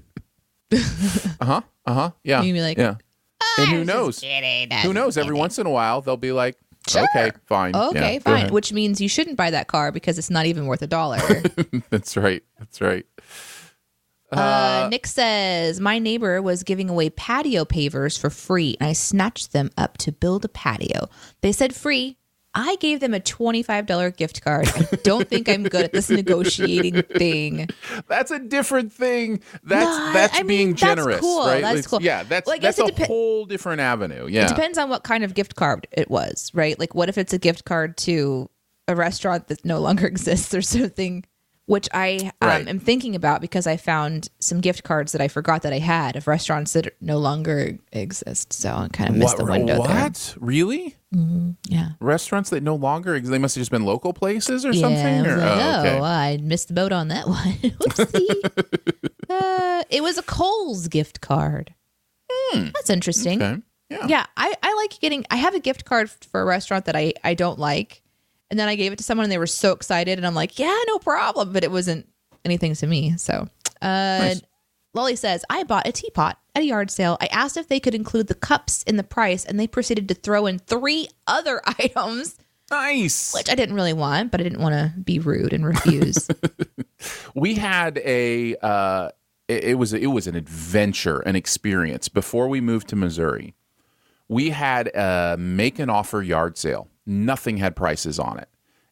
Uh 0.73 1.45
huh. 1.45 1.61
Uh 1.85 1.95
huh. 1.95 2.11
Yeah. 2.25 2.43
You'd 2.43 2.55
be 2.55 2.61
like, 2.61 2.77
yeah. 2.79 2.97
And 3.59 3.69
who 3.69 3.85
knows? 3.85 4.19
kidding. 4.21 4.71
Who 4.81 4.93
knows? 4.93 5.17
Every 5.17 5.35
once 5.35 5.59
in 5.59 5.67
a 5.67 5.71
while, 5.71 6.01
they'll 6.01 6.17
be 6.17 6.33
like, 6.33 6.57
okay, 6.95 7.31
fine. 7.47 7.75
Okay, 7.77 8.19
go 8.19 8.25
fine. 8.25 8.53
Which 8.53 8.73
means 8.73 9.01
you 9.01 9.09
shouldn't 9.09 9.37
buy 9.37 9.51
that 9.51 9.69
car 9.69 9.93
because 9.93 10.19
it's 10.19 10.31
not 10.31 10.47
even 10.47 10.67
worth 10.67 10.83
a 10.83 10.87
dollar. 10.87 11.19
That's 11.91 12.17
right. 12.17 12.43
That's 12.59 12.81
right. 12.81 13.07
Uh, 14.33 14.89
Nick 14.91 15.07
says, 15.07 15.81
My 15.81 15.99
neighbor 15.99 16.43
was 16.43 16.63
giving 16.63 16.91
away 16.91 17.11
patio 17.11 17.65
pavers 17.65 18.19
for 18.19 18.31
free, 18.31 18.77
and 18.81 18.89
I 18.89 18.93
snatched 18.93 19.53
them 19.53 19.71
up 19.77 19.99
to 19.99 20.13
build 20.13 20.45
a 20.45 20.49
patio. 20.49 21.09
They 21.43 21.53
said 21.53 21.75
free. 21.75 22.17
I 22.59 22.77
gave 22.77 23.01
them 23.01 23.13
a 23.13 23.21
$25 23.21 24.17
gift 24.17 24.41
card. 24.43 24.67
I 24.75 24.89
don't 25.03 25.29
think 25.29 25.47
I'm 25.47 25.63
good 25.65 25.85
at 25.85 25.93
this 25.93 26.09
negotiating 26.09 27.03
thing. 27.15 27.69
That's 28.09 28.31
a 28.31 28.39
different 28.39 28.95
thing. 28.95 29.43
That's 29.63 29.85
No, 29.99 30.13
that's 30.15 30.35
I 30.35 30.39
mean, 30.39 30.47
being 30.47 30.69
that's 30.71 30.81
generous, 30.81 31.21
cool. 31.21 31.45
right? 31.47 31.61
That's 31.61 31.81
It's- 31.81 31.87
cool. 31.87 32.01
Yeah, 32.01 32.23
that's 32.23 32.47
Well, 32.47 32.57
that's 32.59 32.79
a 32.79 32.87
it 32.87 32.97
depe- 32.97 33.07
whole 33.09 33.45
different 33.45 33.83
avenue. 33.83 34.27
Yeah. 34.31 34.47
It 34.47 34.49
depends 34.49 34.79
on 34.79 34.89
what 34.89 35.05
kind 35.05 35.23
of 35.23 35.35
gift 35.35 35.55
card 35.57 35.87
it 35.93 36.11
was, 36.11 36.51
right? 36.55 36.79
Like, 36.81 36.95
what 36.95 37.11
if 37.11 37.19
it's 37.19 37.35
a 37.35 37.39
gift 37.39 37.67
card 37.67 37.99
to 37.99 38.49
a 38.89 38.97
restaurant 38.97 39.49
that 39.49 39.63
no 39.63 39.79
longer 39.79 40.07
exists 40.09 40.55
or 40.55 40.63
something? 40.63 41.25
Which 41.67 41.89
I 41.93 42.31
um, 42.41 42.49
Right. 42.49 42.69
am 42.69 42.79
thinking 42.79 43.17
about 43.17 43.41
because 43.41 43.67
I 43.67 43.77
found 43.77 44.29
some 44.39 44.61
gift 44.61 44.85
cards 44.85 45.11
that 45.13 45.21
I 45.21 45.27
forgot 45.27 45.63
that 45.63 45.73
I 45.73 45.81
had 45.81 46.15
of 46.15 46.29
restaurants 46.29 46.73
that 46.75 46.95
no 47.01 47.19
longer 47.19 47.77
exist. 47.93 48.53
So 48.53 48.71
I 48.71 48.89
kind 48.93 49.11
of 49.11 49.17
missed 49.17 49.37
what? 49.37 49.47
the 49.47 49.51
window 49.51 49.83
there. 49.83 49.97
what? 50.03 50.37
Really? 50.39 50.95
Yeah. 51.69 51.89
Restaurants 51.99 52.51
that 52.51 52.63
no 52.63 52.75
longer 52.77 53.15
exist? 53.17 53.33
They 53.33 53.39
must 53.39 53.55
have 53.57 53.61
just 53.63 53.71
been 53.73 53.85
local 53.85 54.13
places 54.13 54.65
or 54.65 54.73
Yeah, 54.73 54.81
something. 54.81 55.27
Or, 55.27 55.37
like, 55.39 55.51
oh, 55.61 55.81
okay. 55.81 55.99
oh, 55.99 56.03
I 56.05 56.37
missed 56.43 56.69
the 56.69 56.75
boat 56.75 56.93
on 56.93 57.09
that 57.09 57.27
one. 57.29 57.55
Whoopsie. 57.55 59.01
uh, 59.29 59.83
it 59.91 60.03
was 60.03 60.19
a 60.19 60.23
Kohl's 60.23 60.89
gift 60.89 61.21
card. 61.21 61.75
That's 62.53 62.91
interesting. 62.91 63.41
Hmm. 63.41 63.45
Okay. 63.45 63.63
Yeah. 63.91 64.07
Yeah, 64.09 64.27
I, 64.37 64.55
I 64.63 64.75
like 64.75 64.99
getting. 65.01 65.25
I 65.31 65.37
have 65.37 65.55
a 65.55 65.61
gift 65.61 65.85
card 65.85 66.11
for 66.11 66.41
a 66.43 66.45
restaurant 66.45 66.87
that 66.87 66.97
I 66.97 67.13
I 67.23 67.35
don't 67.35 67.59
like, 67.59 68.03
and 68.51 68.59
then 68.59 68.69
I 68.69 68.77
gave 68.77 68.93
it 68.93 68.97
to 68.99 69.05
someone 69.05 69.25
and 69.25 69.33
they 69.33 69.39
were 69.39 69.47
so 69.47 69.73
excited, 69.73 70.19
and 70.19 70.27
I'm 70.27 70.35
like, 70.35 70.59
yeah, 70.59 70.77
no 70.87 70.99
problem, 70.99 71.53
but 71.53 71.65
it 71.65 71.71
wasn't 71.71 72.07
anything 72.45 72.75
to 72.75 72.87
me. 72.87 73.17
So, 73.17 73.49
uh, 73.83 74.35
Lolly 74.95 75.17
says 75.17 75.45
I 75.51 75.65
bought 75.65 75.87
a 75.87 75.93
teapot 75.93 76.39
at 76.55 76.63
a 76.63 76.67
yard 76.67 76.91
sale. 76.91 77.19
I 77.21 77.27
asked 77.27 77.57
if 77.57 77.69
they 77.69 77.81
could 77.81 77.95
include 77.95 78.29
the 78.29 78.35
cups 78.35 78.83
in 78.85 78.97
the 78.97 79.05
price, 79.05 79.45
and 79.45 79.59
they 79.61 79.67
proceeded 79.67 80.09
to 80.09 80.15
throw 80.15 80.47
in 80.47 80.59
three 80.59 81.09
other 81.27 81.61
items, 81.67 82.37
Nice. 82.71 83.33
which 83.35 83.51
I 83.51 83.55
didn't 83.55 83.75
really 83.75 83.93
want, 83.93 84.31
but 84.31 84.41
I 84.41 84.45
didn't 84.45 84.61
want 84.61 84.75
to 84.75 84.99
be 85.01 85.19
rude 85.19 85.53
and 85.53 85.65
refuse. 85.65 86.29
we 87.35 87.55
had 87.55 87.99
a 87.99 88.57
uh 88.63 89.11
it, 89.49 89.65
it 89.65 89.75
was 89.75 89.93
it 89.93 90.07
was 90.07 90.27
an 90.27 90.35
adventure 90.35 91.21
an 91.21 91.37
experience 91.37 92.09
before 92.09 92.49
we 92.49 92.61
moved 92.61 92.89
to 92.89 92.97
missouri 92.97 93.55
we 94.29 94.51
had 94.51 94.89
a 94.97 95.37
make 95.39 95.79
an 95.79 95.91
offer 95.91 96.23
yard 96.23 96.57
sale 96.57 96.89
nothing 97.07 97.57
had 97.57 97.77
prices 97.77 98.19
on 98.19 98.39
it. 98.39 98.49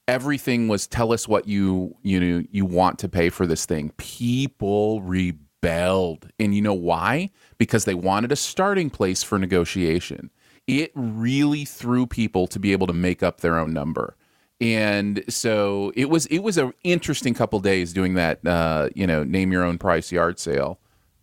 Everything 0.06 0.68
was 0.68 0.86
tell 0.86 1.12
us 1.12 1.26
what 1.26 1.48
you 1.48 1.96
you 2.02 2.20
know 2.20 2.44
you 2.50 2.64
want 2.64 2.98
to 3.00 3.08
pay 3.08 3.30
for 3.30 3.46
this 3.46 3.66
thing. 3.66 3.90
People 3.96 5.02
rebelled. 5.02 6.28
And 6.38 6.54
you 6.54 6.62
know 6.62 6.74
why? 6.74 7.30
Because 7.58 7.84
they 7.84 7.94
wanted 7.94 8.30
a 8.30 8.36
starting 8.36 8.90
place 8.90 9.22
for 9.22 9.38
negotiation. 9.38 10.30
It 10.66 10.92
really 10.94 11.64
threw 11.64 12.06
people 12.06 12.46
to 12.48 12.58
be 12.58 12.72
able 12.72 12.86
to 12.86 12.92
make 12.92 13.22
up 13.22 13.40
their 13.40 13.58
own 13.58 13.72
number. 13.72 14.16
And 14.60 15.24
so 15.28 15.92
it 15.96 16.08
was 16.08 16.26
it 16.26 16.38
was 16.38 16.58
an 16.58 16.72
interesting 16.84 17.34
couple 17.34 17.60
days 17.60 17.92
doing 17.92 18.14
that 18.14 18.46
uh, 18.46 18.88
you 18.94 19.06
know 19.06 19.24
name 19.24 19.52
your 19.52 19.64
own 19.64 19.78
price 19.78 20.12
yard 20.12 20.38
sale 20.38 20.78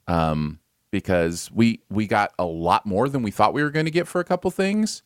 um, 0.08 0.60
because 0.92 1.50
we 1.52 1.82
we 1.90 2.08
got 2.08 2.34
a 2.38 2.46
lot 2.46 2.86
more 2.86 3.08
than 3.10 3.24
we 3.24 3.32
thought 3.32 3.54
we 3.54 3.64
were 3.64 3.72
going 3.72 3.86
to 3.86 3.92
get 3.92 4.08
for 4.08 4.20
a 4.20 4.26
couple 4.26 4.52
things 4.52 5.02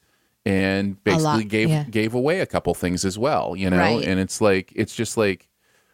and 0.45 1.03
basically 1.03 1.23
lot, 1.23 1.47
gave 1.47 1.69
yeah. 1.69 1.83
gave 1.83 2.13
away 2.13 2.39
a 2.39 2.45
couple 2.45 2.73
things 2.73 3.03
as 3.05 3.17
well 3.17 3.55
you 3.55 3.69
know 3.69 3.77
Right. 3.77 4.05
and 4.05 4.19
it's 4.19 4.41
like 4.41 4.71
it's 4.75 4.95
just 4.95 5.17
like 5.17 5.47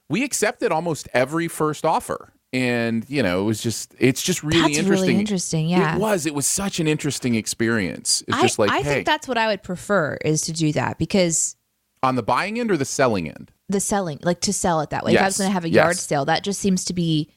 we 0.10 0.24
accepted 0.24 0.72
almost 0.72 1.08
every 1.14 1.48
first 1.48 1.86
offer 1.86 2.34
and 2.54 3.06
you 3.10 3.24
know 3.24 3.42
it 3.42 3.46
was 3.46 3.62
just 3.62 3.96
it's 3.98 4.22
just 4.22 4.44
really 4.44 4.62
That's 4.62 4.78
interesting 4.78 5.08
really 5.08 5.20
interesting. 5.20 5.70
Yeah. 5.70 5.96
it 5.96 6.00
was 6.00 6.26
it 6.26 6.34
was 6.34 6.46
such 6.46 6.80
an 6.80 6.88
interesting 6.88 7.36
experience 7.36 8.24
it's 8.28 8.38
I, 8.38 8.42
just 8.42 8.60
like 8.60 8.72
I 8.72 8.82
hey 8.82 8.94
think 8.96 9.06
that's 9.06 9.28
what 9.28 9.38
I 9.38 9.48
would 9.48 9.64
prefer 9.64 10.18
is 10.26 10.42
to 10.44 10.52
do 10.52 10.74
that 10.74 10.98
because 10.98 11.56
on 12.04 12.16
the 12.16 12.24
buying 12.24 12.60
end 12.60 12.72
or 12.72 12.78
the 12.78 12.86
selling 12.86 13.30
end 13.30 13.52
the 13.72 13.80
selling, 13.80 14.20
like 14.22 14.42
to 14.42 14.54
sell 14.54 14.82
it 14.82 14.90
that 14.92 15.04
way. 15.06 15.16
If 15.16 15.22
I 15.22 15.26
was 15.26 15.38
going 15.38 15.50
to 15.50 15.54
have 15.54 15.66
a 15.66 15.70
yard 15.70 15.96
yes. 15.96 16.02
sale, 16.06 16.26
that 16.26 16.44
just 16.44 16.60
seems 16.60 16.86
to 16.86 16.94
be 16.94 17.30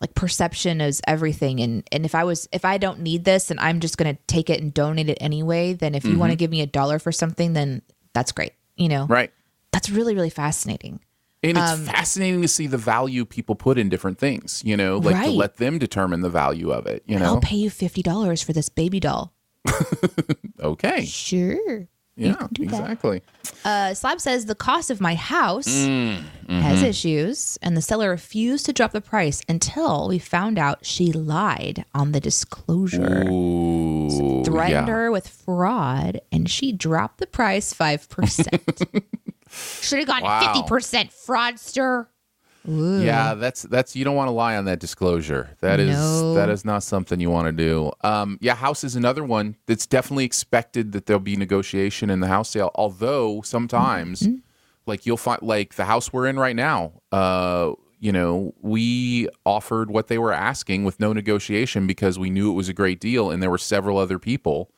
like 0.00 0.14
perception 0.14 0.80
is 0.80 1.00
everything. 1.06 1.60
And 1.60 1.82
and 1.92 2.04
if 2.04 2.14
I 2.14 2.24
was 2.24 2.48
if 2.52 2.64
I 2.64 2.78
don't 2.78 3.00
need 3.00 3.24
this 3.24 3.50
and 3.50 3.58
I'm 3.60 3.80
just 3.80 3.96
going 3.98 4.14
to 4.14 4.20
take 4.26 4.48
it 4.50 4.60
and 4.60 4.72
donate 4.72 5.08
it 5.08 5.18
anyway, 5.20 5.72
then 5.72 5.94
if 5.94 6.04
you 6.04 6.18
want 6.18 6.30
to 6.30 6.36
give 6.36 6.50
me 6.50 6.60
a 6.60 6.66
dollar 6.66 6.98
for 6.98 7.10
something, 7.12 7.52
then 7.52 7.82
that's 8.14 8.32
great. 8.32 8.52
You 8.76 8.88
know, 8.88 9.04
Mm-hmm. 9.04 9.12
right 9.12 9.32
that's 9.72 9.90
really 9.90 10.14
really 10.14 10.30
fascinating. 10.30 11.00
And 11.42 11.56
it's 11.56 11.72
Um, 11.72 11.84
fascinating 11.84 12.42
to 12.42 12.48
see 12.48 12.66
the 12.66 12.78
value 12.78 13.24
people 13.24 13.54
put 13.54 13.78
in 13.78 13.88
different 13.88 14.18
things, 14.18 14.60
you 14.64 14.76
know, 14.76 14.98
like 14.98 15.24
to 15.24 15.30
let 15.30 15.56
them 15.58 15.78
determine 15.78 16.20
the 16.22 16.30
value 16.30 16.70
of 16.72 16.86
it, 16.86 17.04
you 17.06 17.16
know? 17.18 17.26
I'll 17.26 17.40
pay 17.40 17.56
you 17.56 17.70
fifty 17.70 18.02
dollars 18.02 18.42
for 18.42 18.52
this 18.52 18.68
baby 18.68 18.98
doll. 19.00 19.32
Okay. 20.60 21.04
Sure. 21.04 21.86
Yeah, 22.18 22.48
exactly. 22.58 23.22
Uh, 23.64 23.94
Slab 23.94 24.20
says 24.20 24.46
the 24.46 24.54
cost 24.54 24.90
of 24.90 25.00
my 25.00 25.14
house 25.14 25.68
Mm, 25.68 26.22
has 26.48 26.78
mm-hmm. 26.78 26.86
issues, 26.86 27.58
and 27.62 27.76
the 27.76 27.82
seller 27.82 28.10
refused 28.10 28.66
to 28.66 28.72
drop 28.72 28.92
the 28.92 29.00
price 29.00 29.42
until 29.48 30.08
we 30.08 30.18
found 30.18 30.58
out 30.58 30.84
she 30.84 31.12
lied 31.12 31.84
on 31.94 32.12
the 32.12 32.20
disclosure. 32.20 33.24
Ooh. 33.28 34.42
threatened 34.44 34.88
yeah. 34.88 34.94
her 34.94 35.10
with 35.10 35.28
fraud 35.28 36.20
and 36.32 36.48
she 36.48 36.72
dropped 36.72 37.18
the 37.18 37.26
price 37.26 37.72
5%. 37.74 39.04
Should 39.82 39.98
have 39.98 40.08
gone 40.08 40.22
Wow. 40.22 40.64
50% 40.66 41.10
fraudster. 41.26 42.06
Yeah, 42.64 43.34
that's 43.34 43.62
that's 43.62 43.96
you 43.96 44.04
don't 44.04 44.16
want 44.16 44.28
to 44.28 44.32
lie 44.32 44.56
on 44.56 44.64
that 44.66 44.78
disclosure. 44.78 45.50
That 45.60 45.80
is 45.80 45.96
No. 45.98 46.34
that 46.34 46.48
is 46.50 46.64
not 46.64 46.82
something 46.82 47.18
you 47.20 47.30
want 47.30 47.46
to 47.46 47.52
do. 47.52 47.92
Um, 48.02 48.38
yeah, 48.40 48.54
house 48.54 48.84
is 48.84 48.94
another 48.96 49.24
one 49.24 49.56
that's 49.66 49.86
definitely 49.86 50.24
expected 50.24 50.92
that 50.92 51.06
there'll 51.06 51.20
be 51.20 51.36
negotiation 51.36 52.10
in 52.10 52.20
the 52.20 52.26
house 52.26 52.50
sale. 52.50 52.70
Although 52.74 53.40
sometimes, 53.42 54.22
Mm-hmm. 54.22 54.36
like 54.86 55.06
you'll 55.06 55.16
find, 55.16 55.40
like 55.42 55.74
the 55.74 55.84
house 55.86 56.12
we're 56.12 56.26
in 56.26 56.38
right 56.38 56.56
now, 56.56 56.92
uh, 57.12 57.72
you 58.00 58.12
know, 58.12 58.54
we 58.60 59.28
offered 59.46 59.90
what 59.90 60.08
they 60.08 60.18
were 60.18 60.32
asking 60.32 60.84
with 60.84 61.00
no 61.00 61.12
negotiation 61.12 61.86
because 61.86 62.18
we 62.18 62.30
knew 62.30 62.50
it 62.50 62.54
was 62.54 62.68
a 62.68 62.74
great 62.74 63.00
deal, 63.00 63.30
and 63.30 63.42
there 63.42 63.50
were 63.50 63.58
several 63.58 63.98
other 63.98 64.18
people. 64.18 64.70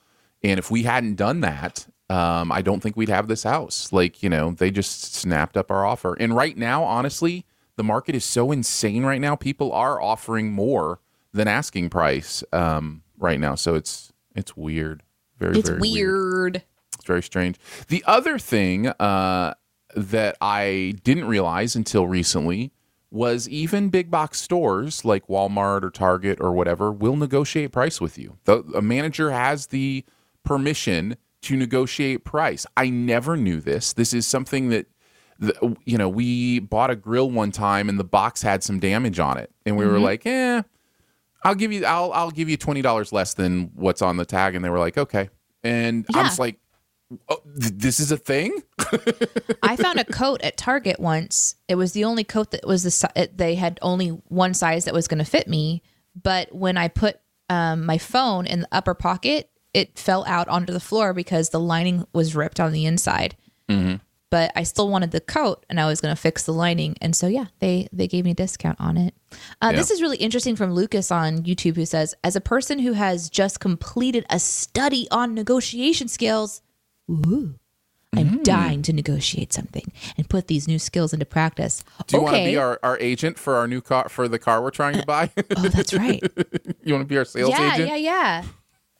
And 0.42 0.58
if 0.58 0.70
we 0.70 0.84
hadn't 0.84 1.16
done 1.16 1.40
that, 1.40 1.86
um, 2.08 2.50
I 2.50 2.62
don't 2.62 2.80
think 2.82 2.96
we'd 2.96 3.10
have 3.10 3.28
this 3.28 3.42
house. 3.42 3.92
Like, 3.92 4.22
you 4.22 4.30
know, 4.30 4.52
they 4.52 4.70
just 4.70 5.14
snapped 5.14 5.56
up 5.56 5.70
our 5.70 5.84
offer. 5.84 6.14
And 6.18 6.34
right 6.34 6.56
now, 6.56 6.82
honestly, 6.82 7.44
the 7.80 7.84
market 7.84 8.14
is 8.14 8.26
so 8.26 8.52
insane 8.52 9.06
right 9.06 9.22
now. 9.22 9.34
People 9.34 9.72
are 9.72 9.98
offering 9.98 10.52
more 10.52 11.00
than 11.32 11.48
asking 11.48 11.88
price 11.88 12.44
um, 12.52 13.00
right 13.16 13.40
now. 13.40 13.54
So 13.54 13.74
it's 13.74 14.12
it's 14.34 14.54
weird. 14.54 15.02
Very 15.38 15.58
it's 15.58 15.70
very 15.70 15.80
weird. 15.80 16.62
It's 16.94 17.06
very 17.06 17.22
strange. 17.22 17.56
The 17.88 18.04
other 18.06 18.38
thing 18.38 18.88
uh, 18.88 19.54
that 19.96 20.36
I 20.42 20.92
didn't 21.02 21.24
realize 21.24 21.74
until 21.74 22.06
recently 22.06 22.70
was 23.10 23.48
even 23.48 23.88
big 23.88 24.10
box 24.10 24.38
stores 24.40 25.02
like 25.02 25.26
Walmart 25.26 25.82
or 25.82 25.88
Target 25.88 26.38
or 26.38 26.52
whatever 26.52 26.92
will 26.92 27.16
negotiate 27.16 27.72
price 27.72 27.98
with 27.98 28.18
you. 28.18 28.36
The 28.44 28.62
a 28.74 28.82
manager 28.82 29.30
has 29.30 29.68
the 29.68 30.04
permission 30.44 31.16
to 31.40 31.56
negotiate 31.56 32.24
price. 32.24 32.66
I 32.76 32.90
never 32.90 33.38
knew 33.38 33.58
this. 33.58 33.94
This 33.94 34.12
is 34.12 34.26
something 34.26 34.68
that 34.68 34.86
the, 35.40 35.76
you 35.84 35.98
know, 35.98 36.08
we 36.08 36.60
bought 36.60 36.90
a 36.90 36.96
grill 36.96 37.30
one 37.30 37.50
time 37.50 37.88
and 37.88 37.98
the 37.98 38.04
box 38.04 38.42
had 38.42 38.62
some 38.62 38.78
damage 38.78 39.18
on 39.18 39.36
it, 39.38 39.50
and 39.66 39.76
we 39.76 39.84
were 39.86 39.98
like, 39.98 40.24
"Eh, 40.26 40.62
I'll 41.42 41.54
give 41.54 41.72
you, 41.72 41.84
I'll, 41.84 42.12
I'll 42.12 42.30
give 42.30 42.48
you 42.48 42.56
twenty 42.56 42.82
dollars 42.82 43.12
less 43.12 43.34
than 43.34 43.70
what's 43.74 44.02
on 44.02 44.16
the 44.18 44.24
tag." 44.26 44.54
And 44.54 44.64
they 44.64 44.70
were 44.70 44.78
like, 44.78 44.96
"Okay," 44.98 45.30
and 45.64 46.06
I 46.14 46.18
Yeah. 46.18 46.22
was 46.24 46.38
like, 46.38 46.58
oh, 47.28 47.40
th- 47.60 47.72
"This 47.74 47.98
is 48.00 48.12
a 48.12 48.16
thing." 48.16 48.62
I 49.62 49.76
found 49.76 49.98
a 49.98 50.04
coat 50.04 50.40
at 50.42 50.56
Target 50.56 51.00
once. 51.00 51.56
It 51.68 51.76
was 51.76 51.92
the 51.92 52.04
only 52.04 52.24
coat 52.24 52.50
that 52.52 52.66
was 52.66 52.82
the 52.82 52.90
si- 52.90 53.26
they 53.34 53.54
had 53.54 53.78
only 53.82 54.08
one 54.28 54.52
size 54.54 54.84
that 54.84 54.94
was 54.94 55.08
going 55.08 55.18
to 55.18 55.24
fit 55.24 55.48
me. 55.48 55.82
But 56.20 56.54
when 56.54 56.76
I 56.76 56.88
put 56.88 57.18
um, 57.48 57.86
my 57.86 57.96
phone 57.98 58.46
in 58.46 58.60
the 58.60 58.68
upper 58.72 58.94
pocket, 58.94 59.48
it 59.72 59.98
fell 59.98 60.24
out 60.26 60.48
onto 60.48 60.72
the 60.72 60.80
floor 60.80 61.14
because 61.14 61.50
the 61.50 61.60
lining 61.60 62.04
was 62.12 62.34
ripped 62.36 62.60
on 62.60 62.72
the 62.72 62.84
inside. 62.84 63.36
But 64.30 64.52
I 64.54 64.62
still 64.62 64.88
wanted 64.88 65.10
the 65.10 65.20
coat, 65.20 65.66
and 65.68 65.80
I 65.80 65.86
was 65.86 66.00
going 66.00 66.14
to 66.14 66.20
fix 66.20 66.44
the 66.44 66.52
lining, 66.52 66.96
and 67.00 67.16
so 67.16 67.26
yeah, 67.26 67.46
they 67.58 67.88
they 67.92 68.06
gave 68.06 68.24
me 68.24 68.30
a 68.30 68.34
discount 68.34 68.80
on 68.80 68.96
it. 68.96 69.12
Uh, 69.60 69.72
This 69.72 69.90
is 69.90 70.00
really 70.00 70.18
interesting 70.18 70.54
from 70.56 70.72
Lucas 70.72 71.10
on 71.10 71.38
YouTube, 71.42 71.74
who 71.76 71.84
says, 71.84 72.14
as 72.22 72.36
a 72.36 72.40
person 72.40 72.78
who 72.78 72.92
has 72.92 73.28
just 73.28 73.58
completed 73.60 74.24
a 74.30 74.38
study 74.38 75.08
on 75.10 75.34
negotiation 75.34 76.06
skills, 76.06 76.62
ooh, 77.10 77.54
I'm 78.16 78.38
Mm. 78.38 78.42
dying 78.44 78.82
to 78.82 78.92
negotiate 78.92 79.52
something 79.52 79.92
and 80.16 80.28
put 80.28 80.46
these 80.48 80.66
new 80.68 80.78
skills 80.78 81.12
into 81.12 81.26
practice. 81.26 81.82
Do 82.08 82.16
you 82.16 82.22
want 82.22 82.36
to 82.36 82.44
be 82.44 82.56
our, 82.56 82.78
our 82.82 82.98
agent 82.98 83.38
for 83.38 83.56
our 83.56 83.66
new 83.68 83.80
car 83.80 84.08
for 84.08 84.26
the 84.28 84.38
car 84.38 84.62
we're 84.62 84.70
trying 84.70 84.94
to 84.98 85.06
buy? 85.06 85.30
oh, 85.56 85.68
that's 85.68 85.92
right. 85.94 86.20
you 86.84 86.92
want 86.94 87.02
to 87.02 87.08
be 87.08 87.18
our 87.18 87.24
sales 87.24 87.50
yeah, 87.50 87.74
agent? 87.74 87.88
yeah, 87.88 87.96
yeah. 87.96 88.44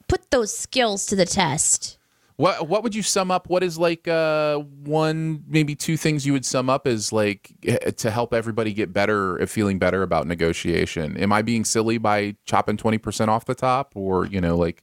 put 0.09 0.31
those 0.33 0.57
skills 0.57 1.07
to 1.07 1.15
the 1.17 1.27
test. 1.27 1.99
What 2.41 2.69
what 2.69 2.83
would 2.83 2.95
you 2.95 3.03
sum 3.03 3.31
up? 3.31 3.51
What 3.51 3.63
is 3.63 3.79
like 3.79 4.09
uh, 4.09 4.57
one 4.57 5.45
maybe 5.47 5.75
two 5.75 5.99
things 5.99 6.25
you 6.25 6.33
would 6.33 6.47
sum 6.47 6.71
up 6.71 6.87
as 6.87 7.13
like 7.13 7.53
eh, 7.67 7.91
to 7.91 8.11
help 8.11 8.33
everybody 8.33 8.73
get 8.73 8.95
better 8.95 9.39
at 9.43 9.51
feeling 9.51 9.79
better 9.79 10.03
about 10.03 10.27
negotiation? 10.27 11.19
Am 11.19 11.35
I 11.35 11.43
being 11.43 11.67
silly 11.67 11.99
by 11.99 12.37
chopping 12.47 12.79
twenty 12.79 12.97
percent 12.97 13.31
off 13.31 13.45
the 13.45 13.55
top, 13.55 13.93
or 13.95 14.25
you 14.25 14.41
know, 14.41 14.57
like, 14.57 14.83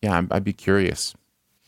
yeah, 0.00 0.16
I'm, 0.16 0.28
I'd 0.30 0.44
be 0.44 0.52
curious 0.52 1.12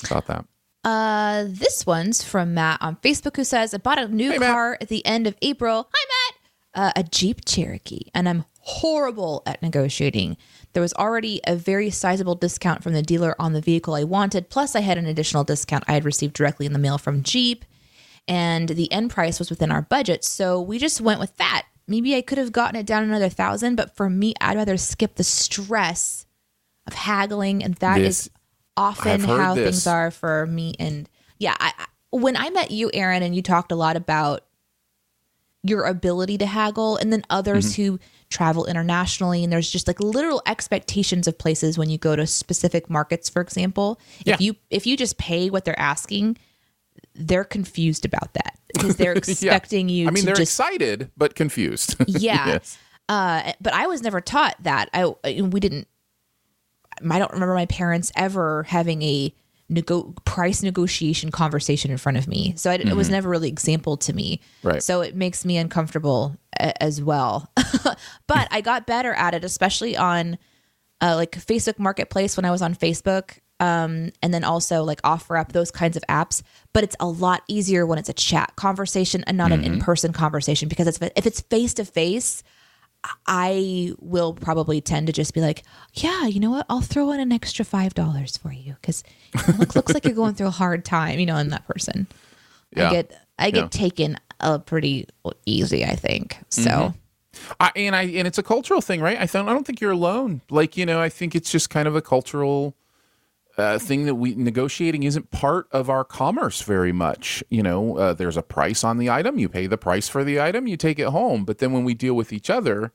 about 0.08 0.26
that. 0.26 0.44
Uh, 0.84 1.46
this 1.48 1.84
one's 1.84 2.22
from 2.22 2.54
Matt 2.54 2.80
on 2.80 2.94
Facebook 3.02 3.34
who 3.36 3.42
says, 3.42 3.74
I 3.74 3.78
bought 3.78 3.98
a 3.98 4.06
new 4.06 4.30
Hey, 4.30 4.38
car 4.38 4.78
at 4.80 4.86
the 4.86 5.04
end 5.04 5.26
of 5.26 5.34
April. 5.42 5.90
Hi, 5.92 6.04
Matt. 6.14 6.34
Uh, 6.80 6.92
a 6.94 7.02
Jeep 7.02 7.44
Cherokee, 7.44 8.02
and 8.14 8.28
I'm 8.28 8.44
horrible 8.68 9.42
at 9.46 9.62
negotiating. 9.62 10.36
There 10.74 10.82
was 10.82 10.92
already 10.94 11.40
a 11.46 11.56
very 11.56 11.88
sizable 11.90 12.34
discount 12.34 12.82
from 12.82 12.92
the 12.92 13.02
dealer 13.02 13.34
on 13.40 13.54
the 13.54 13.60
vehicle 13.62 13.94
I 13.94 14.04
wanted, 14.04 14.50
plus, 14.50 14.76
I 14.76 14.80
had 14.80 14.98
an 14.98 15.06
additional 15.06 15.42
discount 15.42 15.84
I 15.88 15.92
had 15.94 16.04
received 16.04 16.34
directly 16.34 16.66
in 16.66 16.74
the 16.74 16.78
mail 16.78 16.98
from 16.98 17.22
Jeep, 17.22 17.64
and 18.28 18.68
the 18.68 18.92
end 18.92 19.10
price 19.10 19.38
was 19.38 19.48
within 19.50 19.72
our 19.72 19.80
budget. 19.82 20.22
So 20.24 20.60
we 20.60 20.78
just 20.78 21.00
went 21.00 21.18
with 21.20 21.34
that. 21.38 21.66
Maybe 21.86 22.14
I 22.14 22.20
could 22.20 22.36
have 22.36 22.52
gotten 22.52 22.78
it 22.78 22.84
down 22.84 23.02
another 23.04 23.30
thousand, 23.30 23.76
but 23.76 23.96
for 23.96 24.10
me, 24.10 24.34
I'd 24.40 24.56
rather 24.58 24.76
skip 24.76 25.14
the 25.14 25.24
stress 25.24 26.26
of 26.86 26.92
haggling, 26.92 27.64
and 27.64 27.74
that 27.76 28.00
is 28.02 28.24
This- 28.24 28.30
often 28.76 29.20
how 29.22 29.54
this. 29.54 29.64
things 29.64 29.86
are 29.86 30.10
for 30.10 30.46
me. 30.46 30.74
And 30.78 31.08
yeah, 31.38 31.56
I, 31.58 31.72
when 32.10 32.36
I 32.36 32.50
met 32.50 32.70
you, 32.70 32.90
Aaron, 32.92 33.22
and 33.22 33.34
you 33.34 33.40
talked 33.42 33.72
a 33.72 33.76
lot 33.76 33.96
about 33.96 34.44
your 35.62 35.84
ability 35.84 36.38
to 36.38 36.46
haggle, 36.46 36.96
and 36.96 37.12
then 37.12 37.22
others 37.30 37.72
Mm-hmm. 37.72 37.82
who 37.82 37.98
travel 38.30 38.66
internationally, 38.66 39.42
and 39.42 39.52
there's 39.52 39.70
just 39.70 39.86
like 39.86 39.98
literal 40.00 40.42
expectations 40.46 41.26
of 41.26 41.36
places 41.38 41.78
when 41.78 41.88
you 41.90 41.96
go 41.98 42.14
to 42.14 42.26
specific 42.26 42.88
markets, 42.90 43.28
for 43.28 43.40
example. 43.42 43.98
Yeah. 44.24 44.34
If 44.34 44.40
you 44.40 44.56
if 44.70 44.86
you 44.86 44.96
just 44.96 45.18
pay 45.18 45.50
what 45.50 45.64
they're 45.64 45.78
asking, 45.78 46.36
they're 47.14 47.44
confused 47.44 48.04
about 48.04 48.34
that 48.34 48.58
because 48.72 48.96
they're 48.96 49.12
Yeah. 49.14 49.18
expecting 49.18 49.88
you 49.88 50.06
I 50.08 50.10
mean, 50.10 50.24
they're 50.24 50.34
just 50.34 50.52
excited 50.52 51.10
but 51.16 51.34
confused. 51.34 51.96
yeah. 52.06 52.46
Yes. 52.48 52.78
Uh, 53.08 53.52
but 53.60 53.72
I 53.72 53.86
was 53.86 54.02
never 54.02 54.20
taught 54.20 54.56
that. 54.62 54.90
I 54.92 55.06
we 55.40 55.58
didn't. 55.60 55.88
I 57.10 57.18
don't 57.18 57.32
remember 57.32 57.54
my 57.54 57.66
parents 57.66 58.12
ever 58.16 58.64
having 58.64 59.02
a 59.02 59.32
nego- 59.68 60.14
price 60.24 60.62
negotiation 60.62 61.30
conversation 61.30 61.90
in 61.90 61.98
front 61.98 62.18
of 62.18 62.26
me. 62.26 62.54
So 62.56 62.70
I, 62.70 62.74
it 62.74 62.96
was 62.96 63.10
never 63.10 63.28
really 63.28 63.48
exampled 63.48 64.00
to 64.02 64.12
me. 64.12 64.38
Mm-hmm. 64.38 64.68
Right. 64.68 64.82
So 64.82 65.00
it 65.02 65.14
makes 65.14 65.44
me 65.44 65.56
uncomfortable 65.56 66.36
a- 66.58 66.82
as 66.82 67.02
well. 67.02 67.50
but 68.26 68.48
I 68.50 68.60
got 68.60 68.86
better 68.86 69.12
at 69.12 69.34
it, 69.34 69.44
especially 69.44 69.96
on 69.96 70.38
uh, 71.00 71.14
like 71.16 71.32
Facebook 71.32 71.78
Marketplace 71.78 72.36
when 72.36 72.44
I 72.44 72.50
was 72.50 72.62
on 72.62 72.74
Facebook. 72.74 73.38
Um, 73.60 74.12
and 74.22 74.32
then 74.32 74.44
also 74.44 74.84
like 74.84 75.02
OfferUp, 75.02 75.50
those 75.50 75.72
kinds 75.72 75.96
of 75.96 76.04
apps. 76.08 76.42
But 76.72 76.84
it's 76.84 76.94
a 77.00 77.08
lot 77.08 77.42
easier 77.48 77.86
when 77.86 77.98
it's 77.98 78.08
a 78.08 78.14
chat 78.14 78.54
conversation 78.54 79.24
and 79.26 79.36
not 79.36 79.50
an 79.50 79.64
in 79.64 79.80
person 79.80 80.12
conversation 80.12 80.68
because 80.68 80.86
it's, 80.86 80.98
if 81.16 81.26
it's 81.26 81.40
face 81.40 81.74
to 81.74 81.84
face, 81.84 82.44
I 83.26 83.92
will 84.00 84.34
probably 84.34 84.80
tend 84.80 85.06
to 85.06 85.12
just 85.12 85.32
be 85.34 85.40
like, 85.40 85.62
yeah, 85.94 86.26
you 86.26 86.40
know 86.40 86.50
what? 86.50 86.66
I'll 86.68 86.80
throw 86.80 87.10
in 87.12 87.20
an 87.20 87.32
extra 87.32 87.64
five 87.64 87.94
dollars 87.94 88.36
for 88.36 88.52
you 88.52 88.74
because 88.80 89.04
it 89.34 89.58
looks, 89.58 89.76
looks 89.76 89.94
like 89.94 90.04
you're 90.04 90.14
going 90.14 90.34
through 90.34 90.48
a 90.48 90.50
hard 90.50 90.84
time, 90.84 91.18
you 91.20 91.26
know. 91.26 91.36
And 91.36 91.52
that 91.52 91.66
person, 91.66 92.06
Yeah. 92.76 92.88
I 92.88 92.92
get 92.92 93.26
I 93.38 93.50
get 93.50 93.60
Yeah. 93.62 93.68
taken 93.68 94.16
uh, 94.40 94.58
pretty 94.58 95.06
easy, 95.46 95.84
I 95.84 95.94
think. 95.94 96.38
So 96.48 96.92
I, 97.60 97.70
and 97.76 97.94
I 97.94 98.02
and 98.02 98.26
it's 98.26 98.38
a 98.38 98.42
cultural 98.42 98.80
thing, 98.80 99.00
right? 99.00 99.16
I 99.16 99.26
th- 99.26 99.44
I 99.44 99.52
don't 99.52 99.64
think 99.66 99.80
you're 99.80 99.92
alone. 99.92 100.40
Like 100.50 100.76
you 100.76 100.84
know, 100.84 101.00
I 101.00 101.08
think 101.08 101.34
it's 101.34 101.50
just 101.50 101.70
kind 101.70 101.86
of 101.88 101.94
a 101.94 102.02
cultural 102.02 102.74
uh, 103.58 103.78
thing 103.78 104.06
that 104.06 104.14
we 104.14 104.34
negotiating 104.36 105.02
isn't 105.02 105.30
part 105.32 105.66
of 105.72 105.90
our 105.90 106.04
commerce 106.04 106.62
very 106.62 106.92
much. 106.92 107.42
You 107.50 107.62
know, 107.62 107.96
uh, 107.98 108.12
there's 108.14 108.36
a 108.36 108.42
price 108.42 108.84
on 108.84 108.98
the 108.98 109.10
item. 109.10 109.38
You 109.38 109.48
pay 109.48 109.66
the 109.66 109.76
price 109.76 110.08
for 110.08 110.22
the 110.22 110.40
item. 110.40 110.68
You 110.68 110.76
take 110.76 110.98
it 110.98 111.08
home. 111.08 111.44
But 111.44 111.58
then 111.58 111.72
when 111.72 111.84
we 111.84 111.94
deal 111.94 112.14
with 112.14 112.32
each 112.32 112.48
other, 112.48 112.92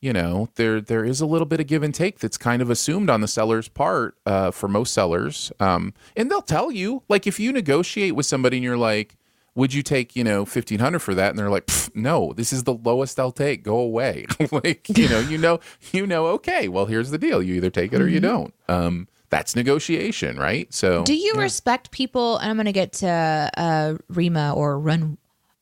you 0.00 0.12
know, 0.12 0.48
there 0.56 0.80
there 0.80 1.04
is 1.04 1.20
a 1.20 1.26
little 1.26 1.46
bit 1.46 1.60
of 1.60 1.68
give 1.68 1.82
and 1.82 1.94
take 1.94 2.18
that's 2.18 2.36
kind 2.36 2.60
of 2.60 2.70
assumed 2.70 3.08
on 3.08 3.20
the 3.20 3.28
seller's 3.28 3.68
part 3.68 4.16
uh, 4.26 4.50
for 4.50 4.66
most 4.66 4.92
sellers. 4.92 5.52
Um, 5.60 5.94
and 6.16 6.30
they'll 6.30 6.42
tell 6.42 6.72
you, 6.72 7.02
like, 7.08 7.26
if 7.26 7.38
you 7.38 7.52
negotiate 7.52 8.16
with 8.16 8.26
somebody 8.26 8.56
and 8.56 8.64
you're 8.64 8.78
like, 8.78 9.16
"Would 9.54 9.74
you 9.74 9.82
take, 9.82 10.16
you 10.16 10.24
know, 10.24 10.44
fifteen 10.44 10.80
hundred 10.80 11.00
for 11.00 11.14
that?" 11.14 11.30
and 11.30 11.38
they're 11.38 11.50
like, 11.50 11.70
"No, 11.94 12.32
this 12.32 12.52
is 12.52 12.64
the 12.64 12.74
lowest 12.74 13.20
I'll 13.20 13.30
take. 13.30 13.62
Go 13.62 13.78
away." 13.78 14.26
like, 14.50 14.88
you 14.88 15.08
know, 15.08 15.20
you 15.20 15.38
know, 15.38 15.60
you 15.92 16.06
know. 16.06 16.26
Okay, 16.28 16.66
well, 16.66 16.86
here's 16.86 17.10
the 17.10 17.18
deal: 17.18 17.42
you 17.42 17.54
either 17.54 17.70
take 17.70 17.92
it 17.92 18.00
or 18.00 18.08
you 18.08 18.20
don't. 18.20 18.54
Um, 18.68 19.06
that's 19.30 19.56
negotiation, 19.56 20.38
right? 20.38 20.72
So, 20.72 21.04
Do 21.04 21.14
you 21.14 21.34
respect 21.34 21.90
people? 21.90 22.36
And 22.38 22.50
I'm 22.50 22.56
going 22.56 22.66
to 22.66 22.72
get 22.72 22.92
to 22.94 23.50
uh, 23.56 23.94
Rima 24.08 24.52
or 24.54 24.78
Run 24.78 25.16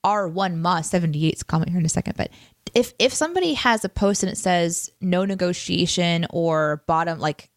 R1 0.05 0.57
Ma 0.57 0.81
78's 0.81 1.43
comment 1.43 1.71
here 1.71 1.79
in 1.79 1.85
a 1.87 1.89
second. 1.89 2.17
But 2.17 2.31
if 2.75 2.95
if 2.99 3.13
somebody 3.13 3.55
has 3.55 3.85
a 3.85 3.89
post 3.89 4.23
and 4.23 4.31
it 4.33 4.37
says 4.37 4.91
no 5.01 5.25
negotiation 5.25 6.27
or 6.31 6.83
bottom 6.87 7.19
like 7.19 7.51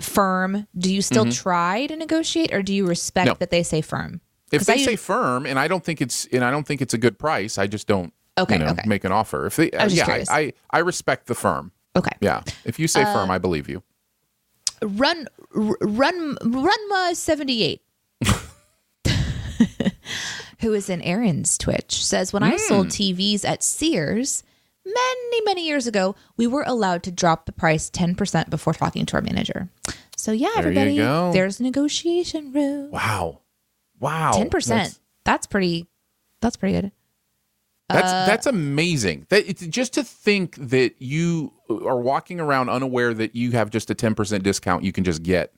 firm, 0.00 0.66
do 0.76 0.92
you 0.92 1.02
still 1.02 1.30
try 1.30 1.86
to 1.86 1.96
negotiate 1.96 2.52
or 2.52 2.62
do 2.62 2.72
you 2.74 2.86
respect 2.86 3.26
Mm-hmm. 3.26 3.34
No. 3.34 3.38
that 3.40 3.50
they 3.50 3.62
say 3.62 3.80
firm? 3.80 4.20
If 4.52 4.62
they 4.66 4.74
I 4.74 4.76
say 4.78 4.96
firm, 4.96 5.46
and 5.46 5.58
I 5.60 5.68
don't 5.68 5.84
think 5.84 6.00
it's, 6.00 6.26
and 6.32 6.42
I 6.44 6.50
don't 6.50 6.66
think 6.66 6.82
it's 6.82 6.94
a 6.94 6.98
good 6.98 7.18
price, 7.18 7.56
I 7.58 7.68
just 7.68 7.86
don't. 7.86 8.12
Okay, 8.36 8.54
you 8.54 8.64
know, 8.64 8.70
okay. 8.70 8.82
make 8.86 9.04
an 9.04 9.12
offer. 9.12 9.46
If 9.46 9.56
they, 9.56 9.70
I 9.72 9.86
just 9.86 9.96
yeah. 9.96 10.24
I, 10.28 10.40
I 10.40 10.52
I 10.70 10.78
respect 10.78 11.26
the 11.26 11.34
firm. 11.34 11.72
Okay. 11.94 12.16
Yeah, 12.20 12.42
if 12.64 12.78
you 12.78 12.88
say 12.88 13.02
Uh, 13.02 13.12
firm, 13.12 13.30
I 13.30 13.38
believe 13.38 13.68
you. 13.68 13.82
Run 14.82 15.26
run 15.52 16.36
Runma 16.42 17.14
78 17.14 17.82
who 20.60 20.72
is 20.74 20.88
in 20.90 21.02
Aaron's 21.02 21.58
Twitch 21.58 22.04
says 22.04 22.32
when 22.32 22.42
I 22.42 22.56
sold 22.56 22.86
Hmm. 22.86 22.90
TVs 22.90 23.44
at 23.44 23.62
Sears 23.62 24.42
many 24.84 25.40
many 25.44 25.66
years 25.66 25.86
ago 25.86 26.14
we 26.36 26.46
were 26.46 26.64
allowed 26.66 27.02
to 27.04 27.10
drop 27.12 27.46
the 27.46 27.52
price 27.52 27.90
10% 27.90 28.48
before 28.50 28.72
talking 28.74 29.06
to 29.06 29.16
our 29.16 29.22
manager. 29.22 29.68
So 30.16 30.32
yeah 30.32 30.48
There 30.54 30.58
everybody 30.58 30.96
there's 30.98 31.60
negotiation 31.60 32.52
room. 32.52 32.90
Wow, 32.90 33.40
wow, 33.98 34.32
10%. 34.34 34.50
That's 34.68 35.00
That's, 35.24 35.46
pretty 35.46 35.86
that's 36.40 36.56
pretty 36.56 36.80
good. 36.80 36.92
That's, 37.92 38.12
Uh, 38.12 38.26
that's 38.26 38.46
amazing. 38.46 39.26
That 39.30 39.48
it's 39.48 39.66
just 39.66 39.92
to 39.94 40.04
think 40.04 40.56
that 40.56 40.94
you 41.00 41.52
are 41.68 41.98
walking 42.00 42.40
around 42.40 42.68
unaware 42.68 43.14
that 43.14 43.34
you 43.36 43.52
have 43.52 43.70
just 43.70 43.90
a 43.90 43.94
ten 43.94 44.14
percent 44.14 44.42
discount 44.44 44.84
you 44.84 44.92
can 44.92 45.04
just 45.04 45.22
get. 45.22 45.52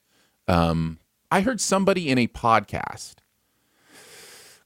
Um, 0.49 0.99
I 1.30 1.41
heard 1.41 1.61
somebody 1.61 2.09
in 2.09 2.18
a 2.18 2.26
podcast 2.26 3.14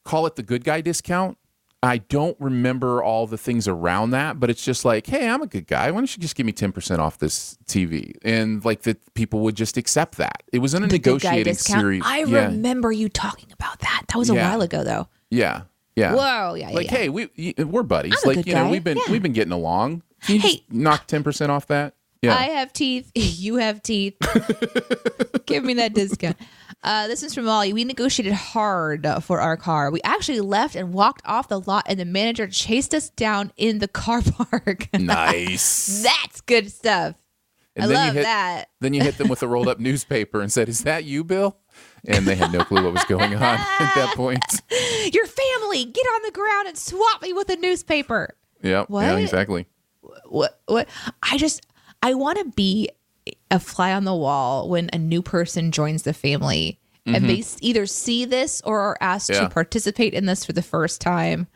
call 0.05 0.27
it 0.27 0.37
the 0.37 0.43
good 0.43 0.64
guy 0.64 0.81
discount. 0.81 1.37
I 1.83 1.99
don't 1.99 2.37
remember 2.41 3.03
all 3.03 3.27
the 3.27 3.37
things 3.39 3.69
around 3.69 4.11
that, 4.11 4.41
but 4.41 4.51
it's 4.51 4.64
just 4.64 4.85
like, 4.85 5.07
hey, 5.07 5.29
I'm 5.29 5.43
a 5.43 5.47
good 5.47 5.67
guy. 5.67 5.91
Why 5.91 5.99
don't 5.99 6.17
you 6.17 6.21
just 6.21 6.35
give 6.35 6.47
me 6.47 6.53
10% 6.53 6.99
off 6.99 7.19
this 7.19 7.59
TV? 7.67 8.12
And 8.23 8.64
like 8.64 8.83
that 8.83 9.14
people 9.14 9.41
would 9.41 9.55
just 9.57 9.77
accept 9.77 10.17
that. 10.17 10.43
It 10.53 10.61
was 10.61 10.75
in 10.75 10.83
a 10.83 10.87
The 10.87 10.95
negotiating 10.95 11.55
series. 11.55 12.03
I 12.05 12.25
yeah. 12.25 12.47
remember 12.47 12.91
you 12.93 13.09
talking 13.09 13.53
about 13.53 13.81
that. 13.81 14.05
That 14.09 14.17
was 14.19 14.31
a 14.31 14.35
Yeah. 14.35 14.51
while 14.51 14.62
ago 14.62 14.83
though. 14.85 15.09
Yeah. 15.31 15.62
Yeah. 15.97 16.15
Whoa, 16.15 16.55
yeah, 16.55 16.69
yeah. 16.69 16.75
like, 16.75 16.91
yeah. 16.91 16.97
hey, 16.99 17.09
we 17.09 17.55
we're 17.59 17.83
buddies. 17.83 18.15
I'm 18.23 18.25
a 18.25 18.27
like, 18.29 18.37
good 18.45 18.47
you 18.49 18.55
know, 18.55 18.65
guy. 18.65 18.71
we've 18.71 18.85
been 18.85 18.99
Yeah. 18.99 19.11
we've 19.13 19.23
been 19.23 19.33
getting 19.33 19.53
along. 19.53 20.03
Can 20.23 20.37
you 20.37 20.41
Hey. 20.43 20.49
just 20.59 20.73
knock 20.73 21.07
10% 21.07 21.49
off 21.49 21.67
that? 21.69 21.95
Yeah. 22.23 22.35
I 22.37 22.45
have 22.51 22.73
teeth. 22.73 23.11
You 23.15 23.57
have 23.57 23.83
teeth. 23.83 24.15
Give 25.47 25.65
me 25.65 25.75
that 25.75 25.95
discount. 25.95 26.37
Uh, 26.83 27.07
this 27.09 27.23
is 27.23 27.35
from 27.35 27.45
Molly. 27.47 27.73
We 27.73 27.85
negotiated 27.85 28.33
hard 28.35 29.07
for 29.23 29.41
our 29.41 29.57
car. 29.57 29.91
We 29.91 30.01
actually 30.03 30.41
left 30.41 30.75
and 30.77 30.93
walked 30.93 31.23
off 31.25 31.49
the 31.49 31.61
lot, 31.61 31.85
and 31.89 31.99
the 31.99 32.05
manager 32.05 32.47
chased 32.47 32.95
us 32.95 33.11
down 33.11 33.53
in 33.57 33.79
the 33.79 33.89
car 33.89 34.23
park. 34.23 34.89
nice. 34.99 36.03
That's 36.03 36.41
good 36.43 36.71
stuff. 36.71 37.17
And 37.75 37.85
I 37.85 37.87
then 37.89 38.07
love 38.07 38.15
hit, 38.15 38.23
that. 38.23 38.65
Then 38.81 38.95
you 38.95 39.03
hit 39.03 39.19
them 39.19 39.29
with 39.29 39.43
a 39.43 39.49
rolled 39.49 39.69
up 39.69 39.79
newspaper 39.79 40.41
and 40.41 40.51
said, 40.53 40.69
"Is 40.69 40.81
that 40.81 41.05
you, 41.05 41.23
Bill?" 41.25 41.57
And 42.09 42.25
they 42.27 42.35
had 42.37 42.53
no 42.53 42.65
clue 42.65 42.85
what 42.85 42.93
was 42.93 43.05
going 43.05 43.35
on 43.35 43.43
at 43.43 43.95
that 43.95 44.13
point. 44.17 44.45
Your 45.13 45.27
family, 45.27 45.85
get 45.85 46.07
on 46.07 46.23
the 46.23 46.31
ground 46.33 46.69
and 46.69 46.79
swap 46.79 47.21
me 47.23 47.33
with 47.33 47.49
a 47.51 47.57
newspaper. 47.57 48.35
Yeah. 48.63 48.85
Yeah, 48.89 49.17
exactly. 49.17 49.67
what 50.29 50.61
what 50.67 50.89
I 51.23 51.37
just 51.39 51.67
I 52.03 52.15
want 52.15 52.39
to 52.39 52.45
be 52.57 52.89
a 53.51 53.59
fly 53.59 53.93
on 53.93 54.05
the 54.05 54.15
wall 54.15 54.69
when 54.69 54.89
a 54.93 54.99
new 54.99 55.21
person 55.23 55.73
joins 55.73 56.05
the 56.05 56.13
family 56.13 56.79
and 57.05 57.29
they 57.29 57.45
either 57.61 57.87
see 57.87 58.25
this 58.25 58.61
or 58.65 58.81
are 58.81 58.97
asked 59.01 59.31
Mm-hmm. 59.31 59.43
Yeah. 59.43 59.49
to 59.49 59.55
participate 59.55 60.13
in 60.15 60.27
this 60.27 60.45
for 60.45 60.53
the 60.53 60.63
first 60.63 61.01
time. 61.01 61.47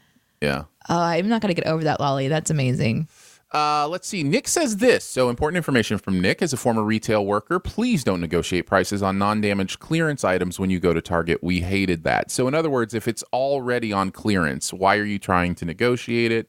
Yeah. 0.41 0.65
Uh, 0.89 0.95
I'm 0.99 1.29
not 1.29 1.43
going 1.43 1.55
to 1.55 1.61
get 1.61 1.69
over 1.71 1.85
that, 1.85 1.99
Lolly. 2.01 2.29
That's 2.29 2.51
amazing. 2.51 3.09
Uh, 3.53 3.89
let's 3.89 4.07
see. 4.07 4.23
Nick 4.23 4.47
says 4.47 4.77
this. 4.77 5.05
So 5.05 5.29
important 5.29 5.57
information 5.57 5.99
from 5.99 6.21
Nick 6.21 6.41
as 6.41 6.53
a 6.53 6.57
former 6.57 6.83
retail 6.85 7.27
worker. 7.27 7.59
Please 7.59 8.05
don't 8.05 8.21
negotiate 8.21 8.67
prices 8.67 9.03
on 9.03 9.19
non-damaged 9.19 9.81
clearance 9.81 10.23
items 10.23 10.61
when 10.61 10.71
you 10.71 10.79
go 10.79 10.93
to 10.93 11.01
Target. 11.01 11.43
We 11.43 11.61
hated 11.61 12.05
that. 12.05 12.31
So 12.31 12.47
in 12.47 12.55
other 12.55 12.71
words, 12.71 12.95
if 12.95 13.09
it's 13.09 13.25
already 13.33 13.93
on 13.93 14.13
clearance, 14.13 14.73
why 14.73 14.97
are 14.97 15.05
you 15.05 15.19
trying 15.19 15.57
to 15.57 15.65
negotiate 15.65 16.31
it? 16.31 16.49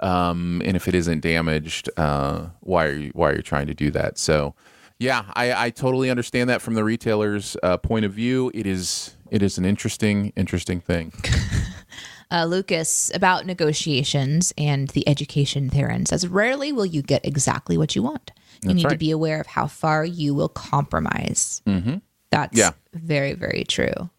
Um, 0.00 0.62
and 0.64 0.76
if 0.76 0.88
it 0.88 0.94
isn't 0.94 1.20
damaged, 1.20 1.90
uh, 1.96 2.46
why 2.60 2.86
are 2.86 2.92
you 2.94 3.10
why 3.14 3.30
are 3.30 3.36
you 3.36 3.42
trying 3.42 3.66
to 3.66 3.74
do 3.74 3.90
that? 3.90 4.16
So 4.16 4.54
Yeah, 4.98 5.24
I, 5.34 5.66
I 5.66 5.70
totally 5.70 6.08
understand 6.08 6.48
that 6.50 6.62
from 6.62 6.74
the 6.74 6.84
retailer's 6.84 7.56
uh, 7.62 7.76
point 7.78 8.04
of 8.04 8.12
view. 8.12 8.50
It 8.54 8.66
is 8.66 9.16
it 9.30 9.42
is 9.42 9.58
an 9.58 9.64
interesting 9.64 10.32
interesting 10.36 10.80
thing. 10.80 11.12
Uh, 12.30 12.44
Lucas 12.44 13.10
about 13.14 13.46
negotiations 13.46 14.52
and 14.58 14.88
the 14.88 15.08
education 15.08 15.68
therein 15.68 16.04
says 16.04 16.26
rarely 16.28 16.72
will 16.72 16.84
you 16.84 17.00
get 17.00 17.24
exactly 17.24 17.78
what 17.78 17.96
you 17.96 18.02
want. 18.02 18.32
You 18.62 18.68
That's 18.68 18.74
need 18.76 18.88
to 18.90 18.96
be 18.98 19.10
aware 19.10 19.40
of 19.40 19.46
how 19.46 19.66
far 19.66 20.04
you 20.04 20.34
will 20.34 20.48
compromise. 20.50 21.62
hmm 21.66 21.96
That's 22.30 22.58
Yeah. 22.58 22.72
very 22.92 23.32
very 23.32 23.64
true. 23.64 24.10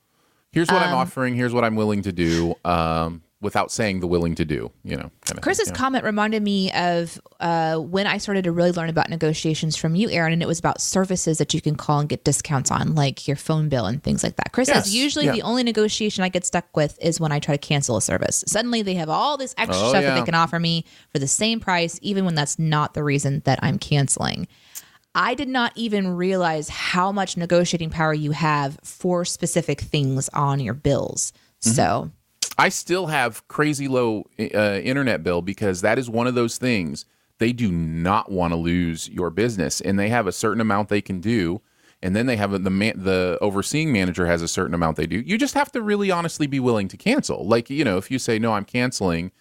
Here's 0.51 0.71
what 0.71 0.81
I'm 0.81 0.93
Um, 0.93 0.99
offering. 0.99 1.35
Here's 1.35 1.53
what 1.53 1.63
I'm 1.63 1.75
willing 1.75 2.01
to 2.01 2.11
do. 2.11 2.55
Um, 2.65 3.21
without 3.41 3.71
saying 3.71 4.01
the 4.01 4.07
willing 4.07 4.35
to 4.35 4.43
do. 4.43 4.71
You 4.83 4.97
know, 4.97 5.11
kind 5.25 5.37
of 5.37 5.41
Chris's 5.41 5.67
thing, 5.67 5.73
yeah. 5.73 5.79
comment 5.79 6.03
reminded 6.03 6.43
me 6.43 6.71
of 6.73 7.19
uh, 7.39 7.77
when 7.77 8.07
I 8.07 8.17
started 8.17 8.43
to 8.43 8.51
really 8.51 8.71
learn 8.71 8.89
about 8.89 9.09
negotiations 9.09 9.77
from 9.77 9.95
you, 9.95 10.09
Aaron, 10.09 10.33
and 10.33 10.43
it 10.43 10.47
was 10.47 10.59
about 10.59 10.81
services 10.81 11.37
that 11.37 11.53
you 11.53 11.61
can 11.61 11.75
call 11.75 11.99
and 11.99 12.09
get 12.09 12.23
discounts 12.23 12.71
on, 12.71 12.95
like 12.95 13.27
your 13.27 13.37
phone 13.37 13.69
bill 13.69 13.85
and 13.85 14.03
things 14.03 14.23
like 14.23 14.35
that. 14.35 14.51
Chris 14.51 14.67
Yes, 14.67 14.85
says 14.85 14.95
usually 14.95 15.25
yeah. 15.25 15.31
the 15.31 15.41
only 15.41 15.63
negotiation 15.63 16.23
I 16.23 16.29
get 16.29 16.45
stuck 16.45 16.75
with 16.75 16.97
is 17.01 17.19
when 17.19 17.31
I 17.31 17.39
try 17.39 17.55
to 17.55 17.59
cancel 17.59 17.97
a 17.97 18.01
service. 18.01 18.43
Suddenly 18.47 18.81
they 18.81 18.95
have 18.95 19.09
all 19.09 19.37
this 19.37 19.55
extra 19.57 19.85
Oh, 19.85 19.89
stuff 19.89 20.03
that 20.03 20.19
they 20.19 20.25
can 20.25 20.35
offer 20.35 20.59
me 20.59 20.85
for 21.11 21.19
the 21.19 21.27
same 21.27 21.59
price, 21.59 21.99
even 22.01 22.25
when 22.25 22.35
that's 22.35 22.59
not 22.59 22.93
the 22.93 23.03
reason 23.03 23.41
that 23.45 23.59
I'm 23.61 23.79
canceling. 23.79 24.47
I 25.15 25.33
did 25.33 25.47
not 25.49 25.71
even 25.75 26.15
realize 26.15 26.69
how 26.69 27.11
much 27.11 27.35
negotiating 27.35 27.89
power 27.89 28.13
you 28.13 28.31
have 28.31 28.79
for 28.83 29.25
specific 29.25 29.81
things 29.81 30.29
on 30.33 30.59
your 30.59 30.75
bills. 30.75 31.33
Mm-hmm. 31.61 31.75
So 31.75 32.11
I 32.59 32.67
still 32.67 33.07
have 33.07 33.47
crazy 33.47 33.87
low 33.87 34.25
uh, 34.37 34.81
internet 34.83 35.23
bill 35.23 35.41
because 35.41 35.79
that 35.79 35.97
is 35.97 36.09
one 36.09 36.27
of 36.27 36.35
those 36.35 36.57
things 36.57 37.05
they 37.37 37.53
do 37.53 37.71
not 37.71 38.29
want 38.29 38.51
to 38.51 38.57
lose 38.57 39.07
your 39.07 39.29
business, 39.29 39.79
and 39.79 39.97
they 39.97 40.09
have 40.09 40.27
a 40.27 40.33
certain 40.33 40.59
amount 40.59 40.89
they 40.89 40.99
can 40.99 41.21
do, 41.21 41.61
and 42.03 42.13
then 42.13 42.25
they 42.25 42.35
have 42.35 42.51
the 42.51 42.69
man, 42.69 43.01
the 43.01 43.37
overseeing 43.39 43.93
manager 43.93 44.25
has 44.25 44.41
a 44.41 44.47
certain 44.47 44.73
amount 44.73 44.97
they 44.97 45.07
do. 45.07 45.21
You 45.21 45.37
just 45.37 45.53
have 45.53 45.71
to 45.71 45.81
really 45.81 46.11
honestly 46.11 46.47
be 46.47 46.59
willing 46.59 46.89
to 46.89 46.97
cancel. 46.97 47.47
Like 47.47 47.69
you 47.69 47.85
know, 47.85 47.97
if 47.97 48.11
you 48.11 48.19
say 48.19 48.37
no, 48.37 48.51
I'm 48.51 48.65
canceling, 48.65 49.31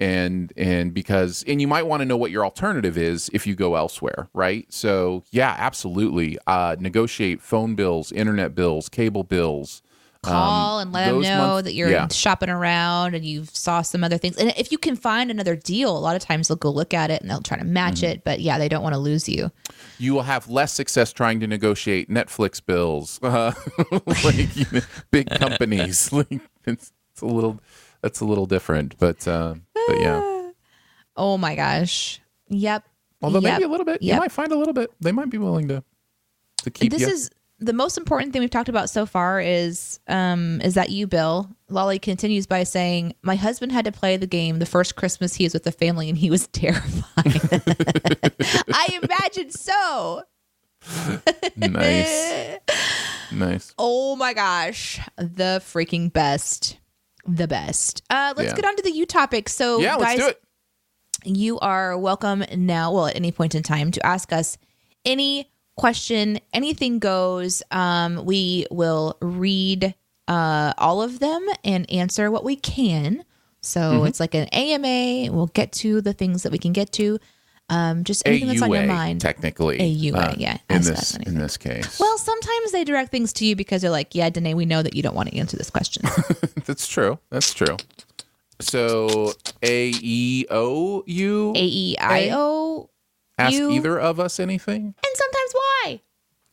and 0.00 0.52
and 0.56 0.92
because 0.92 1.44
and 1.46 1.60
you 1.60 1.68
might 1.68 1.86
want 1.86 2.00
to 2.00 2.06
know 2.06 2.16
what 2.16 2.32
your 2.32 2.44
alternative 2.44 2.98
is 2.98 3.30
if 3.32 3.46
you 3.46 3.54
go 3.54 3.76
elsewhere, 3.76 4.30
right? 4.34 4.66
So 4.72 5.22
yeah, 5.30 5.54
absolutely, 5.56 6.38
uh, 6.48 6.74
negotiate 6.80 7.40
phone 7.40 7.76
bills, 7.76 8.10
internet 8.10 8.56
bills, 8.56 8.88
cable 8.88 9.22
bills. 9.22 9.80
Call 10.22 10.80
and 10.80 10.92
let 10.92 11.10
them 11.10 11.20
know 11.22 11.62
that 11.62 11.74
you're 11.74 11.90
yeah. 11.90 12.08
shopping 12.08 12.48
around 12.50 13.14
and 13.14 13.24
you 13.24 13.44
saw 13.52 13.82
some 13.82 14.02
other 14.02 14.18
things. 14.18 14.36
And 14.36 14.52
if 14.56 14.72
you 14.72 14.78
can 14.78 14.96
find 14.96 15.30
another 15.30 15.54
deal, 15.56 15.96
a 15.96 15.98
lot 16.00 16.16
of 16.16 16.22
times 16.22 16.48
they'll 16.48 16.56
go 16.56 16.70
look 16.70 16.92
at 16.92 17.10
it 17.10 17.20
and 17.22 17.30
they'll 17.30 17.40
try 17.40 17.56
to 17.58 17.64
match 17.64 17.96
Mm-hmm. 17.96 18.04
it. 18.06 18.24
But 18.24 18.40
yeah, 18.40 18.58
they 18.58 18.68
don't 18.68 18.82
want 18.82 18.94
to 18.94 18.98
lose 18.98 19.28
you. 19.28 19.50
you 19.98 20.14
will 20.14 20.22
have 20.22 20.48
less 20.48 20.72
success 20.72 21.12
trying 21.12 21.40
to 21.40 21.46
negotiate 21.46 22.10
Netflix 22.10 22.64
bills, 22.64 23.20
uh, 23.22 23.52
like 24.24 24.56
you 24.56 24.66
know, 24.72 24.80
big 25.10 25.30
companies. 25.30 26.12
like 26.12 26.40
it's, 26.66 26.92
it's 27.12 27.22
a 27.22 27.26
little, 27.26 27.60
that's 28.02 28.20
a 28.20 28.24
little 28.24 28.46
different, 28.46 28.98
but 28.98 29.26
uh, 29.28 29.54
but 29.86 30.00
yeah. 30.00 30.34
Oh 31.16 31.36
my 31.36 31.56
gosh. 31.56 32.20
Yep. 32.48 32.84
Although 33.22 33.40
Yep. 33.40 33.52
maybe 33.54 33.64
a 33.64 33.68
little 33.68 33.84
bit, 33.86 34.00
you 34.02 34.14
might 34.16 34.30
find 34.30 34.52
a 34.52 34.56
little 34.56 34.72
bit. 34.72 34.90
They 35.00 35.10
might 35.10 35.30
be 35.30 35.38
willing 35.38 35.66
to 35.68 35.82
to 36.62 36.70
keep 36.70 36.92
this 36.92 37.02
you. 37.02 37.08
is 37.08 37.30
the 37.60 37.72
most 37.72 37.98
important 37.98 38.32
thing 38.32 38.40
we've 38.40 38.50
talked 38.50 38.68
about 38.68 38.88
so 38.88 39.04
far 39.04 39.40
is 39.40 39.98
um 40.08 40.60
is 40.60 40.74
that 40.74 40.90
you 40.90 41.06
bill 41.06 41.50
lolly 41.68 41.98
continues 41.98 42.46
by 42.46 42.62
saying 42.62 43.12
my 43.22 43.34
husband 43.34 43.72
had 43.72 43.84
to 43.84 43.90
play 43.92 44.16
the 44.16 44.26
game 44.28 44.58
the 44.60 44.66
first 44.66 44.94
christmas 44.94 45.34
he 45.34 45.44
was 45.44 45.52
with 45.54 45.64
the 45.64 45.72
family 45.72 46.08
and 46.08 46.18
he 46.18 46.30
was 46.30 46.46
terrified. 46.52 47.02
I 48.72 49.00
imagine 49.02 49.50
so. 49.50 50.22
Nice, 51.56 52.58
nice. 53.32 53.74
oh 53.78 54.16
my 54.16 54.32
gosh. 54.32 55.00
The 55.16 55.60
freaking 55.64 56.12
best. 56.12 56.78
The 57.26 57.48
best. 57.48 58.02
Uh 58.08 58.34
let's 58.36 58.50
Yeah. 58.50 58.56
get 58.56 58.64
on 58.64 58.76
to 58.76 58.82
the 58.82 58.92
you 58.92 59.04
topic. 59.04 59.48
So 59.48 59.80
Yeah, 59.80 59.96
let's 59.96 60.12
guys 60.12 60.18
do 60.20 60.28
it. 60.28 60.42
you 61.24 61.58
are 61.58 61.98
welcome 61.98 62.44
now, 62.56 62.92
well, 62.92 63.06
at 63.06 63.16
any 63.16 63.32
point 63.32 63.54
in 63.54 63.62
time, 63.62 63.90
to 63.90 64.06
ask 64.06 64.32
us 64.32 64.56
any 65.04 65.50
question. 65.78 66.38
Anything 66.52 66.98
goes. 66.98 67.62
Um, 67.70 68.24
we 68.24 68.66
will 68.70 69.16
read 69.22 69.94
uh, 70.26 70.74
all 70.76 71.00
of 71.00 71.20
them 71.20 71.46
and 71.64 71.90
answer 71.90 72.30
what 72.30 72.44
we 72.44 72.56
can. 72.56 73.24
So 73.62 73.80
Mm-hmm. 73.80 74.06
it's 74.06 74.20
like 74.20 74.34
an 74.34 74.48
AMA. 74.48 75.32
We'll 75.32 75.46
get 75.48 75.72
to 75.72 76.00
the 76.00 76.12
things 76.12 76.42
that 76.42 76.52
we 76.52 76.58
can 76.58 76.72
get 76.72 76.92
to. 76.92 77.18
Um, 77.70 78.04
just 78.04 78.26
anything 78.26 78.48
that's 78.48 78.62
on 78.62 78.70
your 78.72 78.86
mind. 78.86 79.20
technically. 79.20 79.78
AUA, 79.78 80.36
yeah, 80.38 80.56
In 80.70 80.80
this 80.82 81.16
in 81.16 81.34
this 81.38 81.58
case, 81.58 82.00
Well, 82.00 82.16
sometimes 82.16 82.72
they 82.72 82.82
direct 82.82 83.10
things 83.10 83.32
to 83.34 83.44
you 83.44 83.56
because 83.56 83.82
they're 83.82 83.90
like, 83.90 84.14
yeah, 84.14 84.30
Danae, 84.30 84.54
we 84.54 84.64
know 84.64 84.82
that 84.82 84.94
you 84.94 85.02
don't 85.02 85.14
want 85.14 85.28
to 85.28 85.36
answer 85.36 85.56
this 85.58 85.68
question. 85.68 86.02
that's 86.64 86.86
true. 86.88 87.18
That's 87.30 87.52
true. 87.52 87.76
So 88.60 89.32
A 89.62 89.90
E 90.00 90.46
O 90.50 91.04
U 91.06 91.52
A 91.54 91.62
E 91.64 91.96
I 91.98 92.30
O. 92.32 92.88
ask 93.38 93.52
either 93.54 94.00
of 94.00 94.18
us 94.18 94.40
anything. 94.40 94.82
And 95.04 95.14
sometimes? 95.14 95.37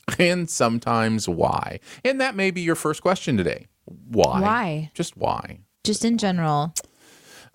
and 0.20 0.50
sometimes 0.50 1.28
why. 1.28 1.80
And 2.04 2.20
that 2.22 2.36
may 2.36 2.52
be 2.52 2.62
your 2.62 2.76
first 2.76 3.02
question 3.02 3.38
today. 3.38 3.68
Why? 3.86 4.42
Why? 4.42 4.92
Just 4.94 5.16
why? 5.18 5.60
Just 5.84 6.04
in 6.06 6.18
general. 6.18 6.74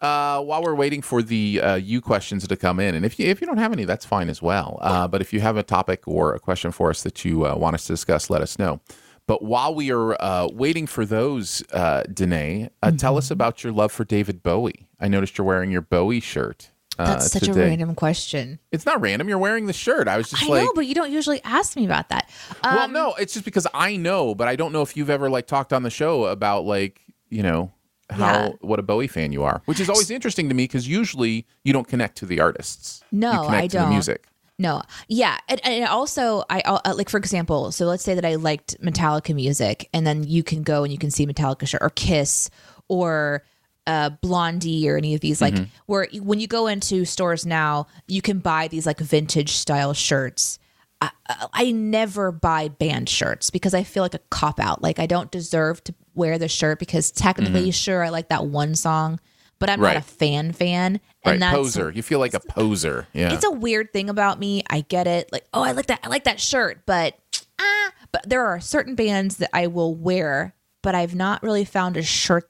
Uh, 0.00 0.40
while 0.40 0.62
we're 0.62 0.74
waiting 0.74 1.02
for 1.02 1.20
the 1.22 1.60
uh, 1.60 1.74
you 1.74 2.00
questions 2.00 2.46
to 2.48 2.56
come 2.56 2.80
in, 2.80 2.94
and 2.94 3.04
if 3.04 3.18
you 3.18 3.26
if 3.26 3.40
you 3.40 3.46
don't 3.46 3.58
have 3.58 3.72
any, 3.72 3.84
that's 3.84 4.06
fine 4.06 4.30
as 4.30 4.40
well. 4.40 4.78
Uh, 4.80 5.06
but 5.06 5.20
if 5.20 5.30
you 5.32 5.40
have 5.40 5.58
a 5.58 5.62
topic 5.62 6.08
or 6.08 6.34
a 6.34 6.40
question 6.40 6.70
for 6.72 6.88
us 6.88 7.02
that 7.02 7.22
you 7.24 7.46
uh, 7.46 7.54
want 7.54 7.74
us 7.74 7.84
to 7.84 7.92
discuss, 7.92 8.30
let 8.30 8.40
us 8.40 8.58
know. 8.58 8.80
But 9.26 9.42
while 9.42 9.74
we 9.74 9.90
are 9.92 10.20
uh, 10.20 10.48
waiting 10.52 10.86
for 10.86 11.04
those, 11.04 11.62
uh, 11.72 12.04
Danae, 12.12 12.70
uh, 12.82 12.90
tell 12.92 13.12
Mm-hmm. 13.12 13.18
us 13.18 13.30
about 13.30 13.62
your 13.62 13.72
love 13.74 13.92
for 13.92 14.04
David 14.04 14.42
Bowie. 14.42 14.88
I 14.98 15.06
noticed 15.08 15.36
you're 15.36 15.46
wearing 15.46 15.70
your 15.70 15.82
Bowie 15.82 16.20
shirt. 16.20 16.70
Uh, 17.00 17.06
That's 17.06 17.32
such 17.32 17.44
today. 17.44 17.62
a 17.62 17.66
random 17.68 17.94
question. 17.94 18.58
It's 18.72 18.84
not 18.84 19.00
random. 19.00 19.28
You're 19.28 19.38
wearing 19.38 19.66
the 19.66 19.72
shirt. 19.72 20.06
I 20.08 20.16
was 20.16 20.28
just 20.30 20.42
I 20.42 20.46
like, 20.46 20.64
know, 20.64 20.72
but 20.74 20.86
you 20.86 20.94
don't 20.94 21.10
usually 21.10 21.42
ask 21.44 21.76
me 21.76 21.84
about 21.84 22.08
that. 22.10 22.28
Um, 22.62 22.74
well, 22.76 22.88
no, 22.88 23.14
it's 23.14 23.32
just 23.32 23.44
because 23.44 23.66
I 23.72 23.96
know, 23.96 24.34
but 24.34 24.48
I 24.48 24.56
don't 24.56 24.72
know 24.72 24.82
if 24.82 24.96
you've 24.96 25.10
ever 25.10 25.30
like 25.30 25.46
talked 25.46 25.72
on 25.72 25.82
the 25.82 25.90
show 25.90 26.24
about 26.26 26.64
like 26.64 27.00
you 27.28 27.42
know 27.42 27.72
how 28.10 28.32
Yeah. 28.32 28.48
what 28.60 28.78
a 28.78 28.82
Bowie 28.82 29.06
fan 29.06 29.32
you 29.32 29.42
are, 29.44 29.62
which 29.66 29.80
is 29.80 29.88
always 29.88 30.10
interesting 30.10 30.48
to 30.48 30.54
me 30.54 30.64
because 30.64 30.86
usually 30.88 31.46
you 31.64 31.72
don't 31.72 31.86
connect 31.88 32.16
to 32.18 32.26
the 32.26 32.40
artists. 32.40 33.02
No, 33.12 33.46
I 33.48 33.66
to 33.68 33.76
don't. 33.78 33.90
music. 33.90 34.26
No, 34.58 34.82
yeah, 35.08 35.38
and, 35.48 35.58
and 35.64 35.86
also 35.86 36.44
I 36.50 36.60
uh, 36.60 36.92
like 36.94 37.08
for 37.08 37.16
example, 37.16 37.72
so 37.72 37.86
let's 37.86 38.02
say 38.04 38.14
that 38.14 38.26
I 38.26 38.34
liked 38.34 38.78
Metallica 38.82 39.34
music, 39.34 39.88
and 39.94 40.06
then 40.06 40.24
you 40.24 40.42
can 40.42 40.62
go 40.62 40.82
and 40.82 40.92
you 40.92 40.98
can 40.98 41.10
see 41.10 41.26
Metallica 41.26 41.66
shirt 41.66 41.80
or 41.82 41.88
Kiss 41.90 42.50
or 42.88 43.42
uh, 43.90 44.10
Blondie 44.22 44.88
or 44.88 44.96
any 44.96 45.14
of 45.14 45.20
these 45.20 45.40
like 45.40 45.54
where 45.86 46.06
when 46.22 46.38
you 46.40 46.46
go 46.46 46.66
into 46.68 47.04
stores 47.04 47.44
now, 47.44 47.86
you 48.06 48.22
can 48.22 48.38
buy 48.38 48.68
these 48.68 48.86
like 48.86 49.00
vintage 49.00 49.52
style 49.52 49.92
shirts. 49.94 50.58
I, 51.02 51.10
I- 51.54 51.70
never 51.72 52.30
buy 52.30 52.68
band 52.68 53.08
shirts 53.08 53.50
because 53.50 53.74
I 53.74 53.82
feel 53.84 54.02
like 54.02 54.14
a 54.14 54.20
cop 54.30 54.60
out. 54.60 54.82
Like 54.82 54.98
I 54.98 55.06
don't 55.06 55.30
deserve 55.30 55.82
to 55.84 55.94
wear 56.14 56.38
the 56.38 56.48
shirt 56.48 56.78
because 56.78 57.10
technically, 57.10 57.70
sure, 57.70 58.04
I 58.04 58.10
like 58.10 58.28
that 58.28 58.44
one 58.46 58.74
song, 58.74 59.18
but 59.58 59.70
I'm 59.70 59.80
Right. 59.80 59.94
not 59.94 60.02
a 60.04 60.06
fan 60.06 60.52
fan. 60.52 61.00
And 61.24 61.32
Right, 61.32 61.40
that's 61.40 61.56
poser. 61.56 61.90
You 61.90 62.02
feel 62.02 62.18
like 62.18 62.34
a 62.34 62.40
poser. 62.40 63.06
Yeah. 63.14 63.32
it's 63.32 63.44
a 63.46 63.50
weird 63.50 63.92
thing 63.92 64.10
about 64.10 64.38
me. 64.38 64.62
I 64.68 64.82
get 64.82 65.06
it. 65.06 65.30
Like, 65.32 65.46
oh, 65.54 65.62
I 65.62 65.72
like 65.72 65.86
that. 65.86 66.00
I 66.04 66.08
like 66.08 66.24
that 66.24 66.38
shirt, 66.40 66.80
but 66.86 67.18
ah, 67.58 67.92
but 68.12 68.28
there 68.28 68.44
are 68.46 68.60
certain 68.60 68.94
bands 68.94 69.36
that 69.38 69.50
I 69.54 69.66
will 69.68 69.94
wear, 69.94 70.54
but 70.82 70.94
I've 70.94 71.14
not 71.14 71.42
really 71.42 71.64
found 71.64 71.96
a 71.96 72.02
shirt 72.02 72.48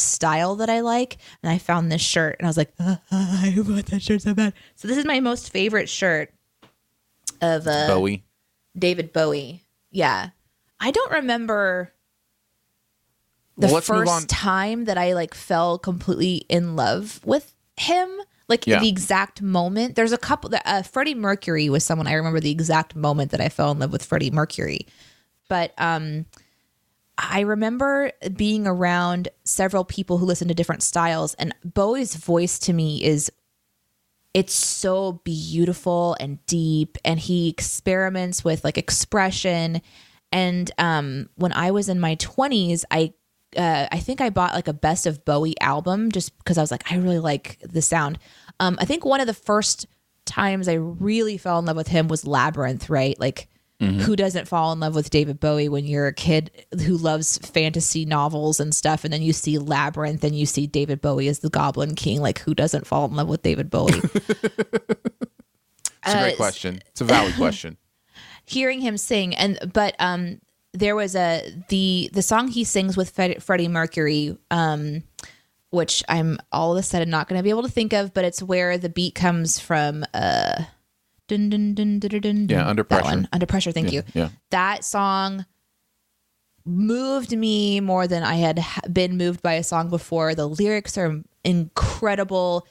style 0.00 0.56
that 0.56 0.70
I 0.70 0.80
like. 0.80 1.18
And 1.42 1.50
I 1.52 1.58
found 1.58 1.90
this 1.90 2.00
shirt, 2.02 2.36
and 2.38 2.46
I 2.46 2.48
was 2.48 2.56
like, 2.56 2.72
ah, 2.80 3.00
I 3.10 3.54
want 3.56 3.86
that 3.86 4.02
shirt 4.02 4.22
so 4.22 4.34
bad. 4.34 4.54
So 4.76 4.88
this 4.88 4.96
is 4.98 5.04
my 5.04 5.20
most 5.20 5.50
favorite 5.52 5.88
shirt 5.88 6.32
of 7.40 7.66
uh, 7.66 7.86
Bowie. 7.88 8.24
David 8.78 9.12
Bowie. 9.12 9.62
Yeah, 9.90 10.30
I 10.78 10.90
don't 10.90 11.12
remember 11.12 11.92
the 13.56 13.66
Well, 13.66 13.80
first 13.80 14.28
time 14.28 14.84
that 14.86 14.96
I 14.96 15.12
like 15.12 15.34
fell 15.34 15.78
completely 15.78 16.46
in 16.48 16.76
love 16.76 17.20
with 17.24 17.54
him. 17.76 18.08
Like 18.48 18.66
Yeah. 18.66 18.80
the 18.80 18.88
exact 18.88 19.42
moment. 19.42 19.94
There's 19.94 20.12
a 20.12 20.18
couple 20.18 20.50
that 20.50 20.62
uh, 20.64 20.82
Freddie 20.82 21.14
Mercury 21.14 21.68
was 21.68 21.84
someone 21.84 22.06
I 22.08 22.14
remember 22.14 22.40
the 22.40 22.50
exact 22.50 22.96
moment 22.96 23.30
that 23.30 23.40
I 23.40 23.48
fell 23.48 23.70
in 23.70 23.78
love 23.78 23.92
with 23.92 24.04
Freddie 24.04 24.30
Mercury. 24.32 24.86
But 25.48 25.72
um 25.78 26.26
I 27.22 27.40
remember 27.40 28.12
being 28.34 28.66
around 28.66 29.28
several 29.44 29.84
people 29.84 30.18
who 30.18 30.26
listen 30.26 30.48
to 30.48 30.54
different 30.54 30.82
styles 30.82 31.34
and 31.34 31.54
Bowie's 31.64 32.16
voice 32.16 32.58
to 32.60 32.72
me 32.72 33.04
is 33.04 33.30
it's 34.32 34.54
so 34.54 35.20
beautiful 35.24 36.16
and 36.20 36.44
deep 36.46 36.96
and 37.04 37.18
he 37.18 37.48
experiments 37.48 38.44
with 38.44 38.62
like 38.64 38.78
expression 38.78 39.82
and 40.30 40.70
um 40.78 41.28
when 41.34 41.52
i 41.52 41.72
was 41.72 41.88
in 41.88 41.98
my 41.98 42.14
20s 42.14 42.84
i 42.92 43.12
uh, 43.56 43.88
I 43.90 43.98
think 43.98 44.20
I 44.20 44.30
bought 44.30 44.54
like 44.54 44.68
a 44.68 44.72
best 44.72 45.06
of 45.06 45.24
Bowie 45.24 45.60
album 45.60 46.12
just 46.12 46.36
because 46.38 46.56
I 46.56 46.60
was 46.60 46.70
like, 46.70 46.90
I 46.90 46.96
really 46.96 47.18
like 47.18 47.58
the 47.60 47.82
sound. 47.82 48.18
Um, 48.60 48.76
I 48.80 48.84
think 48.84 49.04
one 49.04 49.20
of 49.20 49.26
the 49.26 49.34
first 49.34 49.86
times 50.24 50.68
I 50.68 50.74
really 50.74 51.36
fell 51.36 51.58
in 51.58 51.64
love 51.64 51.76
with 51.76 51.88
him 51.88 52.08
was 52.08 52.26
Labyrinth, 52.26 52.88
right? 52.88 53.18
Like 53.18 53.48
who 53.80 54.14
doesn't 54.14 54.46
fall 54.46 54.72
in 54.72 54.80
love 54.80 54.94
with 54.94 55.08
David 55.08 55.40
Bowie 55.40 55.68
when 55.70 55.86
you're 55.86 56.06
a 56.06 56.12
kid 56.12 56.50
who 56.84 56.98
loves 56.98 57.38
fantasy 57.38 58.04
novels 58.04 58.60
and 58.60 58.74
stuff, 58.74 59.04
and 59.04 59.12
then 59.12 59.22
you 59.22 59.32
see 59.32 59.56
Labyrinth 59.58 60.22
and 60.22 60.36
you 60.36 60.44
see 60.44 60.66
David 60.66 61.00
Bowie 61.00 61.28
as 61.28 61.38
the 61.38 61.48
Goblin 61.48 61.94
King? 61.94 62.20
Like, 62.20 62.40
who 62.40 62.54
doesn't 62.54 62.86
fall 62.86 63.06
in 63.06 63.16
love 63.16 63.28
with 63.28 63.42
David 63.42 63.70
Bowie? 63.70 63.92
It's 66.02 66.14
a 66.14 66.16
Uh, 66.18 66.22
great 66.22 66.36
question. 66.36 66.80
It's 66.86 67.00
a 67.00 67.04
valid 67.04 67.34
question. 67.36 67.76
hearing 68.46 68.80
him 68.80 68.96
sing 68.96 69.34
and 69.34 69.58
but 69.72 69.94
um 69.98 70.40
there 70.72 70.96
was 70.96 71.14
a 71.14 71.42
the 71.68 72.08
the 72.12 72.22
song 72.22 72.48
he 72.48 72.64
sings 72.64 72.96
with 72.96 73.10
Fred, 73.10 73.42
Freddie 73.42 73.68
Mercury 73.68 74.36
um 74.50 75.02
which 75.70 76.02
I'm 76.08 76.38
all 76.50 76.72
of 76.72 76.78
a 76.78 76.82
sudden 76.82 77.10
not 77.10 77.28
going 77.28 77.38
to 77.38 77.42
be 77.44 77.50
able 77.50 77.62
to 77.64 77.68
think 77.70 77.92
of 77.92 78.14
but 78.14 78.24
it's 78.24 78.42
where 78.42 78.78
the 78.78 78.88
beat 78.88 79.14
comes 79.14 79.58
from 79.60 80.04
uh 80.14 80.62
dun, 81.38 81.74
dun, 81.74 81.74
dun, 81.74 81.98
dun, 82.00 82.20
dun, 82.20 82.48
Yeah, 82.48 82.66
Under 82.68 82.82
that 82.82 82.88
Pressure. 82.88 83.04
one. 83.16 83.28
under 83.32 83.46
pressure 83.46 83.72
thank 83.72 83.92
you 83.92 84.02
Yeah. 84.14 84.28
that 84.50 84.84
song 84.84 85.46
moved 86.64 87.36
me 87.36 87.80
more 87.80 88.06
than 88.06 88.22
I 88.22 88.34
had 88.34 88.62
been 88.92 89.16
moved 89.16 89.42
by 89.42 89.54
a 89.54 89.62
song 89.64 89.88
before 89.88 90.34
the 90.34 90.46
lyrics 90.46 90.96
are 90.98 91.22
incredible 91.44 92.66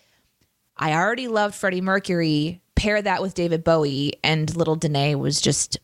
I 0.82 0.94
already 0.94 1.28
loved 1.28 1.56
Freddie 1.56 1.82
Mercury. 1.82 2.62
Pair 2.76 3.02
that 3.02 3.22
with 3.22 3.34
David 3.34 3.66
Bowie, 3.66 4.14
and 4.24 4.56
Little 4.56 4.78
Danae 4.78 5.16
was 5.16 5.42
just, 5.42 5.78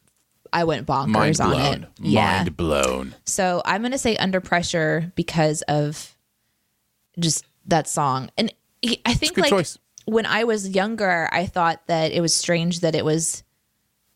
I 0.53 0.63
went 0.63 0.87
bonkers 0.87 1.09
Mind 1.09 1.41
on 1.41 1.49
blown. 1.49 1.83
it. 1.83 1.89
Yeah. 1.99 2.37
Mind 2.37 2.55
blown. 2.55 3.15
So 3.25 3.61
I'm 3.65 3.81
going 3.81 3.91
to 3.91 3.97
say 3.97 4.15
Under 4.15 4.39
Pressure 4.39 5.11
because 5.15 5.63
of 5.63 6.15
just 7.19 7.43
that 7.65 7.89
song. 7.89 8.29
And 8.37 8.53
he- 8.81 9.01
I 9.05 9.13
think 9.15 9.37
like 9.37 9.49
choice. 9.49 9.77
When 10.05 10.25
I 10.25 10.43
was 10.43 10.69
younger, 10.69 11.29
I 11.31 11.45
thought 11.45 11.85
that 11.87 12.11
it 12.11 12.21
was 12.21 12.33
strange 12.33 12.81
that 12.81 12.95
it 12.95 13.03
was 13.03 13.43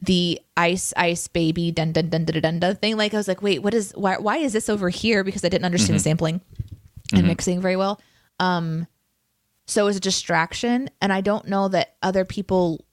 the 0.02 0.40
ice 0.56 0.94
ice 0.96 1.28
baby 1.28 1.72
dun 1.72 1.92
dun 1.92 2.10
dun 2.10 2.26
dun 2.26 2.42
dun, 2.42 2.60
dun 2.60 2.76
thing. 2.76 2.98
Like 2.98 3.14
I 3.14 3.18
was 3.18 3.28
like, 3.28 3.42
wait, 3.42 3.62
what 3.62 3.74
is 3.74 3.92
why 3.96 4.18
why 4.18 4.38
is 4.38 4.54
this 4.54 4.70
over 4.70 4.90
here? 4.90 5.24
Because 5.24 5.44
I 5.44 5.50
didn't 5.50 5.66
understand 5.66 5.96
the 5.96 6.04
sampling 6.04 6.42
and 7.12 7.22
mm-hmm. 7.22 7.28
mixing 7.28 7.62
very 7.62 7.76
well. 7.76 8.00
Um 8.40 8.88
so 9.68 9.84
it 9.84 9.86
was 9.86 9.98
a 9.98 10.02
distraction 10.02 10.90
and 11.02 11.12
I 11.12 11.22
don't 11.22 11.48
know 11.48 11.68
that 11.68 11.96
other 12.02 12.24
people 12.24 12.86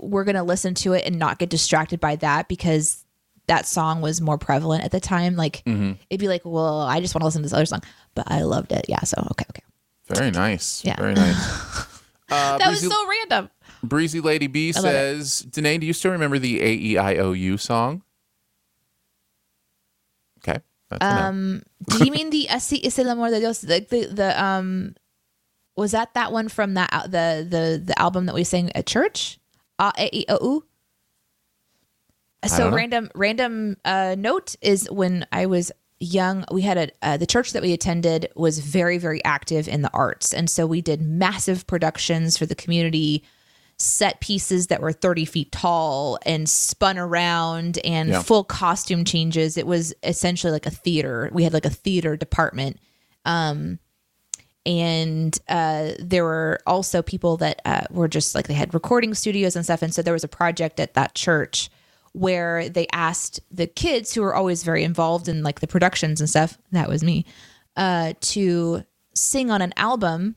were 0.00 0.24
gonna 0.24 0.42
listen 0.42 0.74
to 0.74 0.94
it 0.94 1.06
and 1.06 1.18
not 1.18 1.38
get 1.38 1.48
distracted 1.48 2.00
by 2.00 2.16
that 2.16 2.48
because 2.48 3.04
that 3.46 3.66
song 3.66 4.00
was 4.00 4.20
more 4.20 4.38
prevalent 4.38 4.84
at 4.84 4.90
the 4.90 5.00
time. 5.00 5.36
Like 5.36 5.62
mm-hmm. 5.64 5.92
it'd 6.10 6.20
be 6.20 6.28
like, 6.28 6.42
well, 6.44 6.80
I 6.80 7.00
just 7.00 7.14
want 7.14 7.22
to 7.22 7.26
listen 7.26 7.42
to 7.42 7.46
this 7.46 7.52
other 7.52 7.66
song. 7.66 7.82
But 8.14 8.30
I 8.30 8.42
loved 8.42 8.72
it. 8.72 8.86
Yeah, 8.88 9.00
so 9.00 9.26
okay, 9.32 9.46
okay. 9.50 9.62
Very 10.06 10.30
nice. 10.30 10.84
Yeah. 10.84 10.96
Very 10.96 11.14
nice. 11.14 11.86
Uh, 12.32 12.58
That 12.58 12.70
was 12.70 12.80
so 12.80 13.06
random. 13.08 13.50
Breezy 13.82 14.20
Lady 14.20 14.46
B 14.46 14.72
says, 14.72 15.40
Danae, 15.40 15.78
do 15.78 15.86
you 15.86 15.92
still 15.92 16.12
remember 16.12 16.38
the 16.38 16.60
A 16.62 16.72
E 16.72 16.98
I 16.98 17.16
O 17.16 17.32
U 17.32 17.56
song? 17.58 18.02
Okay. 20.38 20.60
Um, 21.00 21.62
do 21.88 22.04
you 22.04 22.12
mean 22.12 22.30
the 22.30 22.48
Así 22.50 22.80
es 22.84 22.98
el 22.98 23.08
amor 23.08 23.30
de 23.30 23.40
Dios? 23.40 23.60
The, 23.60 23.80
the 23.88 24.06
the 24.06 24.42
um, 24.42 24.94
was 25.76 25.92
that 25.92 26.14
that 26.14 26.32
one 26.32 26.48
from 26.48 26.74
that 26.74 26.90
the 27.04 27.46
the 27.48 27.82
the 27.84 27.98
album 27.98 28.26
that 28.26 28.34
we 28.34 28.44
sang 28.44 28.70
at 28.76 28.86
church? 28.86 29.38
A 29.78 29.92
E 30.12 30.24
O 30.28 30.38
U. 30.42 30.64
So 32.46 32.70
random 32.70 33.10
random 33.14 33.76
uh, 33.84 34.16
note 34.18 34.56
is 34.60 34.90
when 34.90 35.26
I 35.32 35.46
was 35.46 35.72
young, 36.02 36.44
we 36.50 36.62
had 36.62 36.76
a 36.78 36.90
uh, 37.02 37.16
the 37.16 37.26
church 37.26 37.52
that 37.52 37.62
we 37.62 37.72
attended 37.72 38.30
was 38.36 38.58
very 38.58 38.98
very 38.98 39.24
active 39.24 39.68
in 39.68 39.82
the 39.82 39.90
arts, 39.92 40.32
and 40.34 40.50
so 40.50 40.66
we 40.66 40.80
did 40.80 41.00
massive 41.00 41.66
productions 41.66 42.36
for 42.36 42.46
the 42.46 42.54
community 42.54 43.24
set 43.78 44.20
pieces 44.20 44.68
that 44.68 44.80
were 44.80 44.92
30 44.92 45.24
feet 45.24 45.50
tall 45.50 46.16
and 46.24 46.48
spun 46.48 46.98
around 46.98 47.78
and 47.84 48.10
Yeah. 48.10 48.22
full 48.22 48.44
costume 48.44 49.04
changes. 49.04 49.56
It 49.56 49.66
was 49.66 49.92
essentially 50.04 50.52
like 50.52 50.66
a 50.66 50.70
theater. 50.70 51.28
We 51.32 51.42
had 51.42 51.52
like 51.52 51.64
a 51.64 51.70
theater 51.70 52.16
department. 52.16 52.78
Um, 53.24 53.80
and 54.64 55.36
uh, 55.48 55.92
there 55.98 56.22
were 56.22 56.60
also 56.66 57.02
people 57.02 57.38
that 57.38 57.60
uh, 57.64 57.86
were 57.90 58.06
just 58.06 58.34
like 58.36 58.46
they 58.46 58.54
had 58.54 58.72
recording 58.72 59.14
studios 59.14 59.56
and 59.56 59.64
stuff. 59.64 59.82
And 59.82 59.92
so 59.92 60.02
there 60.02 60.12
was 60.12 60.22
a 60.22 60.28
project 60.28 60.78
at 60.78 60.94
that 60.94 61.14
church 61.16 61.68
where 62.12 62.68
they 62.68 62.86
asked 62.92 63.40
the 63.50 63.66
kids 63.66 64.12
who 64.12 64.22
were 64.22 64.34
always 64.34 64.62
very 64.62 64.84
involved 64.84 65.28
in 65.28 65.42
like 65.42 65.60
the 65.60 65.66
productions 65.66 66.20
and 66.20 66.28
stuff. 66.28 66.58
That 66.70 66.88
was 66.88 67.02
me 67.02 67.24
uh, 67.76 68.14
to 68.20 68.84
sing 69.14 69.50
on 69.50 69.62
an 69.62 69.72
album 69.76 70.36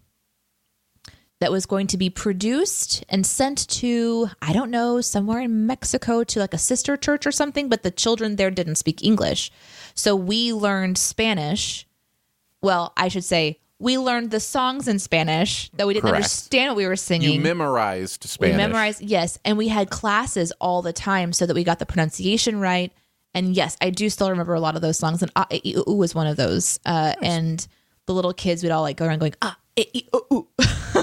that 1.39 1.51
was 1.51 1.65
going 1.65 1.87
to 1.87 1.97
be 1.97 2.09
produced 2.09 3.03
and 3.09 3.25
sent 3.25 3.67
to 3.67 4.29
I 4.41 4.53
don't 4.53 4.71
know 4.71 5.01
somewhere 5.01 5.41
in 5.41 5.67
Mexico 5.67 6.23
to 6.23 6.39
like 6.39 6.53
a 6.53 6.57
sister 6.57 6.95
church 6.95 7.27
or 7.27 7.31
something 7.31 7.67
but 7.67 7.83
the 7.83 7.91
children 7.91 8.35
there 8.37 8.51
didn't 8.51 8.75
speak 8.75 9.03
English. 9.03 9.51
So 9.95 10.15
we 10.15 10.53
learned 10.53 10.97
Spanish. 10.97 11.87
Well, 12.61 12.93
I 12.95 13.09
should 13.09 13.25
say 13.25 13.59
we 13.79 13.97
learned 13.97 14.31
the 14.31 14.39
songs 14.39 14.87
in 14.87 14.99
Spanish 14.99 15.69
though 15.73 15.87
we 15.87 15.93
didn't 15.93 16.03
Correct. 16.03 16.15
understand 16.17 16.71
what 16.71 16.77
we 16.77 16.87
were 16.87 16.95
singing. 16.95 17.33
you 17.33 17.41
memorized 17.41 18.23
we 18.23 18.29
Spanish. 18.29 18.57
memorized 18.57 19.01
yes, 19.01 19.37
and 19.43 19.57
we 19.57 19.67
had 19.67 19.89
classes 19.89 20.51
all 20.61 20.81
the 20.81 20.93
time 20.93 21.33
so 21.33 21.45
that 21.45 21.53
we 21.53 21.63
got 21.63 21.79
the 21.79 21.85
pronunciation 21.85 22.59
right. 22.59 22.91
And 23.33 23.53
yes, 23.53 23.75
I 23.81 23.89
do 23.89 24.09
still 24.09 24.29
remember 24.29 24.53
a 24.53 24.61
lot 24.61 24.75
of 24.75 24.81
those 24.81 24.97
songs 24.97 25.21
and 25.21 25.31
ah, 25.35 25.45
eh, 25.51 25.59
ooh, 25.75 25.83
ooh 25.89 25.95
was 25.95 26.15
one 26.15 26.25
of 26.27 26.37
those. 26.37 26.79
Uh, 26.85 27.13
and 27.21 27.65
the 28.05 28.13
little 28.13 28.31
kids 28.33 28.63
would 28.63 28.71
all 28.71 28.81
like 28.81 28.95
go 28.97 29.05
around 29.05 29.19
going 29.19 29.35
ah 29.41 29.57
eh, 29.75 29.83
ooh, 30.15 30.25
ooh 30.33 30.47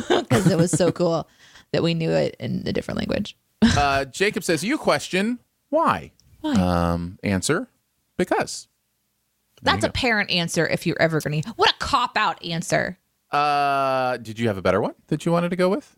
because 0.09 0.51
it 0.51 0.57
was 0.57 0.71
so 0.71 0.91
cool 1.01 1.29
that 1.73 1.83
we 1.83 1.93
knew 1.95 2.11
it 2.11 2.37
in 2.41 2.63
a 2.67 2.73
different 2.73 2.99
language. 2.99 3.37
Uh, 3.63 4.05
Jacob 4.07 4.45
says, 4.45 4.65
you 4.65 4.79
question 4.79 5.39
why? 5.69 6.13
Why? 6.41 6.55
Um, 6.55 7.19
answer, 7.23 7.69
because. 8.19 8.69
That's 9.63 9.85
a 9.85 9.91
parent 9.91 10.31
answer 10.31 10.67
if 10.67 10.87
you're 10.87 11.01
ever 11.01 11.21
going 11.21 11.43
to. 11.43 11.51
What 11.57 11.71
a 11.71 11.75
cop 11.79 12.17
out 12.17 12.45
answer 12.45 12.99
Uh, 13.31 14.17
did 14.19 14.39
you 14.39 14.49
have 14.49 14.59
a 14.59 14.63
better 14.63 14.81
one 14.81 14.95
that 15.07 15.25
you 15.25 15.33
wanted 15.33 15.51
to 15.51 15.57
go 15.57 15.69
with? 15.69 15.97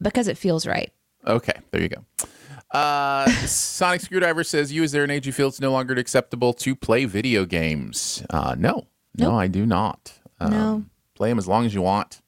because 0.00 0.28
it 0.28 0.36
feels 0.36 0.66
right. 0.66 0.92
Okay, 1.26 1.54
there 1.70 1.80
you 1.80 1.88
go. 1.88 2.04
Uh, 2.70 3.26
Sonic 3.46 4.00
Screwdriver 4.02 4.44
says, 4.44 4.72
"You 4.72 4.82
is 4.82 4.92
there 4.92 5.04
an 5.04 5.10
age 5.10 5.26
you 5.26 5.32
feel 5.32 5.48
it's 5.48 5.60
no 5.60 5.72
longer 5.72 5.94
acceptable 5.94 6.52
to 6.54 6.74
play 6.76 7.04
video 7.06 7.44
games?" 7.46 8.22
Uh, 8.30 8.54
no, 8.58 8.86
no, 9.16 9.38
I 9.38 9.46
do 9.46 9.64
not. 9.64 10.12
Um, 10.40 10.50
No. 10.50 10.84
play 11.14 11.28
them 11.30 11.38
as 11.38 11.46
long 11.48 11.64
as 11.64 11.72
you 11.74 11.80
want. 11.82 12.20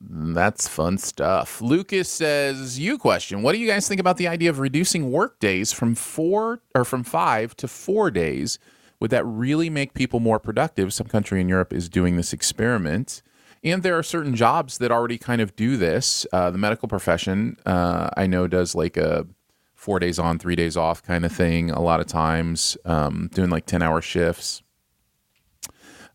That's 0.00 0.68
fun 0.68 0.98
stuff. 0.98 1.60
Lucas 1.60 2.08
says, 2.08 2.78
"You 2.78 2.98
question: 2.98 3.42
What 3.42 3.52
do 3.52 3.58
you 3.58 3.66
guys 3.66 3.88
think 3.88 4.00
about 4.00 4.16
the 4.18 4.28
idea 4.28 4.50
of 4.50 4.60
reducing 4.60 5.10
work 5.10 5.40
days 5.40 5.72
from 5.72 5.94
four 5.96 6.60
or 6.74 6.84
from 6.84 7.02
five 7.02 7.56
to 7.56 7.66
four 7.66 8.10
days? 8.12 8.58
Would 9.00 9.10
that 9.10 9.24
really 9.24 9.70
make 9.70 9.94
people 9.94 10.20
more 10.20 10.38
productive? 10.38 10.92
Some 10.92 11.06
country 11.06 11.40
in 11.40 11.48
Europe 11.48 11.72
is 11.72 11.88
doing 11.88 12.16
this 12.16 12.32
experiment." 12.32 13.22
And 13.64 13.82
there 13.82 13.98
are 13.98 14.02
certain 14.02 14.36
jobs 14.36 14.78
that 14.78 14.92
already 14.92 15.18
kind 15.18 15.40
of 15.40 15.56
do 15.56 15.76
this. 15.76 16.26
Uh, 16.32 16.50
the 16.50 16.58
medical 16.58 16.88
profession, 16.88 17.56
uh, 17.66 18.10
I 18.16 18.26
know, 18.26 18.46
does 18.46 18.74
like 18.74 18.96
a 18.96 19.26
four 19.74 19.98
days 19.98 20.18
on, 20.18 20.38
three 20.38 20.56
days 20.56 20.76
off 20.76 21.02
kind 21.02 21.24
of 21.24 21.32
thing 21.32 21.70
a 21.70 21.80
lot 21.80 22.00
of 22.00 22.06
times, 22.06 22.76
um, 22.84 23.30
doing 23.32 23.48
like 23.50 23.64
10 23.64 23.80
hour 23.80 24.00
shifts. 24.00 24.62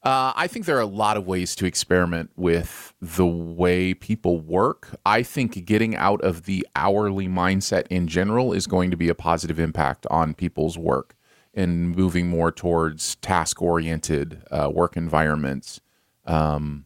Uh, 0.04 0.34
I 0.36 0.48
think 0.48 0.66
there 0.66 0.76
are 0.76 0.82
a 0.82 0.86
lot 0.86 1.16
of 1.16 1.26
ways 1.26 1.56
to 1.56 1.66
experiment 1.66 2.32
with 2.36 2.94
the 3.02 3.26
way 3.26 3.94
people 3.94 4.42
work. 4.42 5.00
I 5.06 5.24
think 5.24 5.64
getting 5.64 5.96
out 5.96 6.22
of 6.22 6.44
the 6.44 6.68
hourly 6.76 7.30
mindset 7.30 7.88
in 7.90 8.08
general 8.08 8.52
is 8.52 8.68
going 8.68 8.92
to 8.92 8.98
be 8.98 9.08
a 9.08 9.16
positive 9.16 9.60
impact 9.60 10.06
on 10.12 10.34
people's 10.34 10.78
work 10.78 11.16
and 11.54 11.96
moving 11.96 12.28
more 12.28 12.52
towards 12.52 13.16
task 13.16 13.62
oriented 13.62 14.42
uh, 14.52 14.70
work 14.74 14.98
environments. 14.98 15.80
Um, 16.26 16.86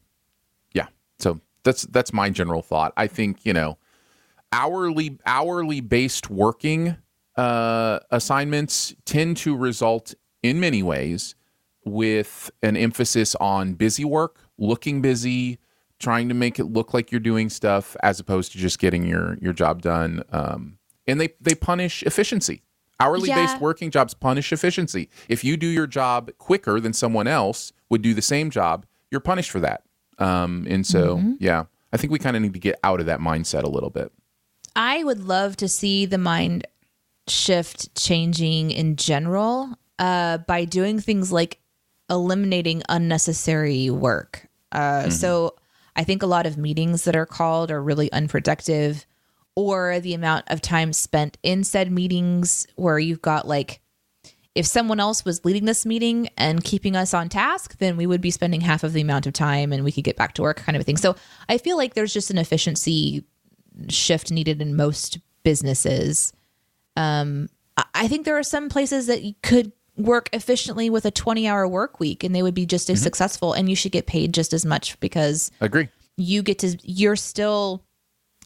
yeah, 0.73 0.87
so 1.19 1.39
that's 1.63 1.83
that's 1.83 2.13
my 2.13 2.29
general 2.29 2.61
thought. 2.61 2.93
I 2.97 3.07
think 3.07 3.45
you 3.45 3.53
know 3.53 3.77
hourly 4.51 5.19
hourly 5.25 5.81
based 5.81 6.29
working 6.29 6.97
uh, 7.35 7.99
assignments 8.11 8.95
tend 9.05 9.37
to 9.37 9.55
result 9.55 10.13
in 10.43 10.59
many 10.59 10.81
ways 10.83 11.35
with 11.85 12.51
an 12.61 12.75
emphasis 12.75 13.35
on 13.35 13.73
busy 13.73 14.03
work, 14.03 14.39
looking 14.57 15.01
busy, 15.01 15.59
trying 15.99 16.27
to 16.29 16.33
make 16.33 16.59
it 16.59 16.65
look 16.65 16.93
like 16.93 17.11
you're 17.11 17.19
doing 17.19 17.49
stuff 17.49 17.95
as 18.03 18.19
opposed 18.19 18.51
to 18.51 18.57
just 18.57 18.79
getting 18.79 19.05
your 19.05 19.37
your 19.41 19.53
job 19.53 19.81
done. 19.81 20.23
Um, 20.31 20.77
and 21.07 21.21
they 21.21 21.29
they 21.39 21.55
punish 21.55 22.03
efficiency. 22.03 22.63
Hourly 22.99 23.29
based 23.29 23.55
Yeah. 23.55 23.59
working 23.59 23.91
jobs 23.91 24.13
punish 24.13 24.51
efficiency. 24.51 25.09
If 25.29 25.43
you 25.43 25.55
do 25.57 25.67
your 25.67 25.87
job 25.87 26.31
quicker 26.37 26.79
than 26.79 26.93
someone 26.93 27.27
else 27.27 27.71
would 27.89 28.01
do 28.01 28.13
the 28.13 28.21
same 28.21 28.49
job, 28.49 28.85
you're 29.11 29.21
punished 29.21 29.51
for 29.51 29.59
that. 29.59 29.83
Um, 30.17 30.65
and 30.69 30.85
so, 30.85 31.21
yeah, 31.39 31.65
I 31.93 31.97
think 31.97 32.11
we 32.11 32.17
kind 32.19 32.35
of 32.35 32.41
need 32.41 32.53
to 32.53 32.59
get 32.59 32.79
out 32.83 32.99
of 32.99 33.05
that 33.05 33.19
mindset 33.19 33.63
a 33.63 33.69
little 33.69 33.91
bit. 33.91 34.11
I 34.75 35.03
would 35.03 35.23
love 35.23 35.55
to 35.57 35.67
see 35.67 36.05
the 36.05 36.17
mind 36.17 36.65
shift 37.27 37.93
changing 37.95 38.71
in 38.71 38.95
general 38.95 39.69
uh, 39.99 40.39
by 40.39 40.65
doing 40.65 40.99
things 40.99 41.31
like 41.31 41.59
eliminating 42.09 42.81
unnecessary 42.89 43.89
work. 43.89 44.47
Uh, 44.71 45.09
So 45.09 45.55
I 45.95 46.03
think 46.03 46.23
a 46.23 46.27
lot 46.27 46.45
of 46.45 46.57
meetings 46.57 47.03
that 47.03 47.15
are 47.15 47.25
called 47.25 47.69
are 47.71 47.81
really 47.81 48.11
unproductive, 48.11 49.05
or 49.57 49.99
the 49.99 50.13
amount 50.13 50.45
of 50.49 50.61
time 50.61 50.93
spent 50.93 51.35
in 51.41 51.63
said 51.63 51.91
meetings 51.91 52.67
where 52.75 52.99
you've 52.99 53.23
got 53.23 53.47
like 53.47 53.81
if 54.53 54.67
someone 54.67 54.99
else 54.99 55.25
was 55.25 55.43
leading 55.43 55.65
this 55.65 55.83
meeting 55.83 56.29
and 56.37 56.63
keeping 56.63 56.95
us 56.95 57.11
on 57.11 57.27
task, 57.27 57.75
then 57.79 57.97
we 57.97 58.05
would 58.05 58.21
be 58.21 58.29
spending 58.29 58.61
half 58.61 58.83
of 58.83 58.93
the 58.93 59.01
amount 59.01 59.25
of 59.25 59.33
time 59.33 59.73
and 59.73 59.83
we 59.83 59.91
could 59.91 60.03
get 60.03 60.15
back 60.15 60.33
to 60.33 60.43
work 60.43 60.57
kind 60.57 60.75
of 60.75 60.81
a 60.81 60.83
thing. 60.83 60.95
So 60.97 61.15
I 61.49 61.57
feel 61.57 61.75
like 61.75 61.95
there's 61.95 62.13
just 62.13 62.29
an 62.29 62.37
efficiency 62.37 63.25
shift 63.89 64.29
needed 64.31 64.61
in 64.61 64.75
most 64.75 65.17
businesses. 65.41 66.33
Um, 66.95 67.49
I- 67.77 67.85
I 67.95 68.07
think 68.07 68.25
there 68.25 68.37
are 68.37 68.43
some 68.43 68.69
places 68.69 69.07
that 69.07 69.23
you 69.23 69.33
could 69.41 69.71
work 69.95 70.29
efficiently 70.33 70.91
with 70.91 71.05
a 71.05 71.11
20 71.11 71.47
hour 71.47 71.67
work 71.67 71.99
week 71.99 72.23
and 72.23 72.35
they 72.35 72.43
would 72.43 72.53
be 72.53 72.67
just 72.67 72.91
as 72.91 73.01
successful 73.01 73.53
and 73.53 73.67
you 73.69 73.75
should 73.75 73.91
get 73.91 74.05
paid 74.05 74.35
just 74.35 74.53
as 74.53 74.65
much 74.65 74.99
because 74.99 75.49
Agree. 75.61 75.89
you 76.15 76.43
get 76.43 76.59
to 76.59 76.77
you're 76.83 77.15
still 77.15 77.83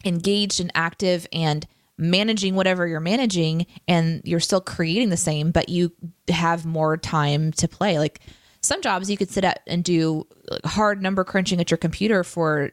engaged 0.06 0.60
and 0.60 0.72
active 0.76 1.28
and 1.32 1.66
managing 1.98 2.56
whatever 2.56 2.88
you're 2.88 3.00
managing 3.00 3.66
and 3.88 4.22
you're 4.24 4.40
still 4.40 4.62
creating 4.62 5.10
the 5.10 5.18
same 5.18 5.52
but 5.52 5.70
you 5.70 5.92
have 6.30 6.66
more 6.66 6.98
time 6.98 7.52
to 7.52 7.68
play. 7.68 8.00
Like 8.00 8.22
some 8.62 8.82
jobs 8.82 9.10
you 9.10 9.18
could 9.18 9.30
sit 9.30 9.44
at 9.44 9.62
and 9.68 9.84
do 9.84 10.26
like, 10.50 10.66
hard 10.66 11.02
number 11.02 11.24
crunching 11.24 11.60
at 11.60 11.70
your 11.70 11.78
computer 11.78 12.24
for 12.24 12.72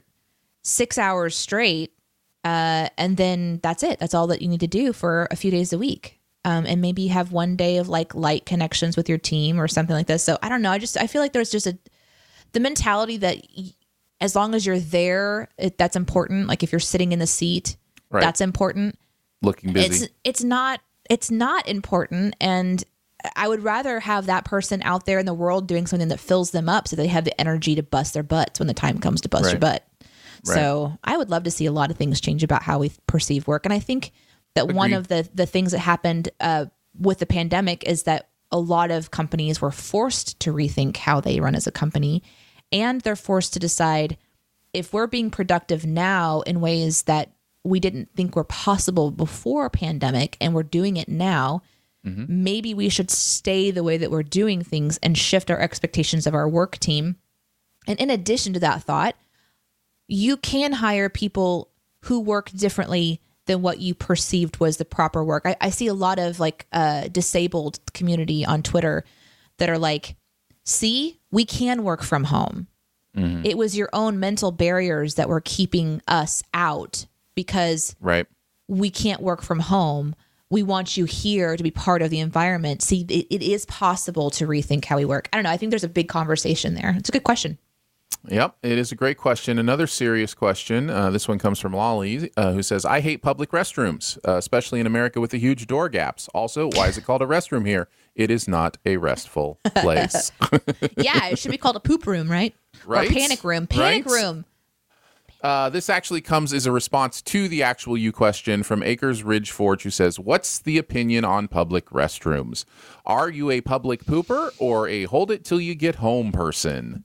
six 0.63 0.99
hours 0.99 1.37
straight 1.37 1.93
uh, 2.45 2.89
and 2.97 3.17
then 3.17 3.61
that's 3.63 3.83
it. 3.83 3.99
That's 3.99 4.15
all 4.15 4.29
that 4.29 4.41
you 4.41 4.49
need 4.49 4.61
to 4.61 4.67
do 4.67 4.93
for 4.93 5.29
a 5.31 5.37
few 5.37 5.51
days 5.51 5.73
a 5.73 5.79
week. 5.79 6.19
Um, 6.45 6.65
and 6.67 6.81
maybe 6.81 7.09
have 7.09 7.33
one 7.33 7.57
day 7.57 7.77
of 7.79 7.89
like 7.89 8.15
light 8.15 8.47
connections 8.47 8.97
with 8.97 9.09
your 9.09 9.19
team 9.19 9.61
or 9.61 9.69
something 9.69 9.95
like 9.95 10.07
this. 10.07 10.25
So 10.25 10.39
i 10.41 10.49
don't 10.49 10.63
know. 10.63 10.71
I 10.71 10.79
just 10.79 10.97
i 10.97 11.07
feel 11.07 11.21
like 11.21 11.33
there's 11.33 11.51
just 11.51 11.67
a 11.67 11.77
the 12.53 12.61
mentality 12.61 13.19
that 13.19 13.39
y- 13.55 13.73
as 14.21 14.35
long 14.35 14.55
as 14.55 14.67
you're 14.67 14.79
there 14.81 15.49
it, 15.59 15.79
that's 15.79 15.97
important. 15.97 16.47
Like 16.49 16.63
if 16.63 16.73
you're 16.73 16.81
sitting 16.81 17.13
in 17.13 17.19
the 17.19 17.27
seat 17.27 17.77
Right. 18.11 18.23
that's 18.23 18.41
important. 18.41 18.99
Looking 19.43 19.73
busy. 19.73 20.05
it's 20.05 20.13
it's 20.25 20.43
not 20.45 20.81
it's 21.11 21.31
not 21.31 21.69
important. 21.69 22.35
And 22.41 22.83
i 23.37 23.49
would 23.49 23.63
rather 23.65 23.99
have 24.01 24.27
that 24.27 24.45
person 24.45 24.81
out 24.83 25.05
there 25.05 25.19
in 25.19 25.27
the 25.27 25.35
world 25.35 25.67
doing 25.67 25.87
something 25.89 26.09
that 26.09 26.21
fills 26.21 26.53
them 26.53 26.69
up 26.69 26.87
so 26.87 26.95
they 26.95 27.09
have 27.09 27.25
the 27.25 27.39
energy 27.41 27.75
to 27.75 27.83
bust 27.83 28.15
their 28.15 28.23
butts 28.23 28.61
when 28.61 28.69
the 28.69 28.75
time 28.75 28.99
comes 29.01 29.21
to 29.21 29.29
bust 29.29 29.45
your 29.45 29.53
Right. 29.55 29.61
butt. 29.61 29.85
So 30.45 30.97
i 31.05 31.17
would 31.17 31.29
love 31.31 31.43
to 31.45 31.51
see 31.51 31.67
a 31.67 31.73
lot 31.73 31.91
of 31.91 31.97
things 31.97 32.21
change 32.21 32.43
about 32.45 32.63
how 32.63 32.79
we 32.79 32.93
perceive 33.07 33.47
work. 33.47 33.67
And 33.67 33.73
i 33.73 33.79
think 33.81 34.13
that 34.55 34.69
one 34.73 34.93
of 34.93 35.09
the 35.09 35.29
the 35.35 35.47
things 35.47 35.73
that 35.73 35.81
happened 35.81 36.31
uh, 36.41 36.67
with 36.99 37.19
the 37.19 37.27
pandemic 37.27 37.85
is 37.85 38.05
that 38.05 38.29
a 38.51 38.59
lot 38.59 38.91
of 38.91 39.11
companies 39.11 39.61
were 39.61 39.71
forced 39.71 40.41
to 40.41 40.53
rethink 40.53 40.97
how 40.97 41.21
they 41.21 41.39
run 41.41 41.55
as 41.55 41.67
a 41.67 41.71
company 41.73 42.23
and 42.73 43.01
they're 43.01 43.17
forced 43.17 43.53
to 43.53 43.59
decide 43.59 44.17
if 44.73 44.93
we're 44.93 45.07
being 45.07 45.31
productive 45.31 45.87
now 45.87 46.41
in 46.43 46.61
ways 46.61 47.03
that 47.03 47.33
we 47.65 47.81
didn't 47.81 48.11
think 48.15 48.37
were 48.37 48.45
possible 48.45 49.11
before 49.11 49.69
pandemic 49.71 50.37
and 50.41 50.55
we're 50.55 50.63
doing 50.63 50.97
it 50.97 51.09
now 51.09 51.63
maybe 52.05 52.73
we 52.73 52.89
should 52.89 53.11
stay 53.11 53.71
the 53.71 53.83
way 53.83 53.99
that 53.99 54.11
we're 54.11 54.23
doing 54.23 54.63
things 54.63 54.99
and 55.03 55.19
shift 55.19 55.51
our 55.51 55.61
expectations 55.61 56.27
of 56.27 56.35
our 56.35 56.49
work 56.49 56.79
team 56.79 57.17
and 57.87 58.01
in 58.01 58.09
addition 58.09 58.53
to 58.53 58.61
that 58.61 58.83
thought 58.83 59.15
you 60.07 60.37
can 60.39 60.73
hire 60.73 61.09
people 61.09 61.71
who 62.05 62.21
work 62.21 62.51
differently 62.51 63.21
than 63.47 63.63
what 63.63 63.81
you 63.81 63.95
perceived 63.95 64.61
was 64.61 64.77
the 64.77 64.85
proper 64.85 65.25
work. 65.25 65.45
I, 65.45 65.57
I 65.61 65.71
see 65.71 65.89
a 65.89 65.95
lot 65.95 66.19
of 66.19 66.39
like 66.39 66.67
uh, 66.73 67.09
disabled 67.09 67.81
community 67.93 68.45
on 68.45 68.63
Twitter 68.63 69.05
that 69.59 69.69
are 69.69 69.79
like, 69.79 70.17
see, 70.65 71.18
we 71.31 71.45
can 71.45 71.85
work 71.85 72.03
from 72.03 72.25
home. 72.25 72.67
It 73.45 73.59
was 73.59 73.77
your 73.77 73.89
own 73.93 74.21
mental 74.21 74.53
barriers 74.53 75.17
that 75.17 75.29
were 75.29 75.41
keeping 75.41 76.01
us 76.07 76.41
out 76.55 77.07
because 77.35 77.97
right. 78.01 78.27
we 78.69 78.91
can't 78.91 79.21
work 79.21 79.43
from 79.43 79.59
home. 79.59 80.15
We 80.51 80.63
want 80.63 80.97
you 80.97 81.05
here 81.05 81.57
to 81.57 81.63
be 81.65 81.73
part 81.73 82.01
of 82.01 82.11
the 82.11 82.21
environment. 82.21 82.81
See, 82.81 83.05
it, 83.09 83.27
it 83.29 83.43
is 83.43 83.67
possible 83.67 84.31
to 84.31 84.47
rethink 84.47 84.85
how 84.85 84.97
we 84.97 85.05
work. 85.05 85.29
I 85.33 85.37
don't 85.37 85.43
know. 85.43 85.51
I 85.51 85.57
think 85.57 85.71
there's 85.71 85.83
a 85.83 85.89
big 85.89 86.09
conversation 86.09 86.75
there. 86.75 86.95
It's 86.97 87.09
a 87.09 87.13
good 87.13 87.25
question. 87.25 87.59
Yep, 88.29 88.57
it 88.63 88.79
is 88.79 88.93
a 88.93 88.95
great 88.95 89.17
question. 89.17 89.59
Another 89.59 89.89
serious 89.89 90.33
question. 90.33 90.89
Uh, 90.89 91.11
this 91.11 91.27
one 91.27 91.41
comes 91.41 91.59
from 91.59 91.73
Lolly, 91.73 92.31
uh, 92.37 92.53
who 92.53 92.63
says, 92.63 92.85
"I 92.85 93.01
hate 93.01 93.21
public 93.21 93.51
restrooms, 93.51 94.17
uh, 94.27 94.37
especially 94.37 94.79
in 94.79 94.87
America 94.87 95.21
with 95.21 95.33
the 95.33 95.39
huge 95.39 95.67
door 95.67 95.89
gaps. 95.89 96.29
Also, 96.35 96.71
why 96.75 96.87
is 96.87 96.97
it 96.97 97.05
called 97.05 97.23
a 97.23 97.27
restroom 97.27 97.67
here? 97.67 97.89
It 98.19 98.31
is 98.31 98.47
not 98.47 98.77
a 98.85 98.99
restful 98.99 99.59
place." 99.77 100.31
Yeah, 100.97 101.29
it 101.29 101.39
should 101.39 101.51
be 101.53 101.57
called 101.59 101.77
a 101.77 101.81
poop 101.81 102.07
room, 102.07 102.31
right? 102.31 102.55
Right? 102.85 103.09
Or 103.11 103.13
panic 103.15 103.43
room. 103.45 103.67
Panic 103.67 104.05
Right? 104.07 104.13
room. 104.23 104.45
Uh, 105.41 105.69
this 105.71 105.89
actually 105.89 106.21
comes 106.21 106.53
as 106.53 106.67
a 106.67 106.73
response 106.73 107.23
to 107.23 107.47
the 107.49 107.63
actual 107.63 107.97
you 107.97 108.11
question 108.11 108.65
from 108.65 108.83
Acres 108.83 109.23
Ridge 109.23 109.53
Forge, 109.53 109.85
who 109.85 109.91
says, 109.91 110.19
What's 110.19 110.59
the 110.59 110.79
opinion 110.79 111.25
on 111.25 111.47
public 111.47 111.87
restrooms? 111.91 112.65
Are 113.07 113.31
you 113.31 113.51
a 113.53 113.61
public 113.61 114.05
pooper 114.05 114.51
or 114.59 114.89
a 114.89 115.05
hold 115.05 115.31
it 115.31 115.45
till 115.45 115.61
you 115.61 115.77
get 115.77 115.97
home 115.97 116.33
person? 116.33 117.05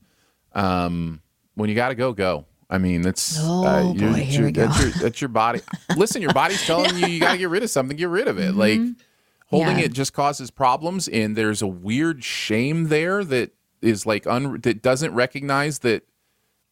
Um, 0.53 1.21
when 1.53 1.69
you 1.69 1.75
got 1.75 1.89
to 1.89 1.95
go, 1.95 2.11
go. 2.13 2.45
I 2.69 2.79
mean, 2.79 3.03
that's 3.03 3.37
Oh, 3.39 3.93
boy, 3.93 4.13
it's 4.17 4.35
your. 4.35 4.51
That's, 4.51 4.79
your, 4.81 4.89
that's 4.93 5.21
your 5.21 5.27
body. 5.27 5.61
Listen, 5.95 6.21
your 6.23 6.33
body's 6.33 6.61
telling 6.65 6.97
you 6.97 7.05
you 7.05 7.19
got 7.19 7.33
to 7.33 7.37
get 7.37 7.49
rid 7.49 7.61
of 7.61 7.69
something. 7.69 7.95
Get 7.95 8.09
rid 8.09 8.27
of 8.27 8.39
it. 8.39 8.55
Like 8.55 8.79
holding. 9.53 9.79
Yeah. 9.79 9.85
it 9.85 9.93
just 9.93 10.13
causes 10.13 10.51
problems, 10.51 11.07
and 11.07 11.35
there's 11.35 11.61
a 11.61 11.67
weird 11.67 12.23
shame 12.23 12.89
there 12.89 13.23
that 13.23 13.51
is 13.81 14.05
like 14.05 14.25
un- 14.27 14.59
that 14.61 14.81
doesn't 14.81 15.13
recognize 15.13 15.79
that 15.79 16.03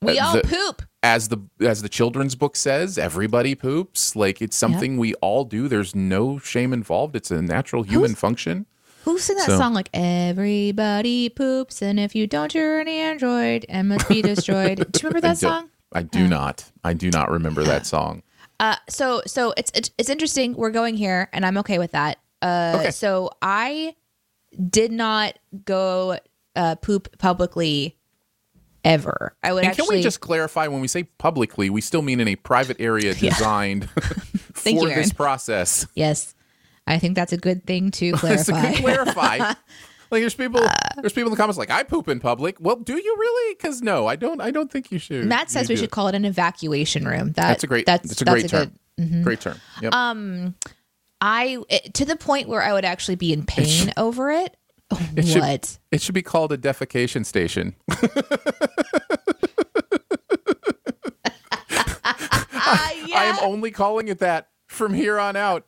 We 0.03 0.17
Uh, 0.17 0.25
all 0.25 0.33
the- 0.33 0.41
poop. 0.41 0.81
as 1.03 1.27
the 1.27 1.37
as 1.59 1.81
the 1.83 1.89
children's 1.89 2.33
book 2.35 2.55
says, 2.55 2.97
everybody 2.97 3.53
poops. 3.53 4.15
Like 4.15 4.41
it's 4.41 4.57
something 4.57 4.97
we 4.97 5.13
all 5.15 5.43
do. 5.45 5.67
There's 5.67 5.93
no 5.95 6.39
shame 6.39 6.73
involved. 6.73 7.15
It's 7.15 7.29
a 7.31 7.39
natural 7.41 7.83
human 7.83 8.15
function. 8.15 8.65
Who 9.05 9.17
sang 9.19 9.37
that 9.37 9.45
So- 9.47 9.57
song 9.57 9.73
like 9.75 9.89
everybody 10.41 11.29
poops 11.29 11.81
and 11.81 11.99
if 11.99 12.15
you 12.15 12.25
don't 12.27 12.53
you're 12.53 12.79
an 12.79 12.87
android 12.87 13.65
and 13.69 13.89
must 13.89 14.07
be 14.09 14.21
destroyed. 14.21 14.77
Do 14.91 14.99
you 15.03 15.09
remember 15.09 15.17
I 15.27 15.29
that 15.33 15.39
do- 15.39 15.47
song? 15.47 15.69
I 15.93 16.01
do 16.03 16.27
not. 16.27 16.71
I 16.83 16.93
do 16.93 17.09
not 17.11 17.29
remember 17.29 17.63
that 17.63 17.85
song. 17.85 18.23
Uh 18.59 18.75
so 18.89 19.21
so 19.27 19.53
it's 19.57 19.71
it's, 19.75 19.91
it's 19.97 20.09
interesting 20.09 20.55
we're 20.55 20.71
going 20.71 20.95
here 20.95 21.29
and 21.33 21.45
I'm 21.45 21.57
okay 21.59 21.77
with 21.79 21.91
that. 21.91 22.17
Uh 22.41 22.77
Okay. 22.79 22.91
so 22.91 23.29
I 23.41 23.95
did 24.69 24.91
not 24.91 25.37
go 25.65 26.17
uh 26.55 26.75
poop 26.75 27.17
publicly 27.17 27.97
ever. 28.83 29.35
I 29.43 29.53
would 29.53 29.59
And 29.63 29.67
actually 29.69 29.87
can 29.87 29.95
we 29.97 30.01
just 30.03 30.21
clarify 30.21 30.67
when 30.67 30.81
we 30.81 30.87
say 30.87 31.03
publicly, 31.03 31.69
we 31.69 31.81
still 31.81 32.01
mean 32.01 32.19
in 32.19 32.27
a 32.27 32.35
private 32.35 32.77
area 32.79 33.13
designed 33.15 33.89
Thank 34.53 34.79
for 34.79 34.89
you, 34.89 34.95
this 34.95 35.13
process. 35.13 35.87
Yes. 35.95 36.33
I 36.87 36.97
think 36.97 37.15
that's 37.15 37.31
a 37.31 37.37
good 37.37 37.65
thing 37.65 37.91
to 37.91 38.11
clarify. 38.13 38.71
good 38.73 38.81
clarify. 38.81 39.37
Like 39.37 40.21
there's 40.23 40.35
people, 40.35 40.59
there's 40.97 41.13
people 41.13 41.27
in 41.27 41.31
the 41.31 41.37
comments 41.37 41.57
like 41.57 41.69
I 41.69 41.83
poop 41.83 42.09
in 42.09 42.19
public. 42.19 42.57
Well, 42.59 42.75
do 42.75 42.93
you 42.97 43.15
really? 43.17 43.55
Because 43.55 43.81
no, 43.81 44.07
I 44.07 44.17
don't. 44.17 44.41
I 44.41 44.51
don't 44.51 44.69
think 44.69 44.91
you 44.91 44.97
should. 44.99 45.25
Matt 45.25 45.49
says 45.49 45.69
we 45.69 45.75
should 45.77 45.85
it. 45.85 45.91
call 45.91 46.09
it 46.09 46.15
an 46.15 46.25
evacuation 46.25 47.05
room. 47.05 47.27
That, 47.27 47.47
That's 47.47 47.63
a 47.63 47.67
great. 47.67 47.85
That's, 47.85 48.09
That's, 48.09 48.21
a 48.21 48.25
that's 48.25 48.41
great 48.41 48.49
term. 48.49 48.71
good- 48.97 49.23
Great 49.23 49.39
term. 49.39 49.57
Yep. 49.81 49.93
Um, 49.93 50.55
I 51.21 51.59
it- 51.69 51.93
to 51.95 52.05
the 52.05 52.15
point 52.15 52.49
where 52.49 52.61
I 52.61 52.73
would 52.73 52.85
actually 52.85 53.15
be 53.15 53.31
in 53.31 53.45
pain 53.45 53.93
over 53.95 54.31
it. 54.31 54.57
It 55.15 55.27
should- 55.27 55.41
what? 55.41 55.77
It 55.91 56.01
should 56.01 56.15
be 56.15 56.21
called 56.21 56.51
a 56.51 56.57
defecation 56.57 57.25
station. 57.25 57.75
I 62.63 63.37
am 63.37 63.37
only 63.41 63.71
calling 63.71 64.07
it 64.07 64.19
that 64.19 64.49
from 64.67 64.93
here 64.93 65.19
on 65.19 65.35
out. 65.35 65.65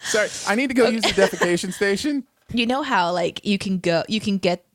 Sorry, 0.00 0.28
I 0.46 0.54
need 0.54 0.68
to 0.68 0.74
go 0.74 0.88
use 0.88 1.02
the 1.02 1.08
defecation 1.22 1.72
station. 1.72 2.24
You 2.52 2.66
know 2.66 2.82
how 2.82 3.12
like 3.12 3.44
you 3.44 3.58
can 3.58 3.78
go, 3.78 4.02
you 4.08 4.20
can 4.20 4.38
get 4.38 4.66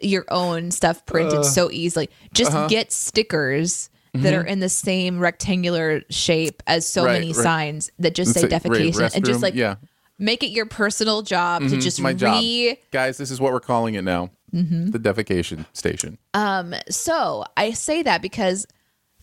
your 0.00 0.24
own 0.30 0.70
stuff 0.70 1.04
printed 1.06 1.44
so 1.44 1.70
easily. 1.70 2.10
Just 2.32 2.52
uh-huh. 2.52 2.68
get 2.68 2.92
stickers 2.92 3.90
that 4.14 4.34
are 4.34 4.44
in 4.44 4.60
the 4.60 4.68
same 4.68 5.18
rectangular 5.18 6.02
shape 6.10 6.62
as 6.66 6.86
so 6.86 7.02
Mm-hmm. 7.02 7.06
Right, 7.06 7.12
many 7.20 7.32
right. 7.32 7.42
signs 7.42 7.90
that 7.98 8.14
just 8.14 8.34
say 8.34 8.40
Say, 8.40 8.48
right, 8.48 8.62
defecation, 8.62 9.14
and 9.14 9.24
just 9.24 9.42
like 9.42 9.54
yeah, 9.54 9.76
make 10.18 10.42
it 10.42 10.48
your 10.48 10.66
personal 10.66 11.22
job 11.22 11.62
to 11.62 11.68
just 11.70 11.86
it's 11.86 12.00
my 12.00 12.12
job, 12.12 12.40
re 12.40 12.78
guys. 12.90 13.18
This 13.18 13.30
is 13.30 13.40
what 13.40 13.52
we're 13.52 13.60
calling 13.60 13.94
it 13.94 14.02
now. 14.02 14.30
Mm-hmm. 14.54 14.90
The 14.90 14.98
defecation 14.98 15.66
station. 15.74 16.18
Um, 16.34 16.74
so 16.88 17.44
I 17.56 17.72
say 17.72 18.02
that 18.02 18.22
because 18.22 18.66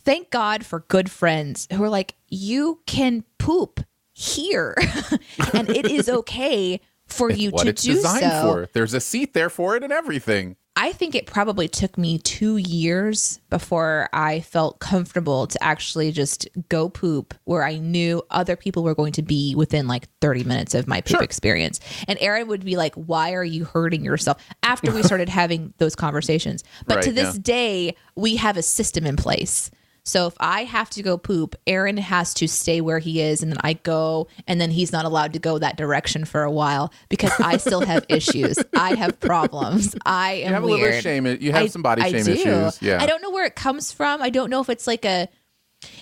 thank 0.03 0.29
God 0.29 0.65
for 0.65 0.81
good 0.81 1.09
friends 1.09 1.67
who 1.73 1.83
are 1.83 1.89
like, 1.89 2.15
you 2.29 2.79
can 2.85 3.23
poop 3.39 3.81
here, 4.13 4.75
and 5.53 5.69
it 5.69 5.89
is 5.89 6.07
okay 6.21 6.79
for 7.07 7.29
you 7.31 7.49
what 7.51 7.63
to 7.63 7.69
it's 7.69 7.83
do 7.83 7.95
so. 7.97 8.41
for. 8.41 8.69
There's 8.73 8.93
a 8.93 9.01
seat 9.01 9.33
there 9.33 9.49
for 9.49 9.75
it 9.75 9.83
and 9.83 9.91
everything. 9.91 10.55
I 10.77 10.91
think 10.91 11.15
it 11.15 11.25
probably 11.25 11.69
took 11.69 11.97
me 11.97 12.17
two 12.17 12.57
years 12.57 13.39
before 13.49 14.09
I 14.11 14.41
felt 14.41 14.79
comfortable 14.79 15.47
to 15.47 15.63
actually 15.63 16.11
just 16.11 16.49
go 16.67 16.89
poop 16.89 17.33
where 17.45 17.63
I 17.63 17.77
knew 17.77 18.21
other 18.29 18.57
people 18.57 18.83
were 18.83 18.93
going 18.93 19.13
to 19.13 19.21
be 19.21 19.55
within 19.55 19.87
like 19.87 20.09
30 20.19 20.43
minutes 20.43 20.75
of 20.75 20.85
my 20.85 20.99
poop 20.99 21.15
Sure. 21.15 21.23
experience. 21.23 21.79
And 22.09 22.19
Aaron 22.19 22.47
would 22.49 22.65
be 22.65 22.75
like, 22.75 22.93
Why 22.95 23.33
are 23.33 23.43
you 23.43 23.63
hurting 23.63 24.03
yourself? 24.03 24.43
After 24.63 24.91
we 24.91 25.01
started 25.03 25.29
having 25.29 25.73
those 25.77 25.95
conversations. 25.95 26.63
But 26.85 27.03
to 27.03 27.11
this 27.13 27.35
yeah. 27.35 27.41
day, 27.41 27.95
we 28.15 28.35
have 28.35 28.57
a 28.57 28.61
system 28.61 29.05
in 29.05 29.15
place. 29.15 29.71
So 30.07 30.27
if 30.27 30.35
I 30.39 30.65
have 30.65 30.89
to 30.91 31.01
go 31.03 31.17
poop, 31.17 31.55
Aaron 31.65 31.97
has 31.97 32.33
to 32.35 32.47
stay 32.47 32.79
where 32.79 32.99
he 32.99 33.21
is 33.21 33.41
and 33.41 33.51
then 33.51 33.57
I 33.63 33.73
go 33.73 34.27
and 34.47 34.61
then 34.61 34.69
he's 34.69 34.91
not 34.91 35.03
allowed 35.05 35.33
to 35.33 35.39
go 35.39 35.57
that 35.57 35.77
direction 35.77 36.25
for 36.25 36.43
a 36.43 36.51
while 36.51 36.93
because 37.09 37.31
I 37.39 37.57
still 37.57 37.81
have 37.81 38.05
issues. 38.09 38.59
I 38.77 38.93
have 38.95 39.19
problems. 39.19 39.95
I 40.05 40.33
am 40.33 40.47
You 40.49 40.53
have 40.53 40.63
a 40.63 40.65
little 40.67 41.01
shame. 41.01 41.25
You 41.25 41.51
have 41.53 41.63
I- 41.63 41.67
some 41.67 41.81
body 41.81 42.03
I 42.03 42.11
shame 42.11 42.23
do. 42.25 42.31
issues. 42.33 42.81
Yeah. 42.83 43.01
I 43.01 43.07
don't 43.07 43.21
know 43.23 43.31
where 43.31 43.45
it 43.45 43.55
comes 43.55 43.91
from. 43.91 44.21
I 44.21 44.29
don't 44.29 44.51
know 44.51 44.61
if 44.61 44.69
it's 44.69 44.85
like 44.85 45.05
a 45.05 45.27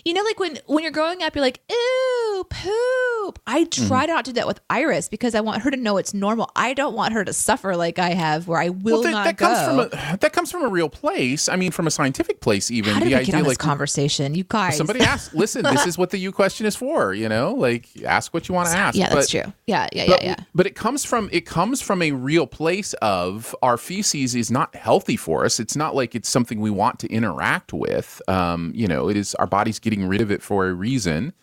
you 0.05 0.13
know, 0.13 0.21
like 0.23 0.39
when 0.39 0.59
when 0.67 0.83
you're 0.83 0.91
growing 0.91 1.23
up, 1.23 1.35
you're 1.35 1.43
like, 1.43 1.61
ooh, 1.71 2.43
poop." 2.49 3.39
I 3.47 3.63
Mm-hmm. 3.63 3.87
try 3.87 4.05
not 4.05 4.25
to 4.25 4.31
do 4.31 4.35
that 4.35 4.47
with 4.47 4.59
Iris 4.69 5.07
because 5.07 5.33
I 5.33 5.39
want 5.41 5.61
her 5.61 5.71
to 5.71 5.77
know 5.77 5.97
it's 5.97 6.13
normal. 6.13 6.51
I 6.55 6.73
don't 6.73 6.93
want 6.93 7.13
her 7.13 7.23
to 7.23 7.31
suffer 7.31 7.75
like 7.77 7.97
I 7.97 8.09
have, 8.09 8.47
where 8.49 8.59
I 8.59 8.69
will 8.69 8.95
well, 8.95 9.01
that, 9.03 9.11
not 9.11 9.23
that 9.25 9.37
go. 9.37 9.47
comes 9.47 9.65
from 9.65 9.79
a 9.79 10.17
that 10.17 10.33
comes 10.33 10.51
from 10.51 10.63
a 10.63 10.67
real 10.67 10.89
place. 10.89 11.47
I 11.47 11.55
mean, 11.55 11.71
from 11.71 11.87
a 11.87 11.91
scientific 11.91 12.41
place, 12.41 12.69
even 12.69 12.93
How 12.93 12.99
did 12.99 13.05
the 13.07 13.09
we 13.11 13.15
idea 13.15 13.31
get 13.31 13.35
on 13.35 13.43
this 13.45 13.57
conversation, 13.57 14.35
you 14.35 14.43
guys? 14.43 14.75
somebody 14.77 14.99
asked, 14.99 15.33
listen, 15.33 15.63
this 15.63 15.85
is 15.87 15.97
what 15.97 16.09
the 16.09 16.17
U 16.19 16.31
question 16.33 16.65
is 16.65 16.75
for. 16.75 17.13
You 17.13 17.29
know, 17.29 17.53
like 17.53 17.87
ask 18.03 18.33
what 18.33 18.49
you 18.49 18.55
want 18.55 18.69
to 18.69 18.75
ask. 18.75 18.97
yeah, 18.97 19.09
that's 19.09 19.31
But- 19.31 19.43
true. 19.43 19.53
Yeah, 19.67 19.87
yeah, 19.93 20.03
yeah, 20.03 20.07
But, 20.09 20.23
yeah. 20.23 20.35
but 20.53 20.67
it 20.67 20.75
comes 20.75 21.05
from 21.05 21.29
it 21.31 21.45
comes 21.45 21.81
from 21.81 22.01
a 22.01 22.11
real 22.11 22.45
place 22.45 22.93
of 22.95 23.55
our 23.61 23.77
feces 23.77 24.35
is 24.35 24.51
not 24.51 24.75
healthy 24.75 25.15
for 25.15 25.45
us. 25.45 25.59
It's 25.61 25.75
not 25.77 25.95
like 25.95 26.13
it's 26.13 26.27
something 26.29 26.59
we 26.59 26.71
want 26.71 26.99
to 26.99 27.07
interact 27.11 27.71
with. 27.71 28.21
Um, 28.27 28.71
you 28.75 28.87
know, 28.87 29.07
it 29.09 29.15
is 29.17 29.33
our 29.35 29.47
body's 29.47 29.79
getting 29.79 29.92
rid 30.01 30.21
of 30.21 30.31
it 30.31 30.41
for 30.41 30.67
a 30.67 30.73
reason. 30.73 31.33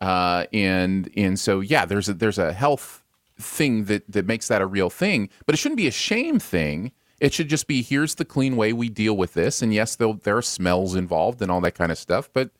Uh, 0.00 0.44
and 0.52 1.10
and 1.16 1.40
so 1.40 1.60
yeah, 1.60 1.86
there's 1.86 2.08
a 2.08 2.14
there's 2.14 2.38
a 2.38 2.52
health 2.52 3.02
thing 3.38 3.84
that 3.84 4.02
that 4.10 4.26
makes 4.26 4.48
that 4.48 4.60
a 4.62 4.66
real 4.66 4.90
thing, 4.90 5.28
but 5.46 5.54
it 5.54 5.58
shouldn't 5.58 5.78
be 5.78 5.86
a 5.86 5.92
shame 5.92 6.38
thing. 6.38 6.92
It 7.18 7.32
should 7.32 7.48
just 7.48 7.66
be 7.66 7.80
here's 7.82 8.16
the 8.16 8.24
clean 8.26 8.56
way 8.56 8.74
we 8.74 8.88
deal 8.90 9.16
with 9.16 9.32
this. 9.34 9.62
And 9.62 9.72
yes, 9.72 9.96
there 9.96 10.36
are 10.36 10.42
smells 10.42 10.94
involved 10.94 11.40
and 11.40 11.50
all 11.50 11.62
that 11.62 11.74
kind 11.74 11.90
of 11.90 11.96
stuff, 11.96 12.28
but 12.32 12.50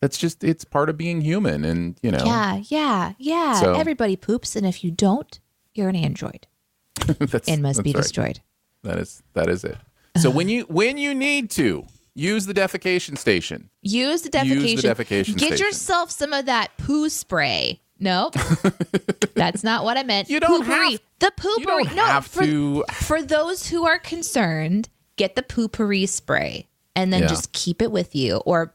that's 0.00 0.16
just 0.16 0.44
it's 0.44 0.64
part 0.64 0.88
of 0.88 0.96
being 0.96 1.20
human. 1.20 1.64
And 1.64 1.98
you 2.02 2.12
know, 2.12 2.24
Yeah, 2.24 2.62
yeah, 2.68 3.12
yeah. 3.18 3.60
So- 3.60 3.74
Everybody 3.74 4.14
poops, 4.16 4.54
and 4.54 4.64
if 4.64 4.84
you 4.84 4.90
don't, 4.92 5.40
you're 5.74 5.88
an 5.88 5.96
android 5.96 6.46
and 7.48 7.60
must 7.62 7.82
be 7.82 7.90
right. 7.90 7.96
destroyed. 8.02 8.40
That 8.84 8.98
is 8.98 9.22
that 9.32 9.48
is 9.48 9.64
it. 9.64 9.76
So 10.16 10.30
when 10.30 10.48
you 10.48 10.62
when 10.68 10.96
you 10.96 11.12
need 11.12 11.50
to 11.52 11.84
use 12.14 12.46
the 12.46 12.54
defecation 12.54 13.16
station, 13.18 13.70
Use 13.82 14.22
the 14.22 14.44
Use 14.46 14.82
the 14.82 14.88
defecation. 14.88 14.94
defecation 14.94 15.36
Get 15.36 15.46
station. 15.48 15.66
yourself 15.66 16.10
some 16.10 16.32
of 16.32 16.46
that 16.46 16.76
poo 16.78 17.08
spray. 17.08 17.80
Nope. 18.00 18.34
That's 19.34 19.62
not 19.64 19.84
what 19.84 19.96
I 19.96 20.02
meant. 20.02 20.28
You 20.28 20.40
don't 20.40 20.64
Poo-Pourri. 20.64 20.92
have- 20.92 21.00
the 21.20 21.32
Poo-Pourri. 21.36 21.58
you 21.84 21.84
don't 21.88 21.96
no, 21.96 22.04
have 22.04 22.26
for, 22.26 22.42
to- 22.44 22.84
For 22.92 23.22
those 23.22 23.68
who 23.68 23.86
are 23.86 23.98
concerned, 23.98 24.88
get 25.16 25.36
the 25.36 25.42
Poo-Pourri 25.42 26.08
spray 26.08 26.68
and 26.96 27.12
then 27.12 27.22
Yeah. 27.22 27.28
just 27.28 27.52
keep 27.52 27.80
it 27.80 27.90
with 27.92 28.14
you 28.14 28.36
or 28.38 28.72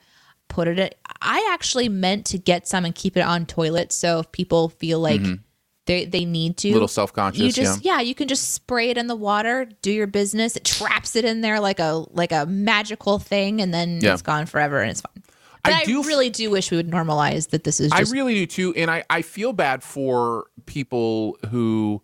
put 0.48 0.68
it. 0.68 0.80
At, 0.80 0.96
I 1.22 1.48
actually 1.54 1.90
meant 1.90 2.26
to 2.28 2.38
get 2.38 2.68
some 2.68 2.86
and 2.86 2.96
keep 2.96 3.18
it 3.18 3.22
on 3.22 3.46
toilets 3.46 3.96
so 3.96 4.20
if 4.20 4.32
people 4.32 4.70
feel 4.70 5.00
like 5.00 5.22
mm-hmm. 5.22 5.42
They 5.90 6.06
they 6.06 6.24
need 6.24 6.56
to, 6.58 6.68
Mm-hmm. 6.68 6.74
Little 6.76 6.88
self-conscious, 6.88 7.42
You 7.42 7.52
just 7.52 7.84
yeah. 7.84 8.00
you 8.00 8.14
can 8.14 8.28
just 8.28 8.54
spray 8.54 8.90
it 8.92 8.98
in 8.98 9.08
the 9.08 9.16
water, 9.16 9.68
do 9.82 9.92
your 9.92 10.08
business. 10.08 10.56
It 10.56 10.64
traps 10.64 11.16
it 11.16 11.26
in 11.26 11.42
there 11.42 11.60
like 11.60 11.80
a 11.80 12.06
like 12.12 12.32
a 12.32 12.46
magical 12.46 13.18
thing, 13.18 13.60
and 13.60 13.74
then 13.74 14.00
Yeah. 14.02 14.14
it's 14.14 14.22
gone 14.22 14.46
forever 14.46 14.80
and 14.82 14.92
it's 14.92 15.02
fine. 15.02 15.24
But 15.64 15.74
I 15.74 15.80
I, 15.80 15.86
do 15.86 16.04
really 16.04 16.30
do 16.30 16.50
wish 16.52 16.70
we 16.72 16.78
would 16.78 16.90
normalize 16.90 17.50
that 17.50 17.64
this 17.64 17.80
is 17.80 17.92
I 17.92 18.02
really 18.02 18.36
do 18.36 18.46
too. 18.46 18.74
And 18.76 18.90
I 18.92 19.04
I 19.10 19.24
feel 19.24 19.52
bad 19.52 19.84
for 19.84 20.46
people 20.68 21.38
who 21.50 22.02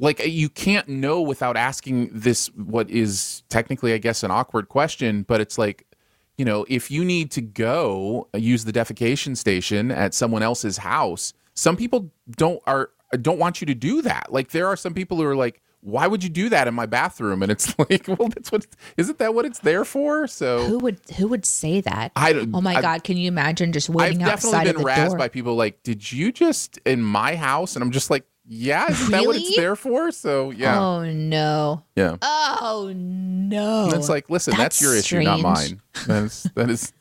like 0.00 0.24
you 0.26 0.48
can't 0.48 0.88
know 0.88 1.22
without 1.22 1.56
asking 1.56 2.10
this 2.12 2.48
what 2.54 2.90
is 2.90 3.42
technically 3.48 3.92
I 3.94 3.98
guess 3.98 4.22
an 4.24 4.30
awkward 4.32 4.68
question, 4.68 5.22
but 5.22 5.40
it's 5.40 5.56
like 5.58 5.86
you 6.36 6.44
know 6.44 6.66
if 6.68 6.90
you 6.90 7.04
need 7.04 7.30
to 7.32 7.40
go 7.40 8.28
use 8.34 8.64
the 8.64 8.72
defecation 8.72 9.36
station 9.36 9.90
at 9.90 10.12
someone 10.12 10.42
else's 10.42 10.78
house, 10.78 11.32
some 11.54 11.76
people 11.76 12.10
don't 12.36 12.60
are 12.66 12.90
don't 13.16 13.38
want 13.38 13.60
you 13.60 13.66
to 13.66 13.74
do 13.74 14.02
that. 14.02 14.32
Like 14.32 14.50
there 14.50 14.66
are 14.68 14.76
some 14.76 14.94
people 14.94 15.16
who 15.16 15.24
are 15.24 15.36
like. 15.36 15.60
Why 15.80 16.08
would 16.08 16.24
you 16.24 16.28
do 16.28 16.48
that 16.48 16.66
in 16.66 16.74
my 16.74 16.86
bathroom? 16.86 17.40
And 17.40 17.52
it's 17.52 17.72
like, 17.88 18.08
well, 18.08 18.28
that's 18.28 18.50
what 18.50 18.66
isn't 18.96 19.18
that 19.18 19.32
what 19.32 19.44
it's 19.44 19.60
there 19.60 19.84
for? 19.84 20.26
So 20.26 20.64
who 20.66 20.78
would 20.80 20.98
who 21.16 21.28
would 21.28 21.46
say 21.46 21.80
that? 21.82 22.10
I 22.16 22.32
don't- 22.32 22.52
Oh 22.52 22.60
my 22.60 22.74
I- 22.74 22.82
god, 22.82 23.04
can 23.04 23.16
you 23.16 23.28
imagine 23.28 23.70
just 23.70 23.88
waiting 23.88 24.20
I've 24.24 24.26
waiting 24.26 24.26
definitely 24.26 24.58
outside 24.58 24.64
been 24.66 24.76
of 24.76 24.82
the 24.82 24.88
razzed 24.88 25.08
door? 25.10 25.18
by 25.18 25.28
people 25.28 25.54
like, 25.54 25.80
did 25.84 26.10
you 26.10 26.32
just 26.32 26.78
in 26.84 27.00
my 27.00 27.36
house? 27.36 27.76
And 27.76 27.84
I'm 27.84 27.92
just 27.92 28.10
like, 28.10 28.24
yeah, 28.44 28.90
is 28.90 29.08
that 29.08 29.24
what 29.24 29.36
it's 29.36 29.54
there 29.54 29.76
for? 29.76 30.10
So 30.10 30.50
yeah, 30.50 30.80
Oh 30.80 31.04
no. 31.04 31.84
yeah. 31.94 32.16
Oh 32.22 32.92
no. 32.96 33.84
And 33.84 33.92
it's 33.94 34.08
like, 34.08 34.28
listen, 34.28 34.52
that's, 34.56 34.80
That's 34.80 34.82
your 34.82 34.96
issue, 34.96 35.22
not 35.22 35.40
mine. 35.40 35.80
That 36.08 36.24
is 36.24 36.42
that 36.56 36.70
is. 36.70 36.92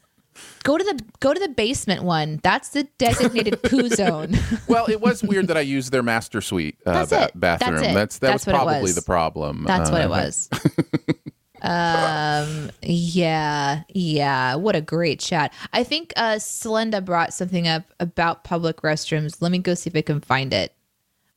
Go 0.64 0.78
to 0.78 0.84
the 0.84 1.02
go 1.20 1.34
to 1.34 1.40
the 1.40 1.50
basement 1.50 2.04
one. 2.04 2.40
That's 2.44 2.70
the 2.70 2.84
designated 2.98 3.62
poo 3.64 3.90
zone. 3.90 4.36
Well, 4.68 4.86
it 4.90 5.00
was 5.02 5.24
weird 5.24 5.48
that 5.48 5.58
I 5.58 5.62
used 5.62 5.92
their 5.92 6.04
master 6.04 6.42
suite 6.42 6.78
uh, 6.86 6.92
That's 6.94 7.10
ba- 7.10 7.24
it. 7.26 7.32
That's 7.36 7.60
bathroom. 7.64 7.84
it. 7.84 7.94
That's 7.94 8.18
that 8.20 8.28
That's 8.28 8.46
was 8.46 8.54
what 8.54 8.60
probably 8.64 8.82
was. 8.82 8.96
the 8.96 9.02
problem. 9.02 9.64
That's 9.66 9.90
what 9.90 10.02
Uh, 10.02 10.06
it 10.06 10.10
was. 10.10 10.50
um 11.64 12.70
yeah 12.84 13.82
yeah 13.90 14.54
what 14.54 14.76
a 14.76 14.82
great 14.82 15.20
chat 15.20 15.52
i 15.74 15.84
think 15.84 16.14
uh 16.16 16.36
Selenda 16.36 17.04
brought 17.04 17.34
something 17.34 17.68
up 17.68 17.82
about 18.00 18.44
public 18.44 18.82
restrooms 18.84 19.42
let 19.42 19.52
me 19.52 19.58
go 19.58 19.74
see 19.74 19.90
if 19.90 19.96
i 19.96 20.02
can 20.04 20.22
find 20.22 20.54
it 20.54 20.76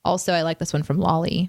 also 0.04 0.34
i 0.34 0.42
like 0.42 0.58
this 0.58 0.74
one 0.74 0.82
from 0.82 0.98
lolly 0.98 1.48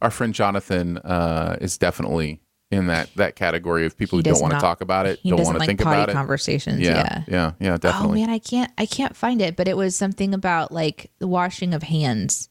Our 0.00 0.10
friend 0.12 0.32
Jonathan 0.34 0.98
uh, 0.98 1.56
is 1.60 1.76
definitely 1.78 2.40
in 2.72 2.86
that 2.88 3.08
that 3.16 3.36
category 3.36 3.86
of 3.86 3.96
people 3.96 4.18
He 4.18 4.20
who 4.28 4.32
don't 4.32 4.40
want 4.42 4.54
to 4.54 4.58
talk 4.60 4.80
about 4.80 5.06
it, 5.06 5.20
don't 5.22 5.38
want 5.44 5.54
to 5.54 5.58
like 5.60 5.66
think 5.68 5.80
about 5.82 6.08
it. 6.08 6.12
conversations 6.12 6.80
Yeah, 6.80 6.96
yeah, 6.96 7.24
yeah, 7.28 7.52
yeah, 7.60 7.74
oh 7.74 7.76
definitely. 7.76 8.20
man 8.20 8.30
i 8.30 8.38
can't 8.38 8.72
i 8.78 8.86
can't 8.86 9.14
find 9.14 9.40
it 9.42 9.54
but 9.56 9.68
it 9.68 9.76
was 9.76 9.94
something 9.94 10.32
about 10.34 10.72
like 10.72 11.10
the 11.18 11.28
washing 11.28 11.74
of 11.74 11.82
hands 11.84 12.48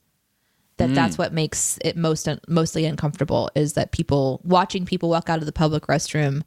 that 0.78 0.90
Hmm. 0.90 0.94
that's 0.96 1.18
what 1.18 1.34
makes 1.34 1.78
it 1.84 1.98
most 1.98 2.30
mostly 2.48 2.86
uncomfortable 2.86 3.50
is 3.56 3.74
that 3.74 3.92
people 3.92 4.40
watching 4.44 4.86
people 4.86 5.10
walk 5.10 5.28
out 5.30 5.40
of 5.40 5.46
the 5.46 5.52
public 5.52 5.88
restroom 5.88 6.44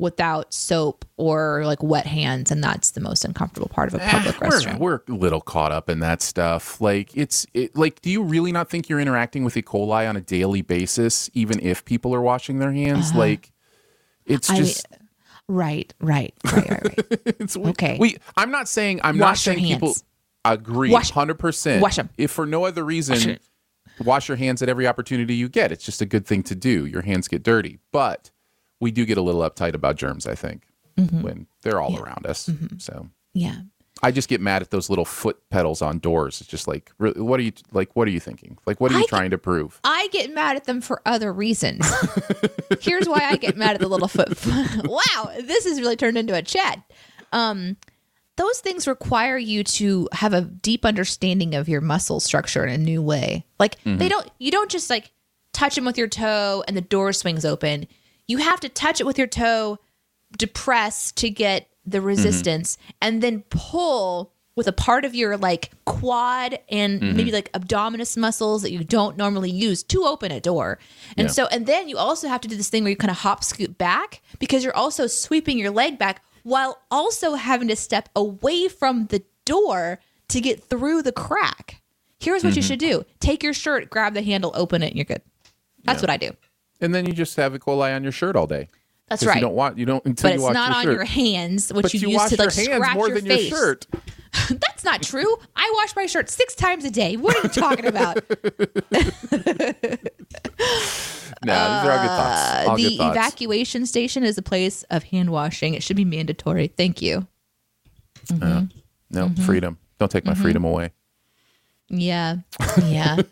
without 0.00 0.52
soap 0.54 1.04
or 1.18 1.62
like 1.66 1.82
wet 1.82 2.06
hands 2.06 2.50
and 2.50 2.64
that's 2.64 2.92
the 2.92 3.00
most 3.00 3.24
uncomfortable 3.24 3.68
part 3.68 3.86
of 3.86 3.94
a 3.94 3.98
public 3.98 4.40
we're, 4.40 4.48
restroom 4.48 4.78
we're 4.78 5.00
a 5.08 5.12
little 5.12 5.42
caught 5.42 5.70
up 5.70 5.90
in 5.90 6.00
that 6.00 6.22
stuff. 6.22 6.80
Like 6.80 7.14
it's 7.16 7.46
it, 7.54 7.76
like, 7.76 8.00
do 8.00 8.10
you 8.10 8.22
really 8.22 8.50
not 8.50 8.70
think 8.70 8.88
you're 8.88 8.98
interacting 8.98 9.44
with 9.44 9.56
E. 9.56 9.62
coli 9.62 10.08
on 10.08 10.16
a 10.16 10.20
daily 10.22 10.62
basis, 10.62 11.28
even 11.34 11.60
if 11.60 11.84
people 11.84 12.14
are 12.14 12.22
washing 12.22 12.58
their 12.58 12.72
hands? 12.72 13.14
Like, 13.14 13.52
it's 14.24 14.48
Uh-huh. 14.48 14.58
I 14.58 14.62
just 14.62 14.86
right 15.48 15.92
right 16.00 16.32
right 16.44 16.70
right 16.70 16.82
right 16.82 17.06
it's 17.40 17.56
okay. 17.56 17.96
We 18.00 18.16
I'm 18.36 18.50
not 18.50 18.68
saying 18.68 19.00
I'm 19.04 19.18
not 19.18 19.30
Wash 19.32 19.46
your 19.46 19.54
saying 19.56 19.66
people 19.66 19.94
agree 20.44 20.90
Wash- 20.90 21.10
hundred 21.10 21.38
percent. 21.38 21.82
wash 21.82 21.96
them 21.96 22.08
If 22.16 22.30
for 22.30 22.46
no 22.46 22.64
other 22.64 22.84
reason, 22.84 23.16
Wash 23.18 23.38
wash 24.06 24.28
your 24.28 24.36
hands 24.38 24.62
at 24.62 24.68
every 24.70 24.86
opportunity 24.86 25.34
you 25.34 25.48
get. 25.50 25.70
It's 25.72 25.84
just 25.84 26.00
a 26.00 26.06
good 26.06 26.26
thing 26.26 26.42
to 26.44 26.54
do. 26.54 26.86
Your 26.86 27.02
hands 27.02 27.28
get 27.28 27.42
dirty, 27.42 27.80
but 27.92 28.30
we 28.80 28.90
do 28.90 29.04
get 29.04 29.18
a 29.18 29.22
little 29.22 29.42
uptight 29.42 29.74
about 29.74 29.96
germs. 29.96 30.26
I 30.26 30.34
think 30.34 30.62
Mm-hmm. 30.98 31.22
when 31.22 31.46
they're 31.62 31.80
all 31.80 31.98
around 31.98 32.26
us. 32.26 32.50
So. 32.78 33.08
yeah 33.32 33.60
I 34.02 34.10
just 34.10 34.28
get 34.28 34.40
mad 34.40 34.60
at 34.60 34.70
those 34.70 34.90
little 34.90 35.04
foot 35.04 35.38
pedals 35.50 35.80
on 35.82 35.98
doors. 35.98 36.40
It's 36.40 36.50
just 36.50 36.66
like, 36.66 36.90
what 36.98 37.38
are 37.38 37.42
you 37.42 37.52
like? 37.72 37.94
What 37.94 38.08
are 38.08 38.10
you 38.10 38.18
thinking? 38.20 38.58
Like, 38.66 38.80
what 38.80 38.90
are 38.90 38.94
you 38.98 39.04
I 39.04 39.06
trying 39.06 39.30
to 39.30 39.38
prove? 39.38 39.78
I 39.84 40.08
get 40.10 40.34
mad 40.34 40.56
at 40.56 40.64
them 40.64 40.80
for 40.80 41.00
other 41.06 41.32
reasons. 41.32 41.86
Here's 42.80 43.06
why 43.08 43.20
I 43.30 43.36
get 43.36 43.56
mad 43.56 43.74
at 43.74 43.80
the 43.80 43.88
little 43.88 44.08
foot. 44.08 44.28
wow, 44.84 45.30
this 45.42 45.64
has 45.64 45.80
really 45.80 45.96
turned 45.96 46.16
into 46.18 46.34
a 46.34 46.42
chat. 46.42 46.80
Um, 47.32 47.76
those 48.36 48.60
things 48.60 48.86
require 48.88 49.36
you 49.38 49.64
to 49.64 50.08
have 50.12 50.32
a 50.32 50.40
deep 50.42 50.84
understanding 50.86 51.54
of 51.54 51.68
your 51.68 51.80
muscle 51.82 52.20
structure 52.20 52.64
in 52.66 52.74
a 52.74 52.78
new 52.78 53.00
way. 53.02 53.44
Like 53.58 53.76
they 53.84 54.08
don't, 54.08 54.28
you 54.38 54.50
don't 54.50 54.70
just 54.70 54.88
like 54.90 55.12
touch 55.52 55.74
them 55.76 55.84
with 55.84 55.98
your 55.98 56.08
toe 56.08 56.64
and 56.66 56.76
the 56.76 56.80
door 56.82 57.12
swings 57.12 57.44
open. 57.44 57.86
You 58.30 58.38
have 58.38 58.60
to 58.60 58.68
touch 58.68 59.00
it 59.00 59.06
with 59.06 59.18
your 59.18 59.26
toe, 59.26 59.78
depress 60.38 61.10
to 61.12 61.28
get 61.30 61.68
the 61.84 61.98
mm-hmm. 61.98 62.06
resistance, 62.06 62.78
and 63.02 63.20
then 63.20 63.42
pull 63.50 64.32
with 64.54 64.68
a 64.68 64.72
part 64.72 65.04
of 65.04 65.16
your 65.16 65.36
like 65.36 65.70
quad 65.84 66.58
and 66.68 67.00
mm-hmm. 67.00 67.16
maybe 67.16 67.32
like 67.32 67.50
abdominis 67.52 68.16
muscles 68.16 68.62
that 68.62 68.70
you 68.70 68.84
don't 68.84 69.16
normally 69.16 69.50
use 69.50 69.82
to 69.82 70.04
open 70.04 70.30
a 70.30 70.38
door. 70.38 70.78
And 71.16 71.26
Yeah. 71.26 71.32
so, 71.32 71.46
and 71.46 71.66
then 71.66 71.88
you 71.88 71.98
also 71.98 72.28
have 72.28 72.40
to 72.42 72.48
do 72.48 72.56
this 72.56 72.68
thing 72.68 72.84
where 72.84 72.90
you 72.90 72.96
kind 72.96 73.10
of 73.10 73.16
hop 73.16 73.42
scoot 73.42 73.76
back 73.78 74.22
because 74.38 74.62
you're 74.62 74.76
also 74.76 75.08
sweeping 75.08 75.58
your 75.58 75.72
leg 75.72 75.98
back 75.98 76.22
while 76.44 76.82
also 76.88 77.34
having 77.34 77.66
to 77.66 77.74
step 77.74 78.10
away 78.14 78.68
from 78.68 79.06
the 79.06 79.24
door 79.44 79.98
to 80.28 80.40
get 80.40 80.62
through 80.62 81.02
the 81.02 81.12
crack. 81.12 81.80
Here's 82.20 82.44
what 82.44 82.54
you 82.54 82.62
mm-hmm. 82.62 82.68
should 82.68 82.78
do 82.78 83.04
take 83.18 83.42
your 83.42 83.54
shirt, 83.54 83.90
grab 83.90 84.14
the 84.14 84.22
handle, 84.22 84.52
open 84.54 84.84
it, 84.84 84.88
and 84.88 84.96
you're 84.96 85.04
good. 85.04 85.22
That's 85.84 86.00
what 86.00 86.10
I 86.10 86.16
do. 86.16 86.30
And 86.80 86.94
then 86.94 87.06
you 87.06 87.12
just 87.12 87.36
have 87.36 87.54
E. 87.54 87.58
coli 87.58 87.94
on 87.94 88.02
your 88.02 88.12
shirt 88.12 88.36
all 88.36 88.46
day. 88.46 88.68
That's 89.08 89.24
right. 89.26 89.36
You 89.36 89.40
don't 89.42 89.54
want 89.54 89.76
you 89.76 89.86
don't 89.86 90.04
until 90.04 90.30
but 90.30 90.34
you 90.34 90.34
it's 90.36 90.42
wash 90.44 90.54
not 90.54 90.68
your 90.68 90.76
on 90.76 90.84
shirt. 90.84 90.94
your 90.94 91.04
hands, 91.04 91.72
which 91.72 91.82
but 91.82 91.94
you, 91.94 92.00
you 92.00 92.08
use 92.10 92.30
to 92.30 92.36
like 92.36 92.50
scratch 92.52 92.94
more 92.94 93.08
your 93.08 93.16
than 93.20 93.26
face. 93.26 93.50
your 93.50 93.58
shirt. 93.58 93.86
That's 94.50 94.84
not 94.84 95.02
true. 95.02 95.36
I 95.56 95.72
wash 95.76 95.96
my 95.96 96.06
shirt 96.06 96.30
six 96.30 96.54
times 96.54 96.84
a 96.84 96.90
day. 96.92 97.16
What 97.16 97.36
are 97.36 97.42
you 97.42 97.48
talking 97.48 97.86
about? 97.86 98.18
No, 101.42 101.54
these 101.54 101.88
are 101.88 101.90
all 101.92 101.98
good 102.02 102.08
thoughts. 102.08 102.66
All 102.68 102.74
Uh, 102.74 102.76
the 102.76 102.82
good 102.82 102.98
thoughts. 102.98 103.16
evacuation 103.16 103.86
station 103.86 104.24
is 104.24 104.36
a 104.36 104.42
place 104.42 104.82
of 104.90 105.04
hand 105.04 105.30
washing. 105.30 105.72
It 105.72 105.82
should 105.82 105.96
be 105.96 106.04
mandatory. 106.04 106.66
Thank 106.68 107.00
you. 107.00 107.26
no, 108.30 108.68
Mm-hmm. 109.12 109.42
freedom. 109.44 109.78
Don't 109.98 110.10
take 110.10 110.26
my 110.26 110.34
freedom 110.34 110.64
away. 110.64 110.90
Yeah. 111.88 112.36
Yeah. 112.84 113.22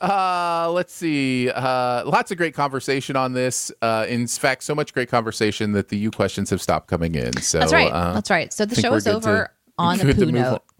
Uh, 0.00 0.70
let's 0.72 0.92
see. 0.92 1.48
Uh, 1.50 2.04
lots 2.04 2.30
of 2.30 2.36
great 2.36 2.54
conversation 2.54 3.16
on 3.16 3.32
this. 3.32 3.70
Uh, 3.80 4.06
in 4.08 4.26
fact, 4.26 4.64
so 4.64 4.74
much 4.74 4.92
great 4.92 5.08
conversation 5.08 5.72
that 5.72 5.88
the 5.88 5.96
U 5.98 6.10
questions 6.10 6.50
have 6.50 6.60
stopped 6.60 6.88
coming 6.88 7.14
in. 7.14 7.36
So 7.40 7.58
That's 7.60 7.72
right. 7.72 7.90
Uh, 7.92 8.12
That's 8.14 8.30
right. 8.30 8.52
So 8.52 8.64
the 8.66 8.74
show 8.80 8.94
is 8.94 9.06
over 9.06 9.44
to- 9.44 9.50
on 9.78 9.98
the 9.98 10.14
poo 10.14 10.30
note. 10.32 10.62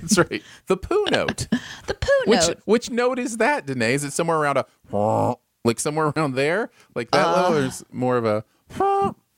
That's 0.00 0.18
right. 0.18 0.42
The 0.66 0.76
poo 0.76 1.04
note. 1.10 1.46
The 1.86 1.94
poo 1.94 2.08
Which 2.26 2.40
note. 2.48 2.58
which 2.64 2.90
note 2.90 3.18
is 3.18 3.36
that, 3.38 3.66
Danae? 3.66 3.94
Is 3.94 4.04
it 4.04 4.12
somewhere 4.12 4.36
around 4.38 4.58
a 4.58 5.34
like 5.64 5.80
somewhere 5.80 6.12
around 6.16 6.34
there, 6.34 6.70
like 6.94 7.10
that 7.10 7.24
low, 7.26 7.54
or 7.54 7.60
is 7.62 7.84
more 7.92 8.16
of 8.16 8.24
a 8.24 8.44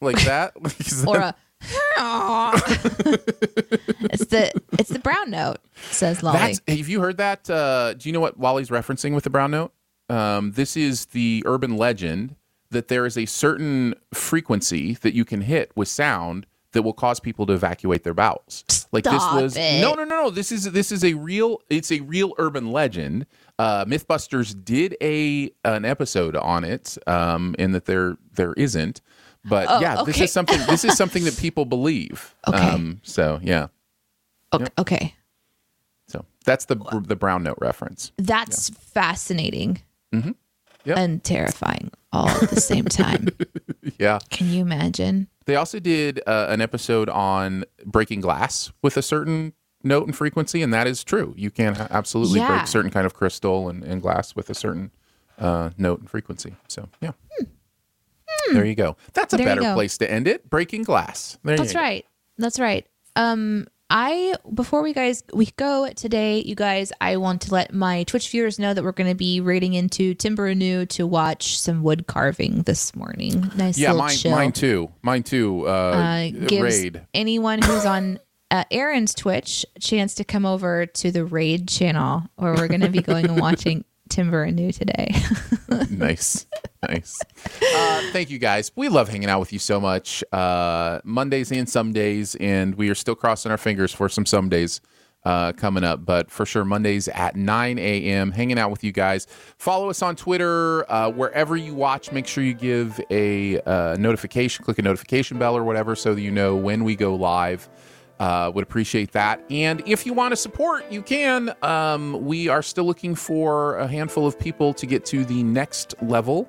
like 0.00 0.22
that? 0.24 0.52
Or 1.06 1.16
a 1.18 1.34
it's 4.10 4.26
the 4.26 4.52
it's 4.78 4.88
the 4.90 4.98
brown 4.98 5.30
note, 5.30 5.58
says 5.90 6.22
Lolly. 6.22 6.38
That's, 6.38 6.60
have 6.66 6.88
you 6.88 7.00
heard 7.00 7.18
that? 7.18 7.48
Uh, 7.48 7.94
do 7.94 8.08
you 8.08 8.12
know 8.12 8.20
what 8.20 8.38
Wally's 8.38 8.70
referencing 8.70 9.14
with 9.14 9.24
the 9.24 9.30
brown 9.30 9.50
note? 9.50 9.72
Um, 10.08 10.52
this 10.52 10.76
is 10.76 11.06
the 11.06 11.42
urban 11.46 11.76
legend 11.76 12.36
that 12.70 12.88
there 12.88 13.06
is 13.06 13.18
a 13.18 13.26
certain 13.26 13.94
frequency 14.14 14.94
that 14.94 15.14
you 15.14 15.24
can 15.24 15.42
hit 15.42 15.72
with 15.74 15.88
sound 15.88 16.46
that 16.72 16.82
will 16.82 16.92
cause 16.92 17.18
people 17.18 17.46
to 17.46 17.52
evacuate 17.52 18.04
their 18.04 18.14
bowels. 18.14 18.64
Like 18.92 19.04
this 19.04 19.12
was 19.14 19.56
it. 19.56 19.80
no, 19.80 19.94
no, 19.94 20.04
no, 20.04 20.22
no. 20.24 20.30
This 20.30 20.50
is 20.52 20.64
this 20.72 20.90
is 20.90 21.04
a 21.04 21.14
real. 21.14 21.60
It's 21.68 21.92
a 21.92 22.00
real 22.00 22.32
urban 22.38 22.72
legend. 22.72 23.26
Uh, 23.58 23.84
MythBusters 23.84 24.64
did 24.64 24.96
a 25.00 25.50
an 25.64 25.84
episode 25.84 26.34
on 26.36 26.64
it, 26.64 26.96
um, 27.06 27.54
in 27.58 27.72
that 27.72 27.84
there 27.84 28.16
there 28.34 28.52
isn't. 28.54 29.00
But 29.44 29.66
Oh, 29.70 29.80
yeah, 29.80 30.02
this 30.04 30.20
is 30.20 30.32
something. 30.32 30.58
This 30.68 30.84
is 30.84 30.96
something 30.96 31.24
that 31.24 31.36
people 31.38 31.64
believe. 31.64 32.34
Okay. 32.48 32.58
Um, 32.58 33.00
so 33.02 33.38
yeah. 33.42 33.68
okay, 34.52 34.66
okay. 34.78 35.14
So 36.08 36.24
that's 36.44 36.64
the 36.66 36.76
the 37.06 37.16
brown 37.16 37.42
note 37.44 37.58
reference. 37.60 38.12
That's 38.16 38.70
fascinating 38.70 39.82
Mm-hmm. 40.14 40.32
Yep. 40.84 40.96
and 40.98 41.22
terrifying 41.22 41.90
all 42.12 42.28
at 42.28 42.50
the 42.50 42.60
same 42.60 42.86
time. 42.86 43.28
Yeah. 43.98 44.18
Can 44.30 44.48
you 44.50 44.62
imagine? 44.62 45.28
They 45.46 45.56
also 45.56 45.78
did 45.78 46.20
uh, 46.26 46.46
an 46.48 46.60
episode 46.62 47.08
on 47.10 47.64
breaking 47.84 48.20
glass 48.22 48.72
with 48.82 48.96
a 48.96 49.02
certain 49.02 49.52
note 49.82 50.06
and 50.06 50.16
frequency, 50.16 50.62
and 50.62 50.72
that 50.72 50.86
is 50.86 51.04
true. 51.04 51.34
You 51.36 51.50
can 51.50 51.76
absolutely 51.90 52.40
Yeah. 52.40 52.48
break 52.56 52.66
certain 52.66 52.90
kind 52.90 53.04
of 53.06 53.12
crystal 53.14 53.68
and, 53.68 53.82
and 53.84 54.00
glass 54.00 54.34
with 54.34 54.48
a 54.50 54.54
certain 54.54 54.90
uh, 55.38 55.70
note 55.76 56.00
and 56.00 56.08
frequency. 56.10 56.54
So 56.68 56.88
yeah. 57.02 57.12
There 58.52 58.64
you 58.64 58.74
go. 58.74 58.96
That's 59.12 59.32
a 59.32 59.36
Hmm. 59.36 59.42
There 59.44 59.54
you 59.54 59.60
better 59.60 59.70
go. 59.70 59.74
place 59.74 59.98
to 59.98 60.10
end 60.10 60.26
it. 60.28 60.48
Breaking 60.50 60.82
glass. 60.82 61.38
There 61.44 61.56
That's 61.56 61.72
you 61.72 61.78
go. 61.78 61.82
right. 61.84 62.06
That's 62.38 62.58
right. 62.58 62.86
Um, 63.16 63.66
I 63.92 64.34
before 64.54 64.82
we 64.82 64.92
guys 64.92 65.24
we 65.34 65.46
go 65.56 65.88
today, 65.96 66.42
you 66.42 66.54
guys, 66.54 66.92
I 67.00 67.16
want 67.16 67.42
to 67.42 67.52
let 67.52 67.74
my 67.74 68.04
Twitch 68.04 68.30
viewers 68.30 68.56
know 68.58 68.72
that 68.72 68.84
we're 68.84 68.92
going 68.92 69.10
to 69.10 69.16
be 69.16 69.40
raiding 69.40 69.74
into 69.74 70.14
Timber 70.14 70.46
Anew 70.46 70.86
to 70.86 71.06
watch 71.08 71.58
some 71.58 71.82
wood 71.82 72.06
carving 72.06 72.62
this 72.62 72.94
morning. 72.94 73.50
Nice 73.56 73.76
Yeah, 73.78 73.88
little 73.90 74.06
mine, 74.06 74.16
chill. 74.16 74.30
mine 74.30 74.52
too. 74.52 74.90
Mine 75.02 75.22
too. 75.24 75.66
Uh, 75.66 75.70
uh, 75.70 76.30
gives 76.46 76.62
raid. 76.82 77.00
anyone 77.14 77.60
who's 77.62 77.84
on 77.84 78.20
uh, 78.52 78.62
Aaron's 78.70 79.12
Twitch 79.12 79.66
a 79.74 79.80
chance 79.80 80.14
to 80.14 80.24
come 80.24 80.46
over 80.46 80.86
to 80.86 81.10
the 81.10 81.24
raid 81.24 81.66
channel 81.68 82.22
where 82.36 82.54
we're 82.54 82.68
going 82.68 82.82
to 82.82 82.88
be 82.90 83.02
going 83.02 83.24
and 83.26 83.40
watching 83.40 83.84
Timber 84.10 84.42
and 84.42 84.58
Anew 84.58 84.72
today. 84.72 85.14
nice 85.90 86.46
nice. 86.88 87.20
Uh, 87.74 88.02
thank 88.12 88.30
you 88.30 88.38
guys. 88.38 88.72
We 88.74 88.88
love 88.88 89.08
hanging 89.08 89.28
out 89.28 89.40
with 89.40 89.52
you 89.52 89.58
so 89.58 89.80
much. 89.80 90.24
Uh, 90.32 91.00
mondays 91.04 91.52
and 91.52 91.68
some 91.68 91.92
days 91.92 92.34
and 92.36 92.74
we 92.74 92.88
are 92.90 92.94
still 92.94 93.14
crossing 93.14 93.50
our 93.50 93.58
fingers 93.58 93.92
for 93.92 94.08
some 94.08 94.26
some 94.26 94.48
days 94.48 94.80
uh, 95.24 95.52
coming 95.52 95.84
up 95.84 96.04
but 96.04 96.30
for 96.30 96.46
sure 96.46 96.64
mondays 96.64 97.06
at 97.08 97.36
9 97.36 97.78
a.m 97.78 98.30
hanging 98.30 98.58
out 98.58 98.70
with 98.70 98.82
you 98.82 98.92
guys. 98.92 99.26
Follow 99.58 99.90
us 99.90 100.00
on 100.02 100.16
twitter 100.16 100.90
uh, 100.90 101.10
wherever 101.10 101.56
you 101.56 101.74
watch. 101.74 102.10
Make 102.12 102.26
sure 102.26 102.42
you 102.42 102.54
give 102.54 103.00
a 103.10 103.60
uh, 103.60 103.96
notification 103.98 104.64
click 104.64 104.78
a 104.78 104.82
notification 104.82 105.38
bell 105.38 105.56
or 105.56 105.64
whatever 105.64 105.94
so 105.94 106.14
that 106.14 106.22
you 106.22 106.30
know 106.30 106.56
when 106.56 106.84
we 106.84 106.96
go 106.96 107.14
live 107.14 107.68
uh, 108.20 108.52
would 108.54 108.62
appreciate 108.62 109.12
that. 109.12 109.42
And 109.50 109.82
if 109.86 110.06
you 110.06 110.12
want 110.12 110.32
to 110.32 110.36
support, 110.36 110.84
you 110.92 111.02
can. 111.02 111.52
Um, 111.62 112.24
we 112.24 112.48
are 112.48 112.62
still 112.62 112.84
looking 112.84 113.14
for 113.14 113.76
a 113.78 113.88
handful 113.88 114.26
of 114.26 114.38
people 114.38 114.72
to 114.74 114.86
get 114.86 115.04
to 115.06 115.24
the 115.24 115.42
next 115.42 115.94
level, 116.02 116.48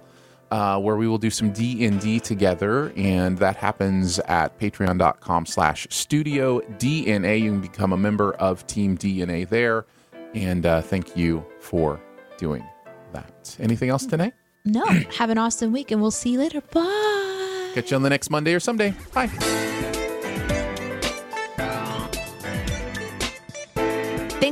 uh, 0.51 0.77
where 0.79 0.97
we 0.97 1.07
will 1.07 1.17
do 1.17 1.29
some 1.29 1.51
D 1.51 1.85
and 1.85 1.99
D 1.99 2.19
together, 2.19 2.91
and 2.97 3.37
that 3.37 3.55
happens 3.55 4.19
at 4.19 4.59
Patreon.com/slash 4.59 5.87
Studio 5.89 6.59
DNA. 6.77 7.41
You 7.41 7.51
can 7.51 7.61
become 7.61 7.93
a 7.93 7.97
member 7.97 8.33
of 8.33 8.67
Team 8.67 8.97
DNA 8.97 9.47
there, 9.47 9.85
and 10.35 10.65
uh, 10.65 10.81
thank 10.81 11.15
you 11.15 11.43
for 11.61 12.01
doing 12.37 12.63
that. 13.13 13.55
Anything 13.59 13.89
else 13.89 14.05
today? 14.05 14.33
no, 14.65 14.85
have 15.17 15.29
an 15.29 15.37
awesome 15.37 15.71
week 15.71 15.91
and 15.91 16.01
we'll 16.01 16.11
see 16.11 16.31
you 16.31 16.39
later. 16.39 16.61
Bye. 16.61 17.71
Catch 17.73 17.91
you 17.91 17.97
on 17.97 18.03
the 18.03 18.09
next 18.09 18.29
Monday 18.29 18.53
or 18.53 18.59
someday. 18.59 18.93
Bye. 19.13 19.70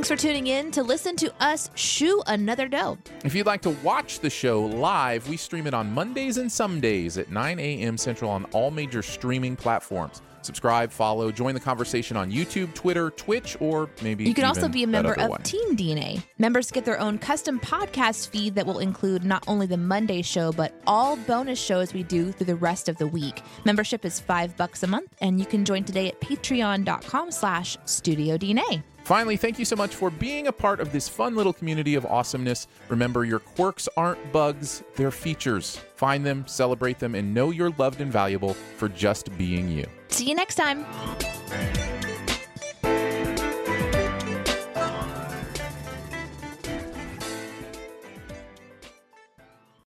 Thanks 0.00 0.08
for 0.08 0.16
tuning 0.16 0.46
in 0.46 0.70
to 0.70 0.82
listen 0.82 1.14
to 1.16 1.30
us 1.40 1.68
shoe 1.74 2.22
another 2.26 2.68
dough. 2.68 2.96
If 3.22 3.34
you'd 3.34 3.44
like 3.44 3.60
to 3.60 3.76
watch 3.82 4.20
the 4.20 4.30
show 4.30 4.64
live, 4.64 5.28
we 5.28 5.36
stream 5.36 5.66
it 5.66 5.74
on 5.74 5.92
Mondays 5.92 6.38
and 6.38 6.50
some 6.50 6.80
days 6.80 7.18
at 7.18 7.30
9 7.30 7.58
a.m. 7.58 7.98
Central 7.98 8.30
on 8.30 8.46
all 8.46 8.70
major 8.70 9.02
streaming 9.02 9.56
platforms. 9.56 10.22
Subscribe, 10.40 10.90
follow, 10.90 11.30
join 11.30 11.52
the 11.52 11.60
conversation 11.60 12.16
on 12.16 12.32
YouTube, 12.32 12.72
Twitter, 12.72 13.10
Twitch, 13.10 13.58
or 13.60 13.90
maybe 14.02 14.24
You 14.24 14.32
can 14.32 14.46
also 14.46 14.68
be 14.68 14.84
a 14.84 14.86
member 14.86 15.12
of 15.12 15.28
one. 15.28 15.42
Team 15.42 15.76
DNA. 15.76 16.22
Members 16.38 16.70
get 16.70 16.86
their 16.86 16.98
own 16.98 17.18
custom 17.18 17.60
podcast 17.60 18.28
feed 18.28 18.54
that 18.54 18.64
will 18.64 18.78
include 18.78 19.22
not 19.22 19.44
only 19.46 19.66
the 19.66 19.76
Monday 19.76 20.22
show, 20.22 20.50
but 20.50 20.80
all 20.86 21.16
bonus 21.16 21.60
shows 21.60 21.92
we 21.92 22.04
do 22.04 22.32
through 22.32 22.46
the 22.46 22.56
rest 22.56 22.88
of 22.88 22.96
the 22.96 23.06
week. 23.06 23.42
Membership 23.66 24.06
is 24.06 24.18
five 24.18 24.56
bucks 24.56 24.82
a 24.82 24.86
month, 24.86 25.14
and 25.20 25.38
you 25.38 25.44
can 25.44 25.62
join 25.62 25.84
today 25.84 26.08
at 26.08 26.18
patreon.com 26.22 27.30
slash 27.30 27.76
studio 27.84 28.38
DNA. 28.38 28.82
Finally, 29.04 29.36
thank 29.36 29.58
you 29.58 29.64
so 29.64 29.76
much 29.76 29.94
for 29.94 30.10
being 30.10 30.46
a 30.46 30.52
part 30.52 30.80
of 30.80 30.92
this 30.92 31.08
fun 31.08 31.34
little 31.34 31.52
community 31.52 31.94
of 31.94 32.06
awesomeness. 32.06 32.68
Remember, 32.88 33.24
your 33.24 33.40
quirks 33.40 33.88
aren't 33.96 34.32
bugs, 34.32 34.82
they're 34.96 35.10
features. 35.10 35.80
Find 35.96 36.24
them, 36.24 36.44
celebrate 36.46 36.98
them, 36.98 37.14
and 37.14 37.34
know 37.34 37.50
you're 37.50 37.74
loved 37.78 38.00
and 38.00 38.12
valuable 38.12 38.54
for 38.76 38.88
just 38.88 39.36
being 39.36 39.68
you. 39.68 39.86
See 40.08 40.28
you 40.28 40.34
next 40.34 40.54
time. 40.54 40.86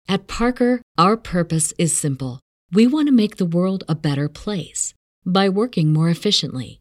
At 0.06 0.28
Parker, 0.28 0.80
our 0.96 1.16
purpose 1.16 1.72
is 1.78 1.96
simple. 1.96 2.38
We 2.72 2.86
want 2.86 3.08
to 3.08 3.12
make 3.12 3.36
the 3.36 3.46
world 3.46 3.82
a 3.88 3.94
better 3.94 4.28
place 4.28 4.94
by 5.26 5.48
working 5.48 5.92
more 5.92 6.08
efficiently, 6.08 6.80